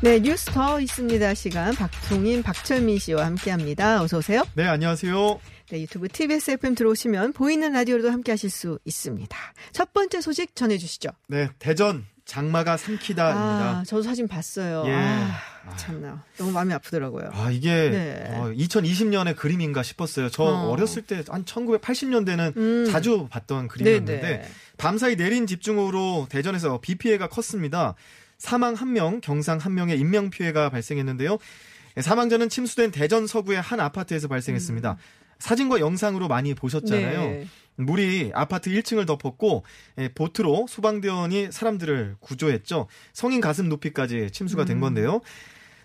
네, 0.02 0.20
뉴스 0.20 0.46
더 0.52 0.80
있습니다. 0.80 1.34
시간 1.34 1.74
박종인, 1.74 2.44
박철민 2.44 3.00
씨와 3.00 3.26
함께합니다. 3.26 4.04
어서 4.04 4.20
오세요. 4.20 4.44
네, 4.54 4.68
안녕하세요. 4.68 5.40
네, 5.72 5.82
유튜브 5.82 6.10
TBS 6.10 6.52
FM 6.52 6.76
들어오시면 6.76 7.34
보이는 7.34 7.72
라디오로도 7.74 8.12
함께하실 8.12 8.52
수 8.52 8.78
있습니다. 8.86 9.36
첫 9.72 9.94
번째 9.94 10.22
소식 10.22 10.56
전해주시죠. 10.56 11.10
네, 11.26 11.50
대전 11.58 12.06
장마가 12.26 12.78
삼키다입니다. 12.78 13.80
아, 13.80 13.84
저도 13.88 14.04
사진 14.04 14.28
봤어요. 14.28 14.84
예. 14.86 14.94
아, 14.94 15.42
참나 15.78 16.24
너무 16.38 16.52
마음이 16.52 16.74
아프더라고요. 16.74 17.30
아 17.34 17.52
이게 17.52 17.70
네. 17.90 18.24
어, 18.36 18.52
2020년의 18.56 19.36
그림인가 19.36 19.84
싶었어요. 19.84 20.30
저 20.30 20.44
어. 20.44 20.76
렸을 20.76 21.02
때 21.04 21.24
한 21.28 21.44
1980년대는 21.46 22.58
음. 22.58 22.88
자주 22.92 23.28
봤던 23.30 23.68
그림이었는데 23.68 24.22
네네. 24.22 24.50
밤사이 24.78 25.16
내린 25.16 25.46
집중호우로 25.48 26.28
대전에서 26.30 26.80
비 26.82 26.96
피해가 26.96 27.28
컸습니다. 27.28 27.96
사망 28.38 28.76
1명, 28.76 29.22
경상 29.22 29.60
1명의 29.60 30.00
인명 30.00 30.30
피해가 30.30 30.70
발생했는데요. 30.70 31.38
사망자는 32.00 32.48
침수된 32.50 32.92
대전 32.92 33.28
서구의 33.28 33.60
한 33.62 33.80
아파트에서 33.80 34.28
발생했습니다. 34.30 34.92
음. 34.92 34.98
사진과 35.40 35.80
영상으로 35.80 36.28
많이 36.28 36.54
보셨잖아요. 36.54 37.22
네. 37.22 37.48
물이 37.76 38.32
아파트 38.34 38.70
1층을 38.70 39.08
덮었고 39.08 39.64
예, 40.00 40.10
보트로 40.10 40.68
소방대원이 40.68 41.52
사람들을 41.52 42.18
구조했죠. 42.20 42.88
성인 43.14 43.40
가슴 43.40 43.70
높이까지 43.70 44.32
침수가 44.32 44.66
된 44.66 44.78
음. 44.78 44.82
건데요. 44.82 45.22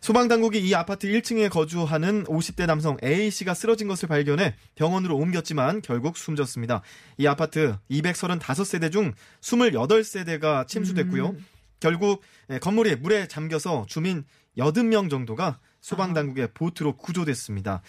소방당국이 0.00 0.60
이 0.60 0.74
아파트 0.74 1.08
1층에 1.08 1.48
거주하는 1.48 2.24
50대 2.24 2.66
남성 2.66 2.98
A씨가 3.02 3.54
쓰러진 3.54 3.88
것을 3.88 4.06
발견해 4.06 4.54
병원으로 4.74 5.16
옮겼지만 5.16 5.80
결국 5.80 6.18
숨졌습니다. 6.18 6.82
이 7.16 7.26
아파트 7.26 7.76
235세대 7.90 8.92
중 8.92 9.14
28세대가 9.40 10.66
침수됐고요. 10.66 11.28
음. 11.28 11.46
결국 11.80 12.22
예, 12.50 12.58
건물이 12.58 12.96
물에 12.96 13.28
잠겨서 13.28 13.86
주민 13.88 14.24
80명 14.58 15.08
정도가 15.08 15.58
소방당국의 15.80 16.48
보트로 16.54 16.96
구조됐습니다. 16.96 17.82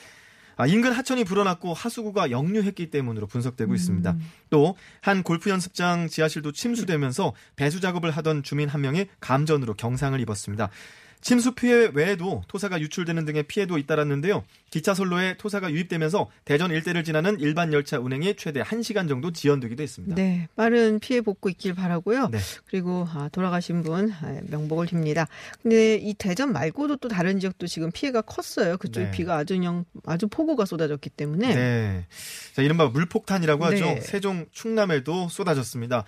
아, 0.58 0.68
인근 0.68 0.92
하천이 0.94 1.24
불어났고 1.24 1.74
하수구가 1.74 2.32
역류했기 2.32 2.90
때문으로 2.90 3.28
분석되고 3.28 3.72
음. 3.72 3.76
있습니다. 3.76 4.18
또 4.50 4.76
한 5.02 5.24
골프 5.24 5.50
연습장 5.50 6.08
지하실도 6.08 6.52
침수되면서 6.52 7.34
배수 7.56 7.80
작업을 7.80 8.12
하던 8.12 8.44
주민 8.44 8.70
한 8.70 8.82
명이 8.82 9.08
감전으로 9.20 9.76
경상을 9.76 10.20
입었습니다. 10.20 10.70
침수 11.22 11.54
피해 11.54 11.90
외에도 11.94 12.44
토사가 12.48 12.80
유출되는 12.80 13.26
등의 13.26 13.44
피해도 13.44 13.78
잇따랐는데요. 13.78 14.44
기차 14.70 14.94
선로에 14.94 15.38
토사가 15.38 15.72
유입되면서 15.72 16.30
대전 16.44 16.72
일대를 16.72 17.04
지나는 17.04 17.40
일반 17.40 17.74
열차 17.74 17.98
운행이 17.98 18.36
최대 18.36 18.62
1시간 18.62 19.08
정도 19.08 19.32
지연되기도 19.32 19.82
했습니다. 19.82 20.16
네, 20.16 20.48
빠른 20.56 21.00
피해 21.00 21.22
복구 21.22 21.50
있길 21.50 21.74
바라고요. 21.74 22.28
네. 22.28 22.38
그리고 22.66 23.08
아, 23.12 23.30
돌아가신 23.32 23.84
분 23.84 24.12
아, 24.12 24.40
명복을 24.50 24.88
빕니다. 24.88 25.28
근데 25.64 25.96
이 25.96 26.14
대전 26.14 26.52
말고도 26.54 26.98
또 26.98 27.08
다른 27.08 27.40
지역도 27.40 27.68
지금 27.68 27.92
피해가 27.92 28.22
컸어요. 28.22 28.78
그쪽 28.78 29.02
네. 29.02 29.12
비가 29.12 29.38
아주 29.38 29.56
영 29.64 29.86
아주 30.06 30.28
폭우가 30.28 30.66
쏟아졌기 30.66 31.10
때문에. 31.10 31.56
네. 31.56 32.06
자, 32.54 32.62
이른바 32.62 32.88
물폭탄이라고 32.88 33.66
하죠. 33.66 33.86
네. 33.86 34.02
세종 34.02 34.46
충남에도 34.52 35.30
쏟아졌습니다. 35.30 36.06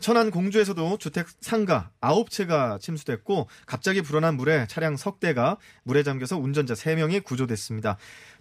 천안 0.00 0.30
공주에서도 0.30 0.98
주택 0.98 1.26
상가 1.40 1.90
9채가 2.00 2.80
침수됐고 2.80 3.48
갑자기 3.66 4.02
불어난 4.02 4.36
물에 4.36 4.66
차량 4.68 4.96
석 4.96 5.20
대가 5.20 5.56
물에 5.84 6.02
잠겨서 6.02 6.38
운전자 6.38 6.74
3명이 6.74 7.24
구조됐습니다. 7.24 7.96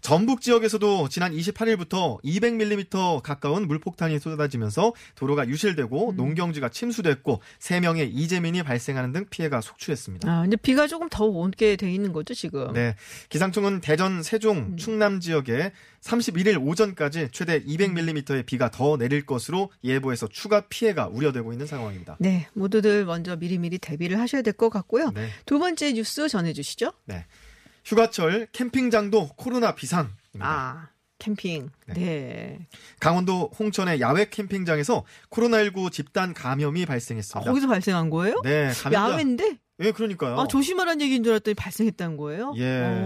전북 0.06 0.42
지역에서도 0.42 1.10
지난 1.10 1.34
28일부터 1.34 2.22
200mm 2.22 3.24
가까운 3.24 3.68
물폭탄이 3.68 4.20
쏟아지면서 4.20 4.94
도로가 5.16 5.48
유실되고 5.48 6.12
음. 6.12 6.16
농경지가 6.16 6.70
침수됐고 6.70 7.42
3명의 7.58 8.12
이재민이 8.14 8.62
발생하는 8.62 9.14
등 9.14 9.26
피해가 9.28 9.62
속출했습니다. 9.62 10.32
아, 10.32 10.44
근데 10.44 10.58
비가 10.58 10.86
조금 10.86 11.10
더 11.10 11.26
오게 11.26 11.76
돼 11.78 11.92
있는 11.92 12.14
거죠, 12.14 12.36
지금? 12.36 12.72
네. 12.74 12.96
기상청은 13.30 13.82
대전, 13.82 14.22
세종, 14.22 14.58
음. 14.58 14.78
충남 14.78 15.20
지역에 15.20 15.72
31일 16.02 16.64
오전까지 16.64 17.30
최대 17.32 17.64
200mm의 17.64 18.46
비가 18.46 18.70
더 18.70 18.98
내릴 18.98 19.26
것으로 19.26 19.72
예보해서 19.84 20.28
추가 20.28 20.62
피해가 20.68 21.08
우려되고 21.08 21.52
있는 21.52 21.66
상황입니다. 21.66 22.18
네. 22.20 22.48
모두들 22.54 23.06
먼저 23.06 23.38
미리미리 23.38 23.80
대비를 23.80 24.20
하셔야 24.20 24.44
될 24.44 24.54
것 24.54 24.70
같고요. 24.70 25.10
네. 25.16 25.30
두 25.48 25.58
번째 25.58 25.94
뉴스 25.94 26.30
전해 26.30 26.54
주시죠. 26.54 26.94
네. 27.06 27.26
휴가철 27.86 28.48
캠핑장도 28.52 29.30
코로나 29.36 29.76
비상. 29.76 30.10
아. 30.40 30.90
캠핑. 31.18 31.70
네. 31.88 31.94
네. 31.94 32.68
강원도 33.00 33.50
홍천의 33.58 34.02
야외 34.02 34.30
캠핑장에서 34.30 35.06
코로나19 35.30 35.92
집단 35.92 36.34
감염이 36.34 36.86
발생했습니다. 36.86 37.40
아, 37.40 37.44
거기서 37.50 37.68
발생한 37.68 38.10
거예요? 38.10 38.42
네. 38.44 38.72
감염자, 38.74 38.92
야외인데? 38.94 39.60
예, 39.82 39.92
그러니까요. 39.92 40.40
아, 40.40 40.48
조심하라는 40.48 41.02
얘기인 41.02 41.24
줄 41.24 41.34
알았더니 41.34 41.54
발생했다는 41.56 42.16
거예요? 42.16 42.54
예. 42.58 43.06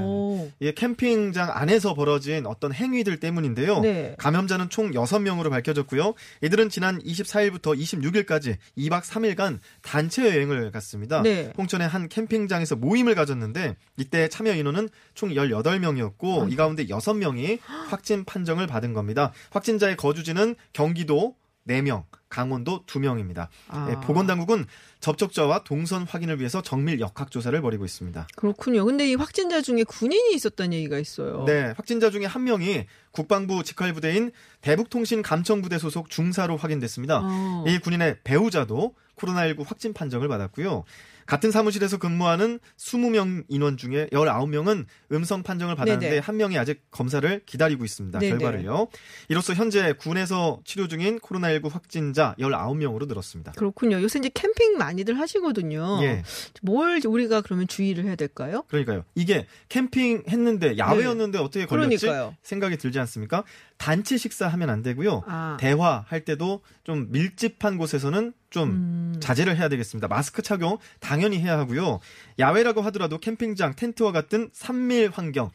예, 0.61 0.71
캠핑장 0.71 1.49
안에서 1.51 1.95
벌어진 1.95 2.45
어떤 2.45 2.71
행위들 2.73 3.19
때문인데요. 3.19 3.79
네. 3.79 4.15
감염자는 4.19 4.69
총 4.69 4.91
6명으로 4.91 5.49
밝혀졌고요. 5.49 6.13
이들은 6.43 6.69
지난 6.69 6.99
24일부터 6.99 7.75
26일까지 7.75 8.57
2박 8.77 9.01
3일간 9.01 9.59
단체 9.81 10.27
여행을 10.27 10.71
갔습니다. 10.71 11.23
네. 11.23 11.51
홍천의 11.57 11.87
한 11.87 12.07
캠핑장에서 12.07 12.75
모임을 12.75 13.15
가졌는데 13.15 13.75
이때 13.97 14.27
참여 14.27 14.53
인원은 14.53 14.89
총 15.15 15.29
18명이었고 15.29 16.43
음. 16.43 16.51
이 16.51 16.55
가운데 16.55 16.85
6명이 16.85 17.59
확진 17.89 18.25
판정을 18.25 18.67
받은 18.67 18.93
겁니다. 18.93 19.31
확진자의 19.49 19.97
거주지는 19.97 20.55
경기도 20.73 21.35
4명, 21.67 22.03
강원도 22.29 22.85
2명입니다. 22.85 23.47
아. 23.67 23.87
예, 23.89 23.95
보건당국은 24.05 24.65
접촉자와 24.99 25.63
동선 25.63 26.03
확인을 26.03 26.39
위해서 26.39 26.61
정밀 26.61 26.99
역학 26.99 27.31
조사를 27.31 27.59
벌이고 27.61 27.85
있습니다. 27.85 28.27
그렇군요. 28.35 28.85
근데 28.85 29.09
이 29.09 29.15
확진자 29.15 29.61
중에 29.61 29.83
군인이 29.83 30.33
있었다는 30.33 30.73
얘기가 30.73 30.99
있어요. 30.99 31.43
네, 31.45 31.73
확진자 31.75 32.09
중에 32.09 32.25
한 32.25 32.43
명이 32.43 32.85
국방부 33.11 33.63
직할부대인 33.63 34.31
대북통신 34.61 35.21
감청부대 35.21 35.79
소속 35.79 36.09
중사로 36.09 36.57
확인됐습니다. 36.57 37.21
어. 37.23 37.65
이 37.67 37.79
군인의 37.79 38.19
배우자도 38.23 38.93
코로나19 39.15 39.65
확진 39.67 39.93
판정을 39.93 40.27
받았고요. 40.27 40.85
같은 41.29 41.51
사무실에서 41.51 41.97
근무하는 41.97 42.59
20명 42.77 43.43
인원 43.49 43.77
중에 43.77 44.07
19명은 44.11 44.85
음성 45.11 45.43
판정을 45.43 45.75
받았는데 45.75 46.09
네네. 46.09 46.19
한 46.19 46.37
명이 46.37 46.57
아직 46.57 46.81
검사를 46.89 47.41
기다리고 47.45 47.85
있습니다. 47.85 48.17
네네. 48.17 48.37
결과를요. 48.39 48.87
이로써 49.27 49.53
현재 49.53 49.93
군에서 49.93 50.59
치료 50.65 50.87
중인 50.87 51.19
코로나19 51.19 51.71
확진자 51.71 52.18
19명으로 52.39 53.07
늘었습니다. 53.07 53.53
그렇군요. 53.53 54.01
요새 54.01 54.19
이제 54.19 54.29
캠핑 54.33 54.77
많이들 54.77 55.19
하시거든요. 55.19 55.99
예. 56.03 56.23
뭘 56.61 57.01
우리가 57.05 57.41
그러면 57.41 57.67
주의를 57.67 58.05
해야 58.05 58.15
될까요? 58.15 58.63
그러니까요. 58.67 59.03
이게 59.15 59.47
캠핑 59.69 60.23
했는데 60.27 60.77
야외였는데 60.77 61.37
네. 61.37 61.43
어떻게 61.43 61.65
걸렸지? 61.65 61.97
그러니까요. 61.97 62.35
생각이 62.41 62.77
들지 62.77 62.99
않습니까? 62.99 63.43
단체 63.77 64.17
식사하면 64.17 64.69
안 64.69 64.81
되고요. 64.81 65.23
아. 65.25 65.57
대화할 65.59 66.25
때도 66.25 66.61
좀 66.83 67.07
밀집한 67.11 67.77
곳에서는 67.77 68.33
좀 68.49 68.69
음. 68.69 69.15
자제를 69.19 69.57
해야 69.57 69.69
되겠습니다. 69.69 70.07
마스크 70.07 70.41
착용 70.41 70.77
당연히 70.99 71.39
해야 71.39 71.57
하고요. 71.57 71.99
야외라고 72.39 72.81
하더라도 72.81 73.17
캠핑장, 73.19 73.75
텐트와 73.75 74.11
같은 74.11 74.49
산밀 74.53 75.11
환경, 75.13 75.51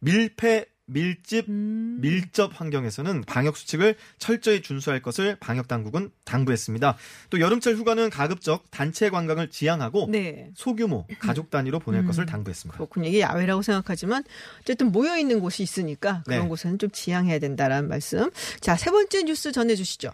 밀폐 0.00 0.66
밀집, 0.88 1.48
음. 1.48 1.98
밀접 2.00 2.58
환경에서는 2.58 3.22
방역 3.26 3.56
수칙을 3.56 3.94
철저히 4.18 4.62
준수할 4.62 5.02
것을 5.02 5.36
방역 5.38 5.68
당국은 5.68 6.10
당부했습니다. 6.24 6.96
또 7.30 7.40
여름철 7.40 7.76
휴가는 7.76 8.08
가급적 8.10 8.64
단체 8.70 9.10
관광을 9.10 9.50
지양하고 9.50 10.08
네. 10.10 10.50
소규모 10.54 11.06
가족 11.18 11.50
단위로 11.50 11.78
보낼 11.78 12.00
음. 12.00 12.06
것을 12.06 12.26
당부했습니다. 12.26 12.76
그렇군요. 12.76 13.08
이게 13.08 13.20
야외라고 13.20 13.62
생각하지만 13.62 14.24
어쨌든 14.60 14.90
모여 14.90 15.18
있는 15.18 15.40
곳이 15.40 15.62
있으니까 15.62 16.22
그런 16.24 16.42
네. 16.42 16.48
곳은 16.48 16.78
좀 16.78 16.90
지양해야 16.90 17.38
된다라는 17.38 17.88
말씀. 17.88 18.30
자, 18.60 18.76
세 18.76 18.90
번째 18.90 19.24
뉴스 19.24 19.52
전해 19.52 19.76
주시죠. 19.76 20.10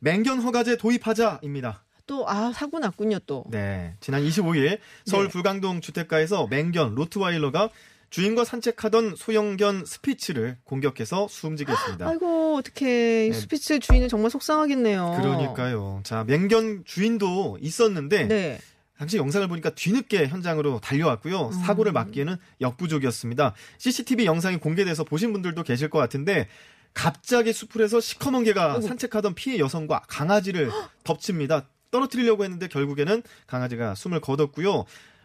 맹견 0.00 0.40
허가제 0.40 0.78
도입하자입니다. 0.78 1.84
또, 2.06 2.28
아, 2.28 2.52
사고 2.52 2.78
났군요, 2.78 3.18
또. 3.20 3.44
네. 3.50 3.94
지난 4.00 4.22
25일 4.22 4.78
서울 5.06 5.24
네. 5.24 5.30
불광동 5.30 5.80
주택가에서 5.80 6.46
맹견 6.48 6.94
로트와일러가 6.94 7.70
주인과 8.14 8.44
산책하던 8.44 9.16
소형견 9.16 9.84
스피츠를 9.84 10.56
공격해서 10.62 11.26
숨지게 11.28 11.72
했습니다. 11.72 12.06
아이고 12.06 12.54
어떻게 12.54 12.84
네. 12.84 13.32
스피츠 13.32 13.80
주인은 13.80 14.08
정말 14.08 14.30
속상하겠네요. 14.30 15.16
그러니까요. 15.20 16.00
자 16.04 16.22
맹견 16.22 16.84
주인도 16.84 17.58
있었는데 17.60 18.28
네. 18.28 18.60
당시 18.96 19.16
영상을 19.16 19.48
보니까 19.48 19.70
뒤늦게 19.70 20.28
현장으로 20.28 20.78
달려왔고요. 20.78 21.48
음. 21.48 21.52
사고를 21.64 21.90
막기에는 21.90 22.36
역부족이었습니다. 22.60 23.52
CCTV 23.78 24.26
영상이 24.26 24.58
공개돼서 24.58 25.02
보신 25.02 25.32
분들도 25.32 25.64
계실 25.64 25.90
것 25.90 25.98
같은데 25.98 26.46
갑자기 26.92 27.52
수풀에서 27.52 27.98
시커먼 27.98 28.44
개가. 28.44 28.80
산책하던 28.80 29.34
피해 29.34 29.58
여성과 29.58 30.02
강아지를 30.06 30.70
덮칩니다. 31.02 31.66
떨어뜨리려고 31.90 32.44
했는데 32.44 32.68
결국에는 32.68 33.24
강아지가 33.48 33.96
숨을 33.96 34.20
거뒀고요. 34.20 34.84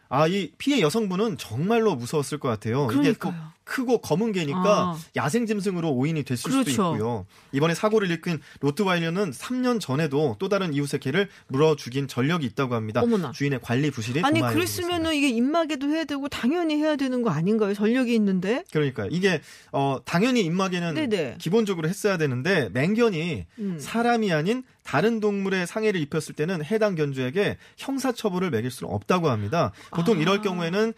아, 0.10 0.28
이 0.28 0.52
피해 0.58 0.82
여성분은 0.82 1.38
정말로 1.38 1.96
무서웠을 1.96 2.40
것 2.40 2.48
같아요. 2.50 2.88
그러니까요. 2.88 3.32
이게 3.32 3.50
크고 3.70 4.00
검은 4.02 4.32
개니까 4.32 4.60
아. 4.66 4.98
야생 5.16 5.46
짐승으로 5.46 5.92
오인이 5.92 6.24
됐을 6.24 6.50
그렇죠. 6.50 6.72
수도 6.72 6.96
있고요. 6.96 7.28
이번에 7.52 7.76
사고를 7.76 8.10
일으킨 8.10 8.40
로트와일러는 8.62 9.30
3년 9.30 9.80
전에도 9.80 10.36
또 10.40 10.50
다른 10.50 10.74
이웃의 10.74 11.00
개를 11.00 11.30
물어 11.48 11.76
죽인 11.76 12.08
전력이 12.08 12.48
있다고 12.48 12.74
합니다. 12.74 13.02
어머나. 13.02 13.32
주인의 13.32 13.60
관리 13.62 13.92
부실이 13.92 14.22
아니 14.24 14.42
그랬으면은 14.42 15.14
이게 15.14 15.30
입마개도 15.30 15.88
해야 15.90 16.04
되고 16.06 16.28
당연히 16.28 16.78
해야 16.78 16.96
되는 16.96 17.22
거 17.22 17.30
아닌가요? 17.30 17.76
전력이 17.76 18.16
있는데. 18.16 18.64
그러니까요. 18.72 19.10
이게 19.12 19.40
어 19.72 20.00
당연히 20.04 20.42
입마개는 20.42 20.96
네네. 20.96 21.36
기본적으로 21.38 21.88
했어야 21.88 22.18
되는데 22.18 22.70
맹견이 22.74 23.46
음. 23.60 23.78
사람이 23.80 24.34
아닌 24.34 24.64
다른 24.84 25.20
동물의 25.20 25.68
상해를 25.68 26.00
입혔을 26.02 26.36
때는 26.36 26.64
해당 26.64 26.96
견주에게 26.96 27.58
형사처벌을 27.78 28.50
매길 28.50 28.72
수는 28.72 28.92
없다고 28.94 29.30
합니다. 29.30 29.72
보통 29.92 30.18
아. 30.18 30.22
이럴 30.22 30.42
경우에는 30.42 30.94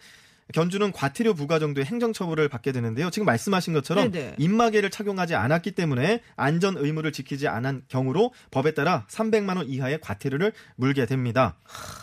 견주는 0.52 0.92
과태료 0.92 1.34
부과 1.34 1.58
정도의 1.58 1.86
행정처벌을 1.86 2.48
받게 2.48 2.72
되는데요. 2.72 3.10
지금 3.10 3.26
말씀하신 3.26 3.72
것처럼 3.72 4.10
네네. 4.10 4.36
입마개를 4.38 4.90
착용하지 4.90 5.34
않았기 5.34 5.72
때문에 5.72 6.20
안전 6.36 6.76
의무를 6.76 7.12
지키지 7.12 7.48
않은 7.48 7.82
경우로 7.88 8.32
법에 8.50 8.74
따라 8.74 9.06
300만 9.08 9.56
원 9.56 9.68
이하의 9.68 10.00
과태료를 10.00 10.52
물게 10.76 11.06
됩니다. 11.06 11.56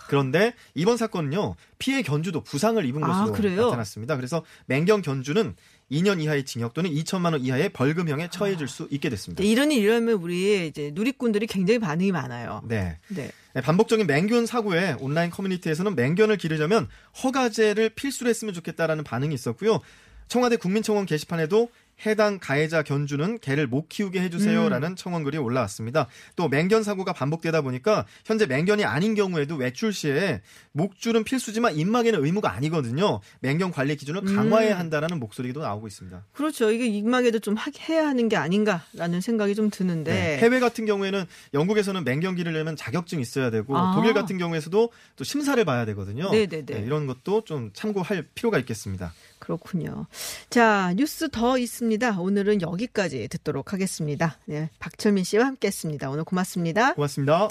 그런데 0.07 0.53
이번 0.73 0.97
사건은요. 0.97 1.55
피해 1.77 2.01
견주도 2.01 2.43
부상을 2.43 2.83
입은 2.83 3.03
아, 3.03 3.25
것으로 3.25 3.49
아, 3.49 3.65
나타났습니다. 3.65 4.15
그래서 4.15 4.43
맹경 4.65 5.01
견주는 5.01 5.55
2년 5.91 6.21
이하의 6.21 6.45
징역 6.45 6.73
또는 6.73 6.91
2천만 6.91 7.33
원 7.33 7.41
이하의 7.41 7.69
벌금형에 7.69 8.29
처해질 8.29 8.67
수 8.67 8.87
있게 8.91 9.09
됐습니다. 9.09 9.43
네, 9.43 9.49
이런 9.49 9.71
일 9.71 9.79
이러면 9.79 10.15
우리 10.15 10.67
이제 10.67 10.91
누리꾼들이 10.93 11.47
굉장히 11.47 11.79
반응이 11.79 12.11
많아요. 12.11 12.61
네. 12.67 12.97
네. 13.07 13.31
네 13.53 13.61
반복적인 13.61 14.05
맹견 14.05 14.45
사고에 14.45 14.95
온라인 14.99 15.31
커뮤니티에서는 15.31 15.95
맹견을 15.95 16.37
기르려면 16.37 16.87
허가제를 17.23 17.89
필수로 17.89 18.29
했으면 18.29 18.53
좋겠다라는 18.53 19.03
반응이 19.03 19.33
있었고요. 19.33 19.81
청와대 20.27 20.57
국민청원 20.57 21.05
게시판에도 21.05 21.69
해당 22.05 22.39
가해자 22.39 22.83
견주는 22.83 23.39
개를 23.39 23.67
못 23.67 23.89
키우게 23.89 24.21
해주세요라는 24.21 24.89
음. 24.89 24.95
청원글이 24.95 25.37
올라왔습니다. 25.37 26.07
또 26.35 26.47
맹견 26.47 26.83
사고가 26.83 27.13
반복되다 27.13 27.61
보니까 27.61 28.05
현재 28.25 28.45
맹견이 28.45 28.85
아닌 28.85 29.15
경우에도 29.15 29.55
외출 29.55 29.93
시에 29.93 30.41
목줄은 30.71 31.23
필수지만 31.23 31.75
입마개는 31.75 32.23
의무가 32.23 32.53
아니거든요. 32.53 33.19
맹견 33.41 33.71
관리 33.71 33.95
기준을 33.95 34.23
강화해야 34.23 34.75
음. 34.75 34.79
한다라는 34.79 35.19
목소리도 35.19 35.61
나오고 35.61 35.87
있습니다. 35.87 36.25
그렇죠. 36.33 36.71
이게 36.71 36.85
입마개도 36.85 37.39
좀 37.39 37.55
해야 37.89 38.07
하는 38.07 38.29
게 38.29 38.35
아닌가라는 38.35 39.21
생각이 39.21 39.55
좀 39.55 39.69
드는데 39.69 40.13
네. 40.13 40.37
해외 40.37 40.59
같은 40.59 40.85
경우에는 40.85 41.25
영국에서는 41.53 42.03
맹견 42.03 42.35
기르려면 42.35 42.75
자격증 42.75 43.19
있어야 43.19 43.49
되고 43.49 43.77
아. 43.77 43.93
독일 43.95 44.13
같은 44.13 44.37
경우에서도 44.37 44.91
또 45.15 45.23
심사를 45.23 45.63
봐야 45.65 45.85
되거든요. 45.85 46.29
네네네. 46.31 46.65
네, 46.65 46.83
이런 46.85 47.07
것도 47.07 47.43
좀 47.45 47.71
참고할 47.73 48.27
필요가 48.35 48.57
있겠습니다. 48.59 49.13
그렇군요. 49.39 50.05
자, 50.49 50.93
뉴스 50.95 51.29
더 51.29 51.57
있습니다. 51.57 52.19
오늘은 52.19 52.61
여기까지 52.61 53.27
듣도록 53.29 53.73
하겠습니다. 53.73 54.37
네, 54.45 54.69
박철민 54.79 55.23
씨와 55.23 55.45
함께 55.45 55.67
했습니다. 55.67 56.09
오늘 56.09 56.23
고맙습니다. 56.23 56.93
고맙습니다. 56.93 57.49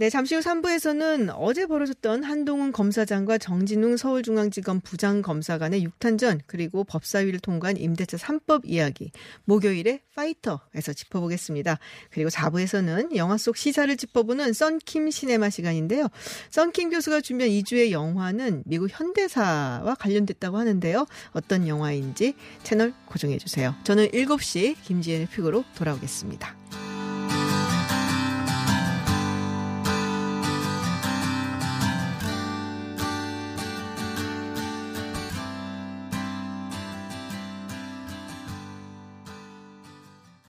네, 0.00 0.08
잠시 0.08 0.34
후 0.34 0.40
3부에서는 0.40 1.30
어제 1.36 1.66
벌어졌던 1.66 2.24
한동훈 2.24 2.72
검사장과 2.72 3.36
정진웅 3.36 3.98
서울중앙지검 3.98 4.80
부장검사 4.80 5.58
간의 5.58 5.86
6탄전 5.86 6.40
그리고 6.46 6.84
법사위를 6.84 7.38
통과한 7.40 7.76
임대차 7.76 8.16
3법 8.16 8.62
이야기 8.64 9.12
목요일에 9.44 10.00
파이터에서 10.14 10.94
짚어보겠습니다. 10.94 11.78
그리고 12.10 12.30
4부에서는 12.30 13.14
영화 13.14 13.36
속 13.36 13.58
시사를 13.58 13.94
짚어보는 13.94 14.54
썬킴 14.54 15.10
시네마 15.10 15.50
시간인데요. 15.50 16.08
썬킴 16.48 16.88
교수가 16.88 17.20
준비한 17.20 17.52
2주의 17.52 17.90
영화는 17.90 18.62
미국 18.64 18.88
현대사와 18.90 19.96
관련됐다고 19.96 20.56
하는데요. 20.56 21.06
어떤 21.32 21.68
영화인지 21.68 22.36
채널 22.62 22.94
고정해 23.04 23.36
주세요. 23.36 23.74
저는 23.84 24.08
7시 24.12 24.76
김지혜의 24.82 25.26
픽으로 25.26 25.62
돌아오겠습니다. 25.74 26.56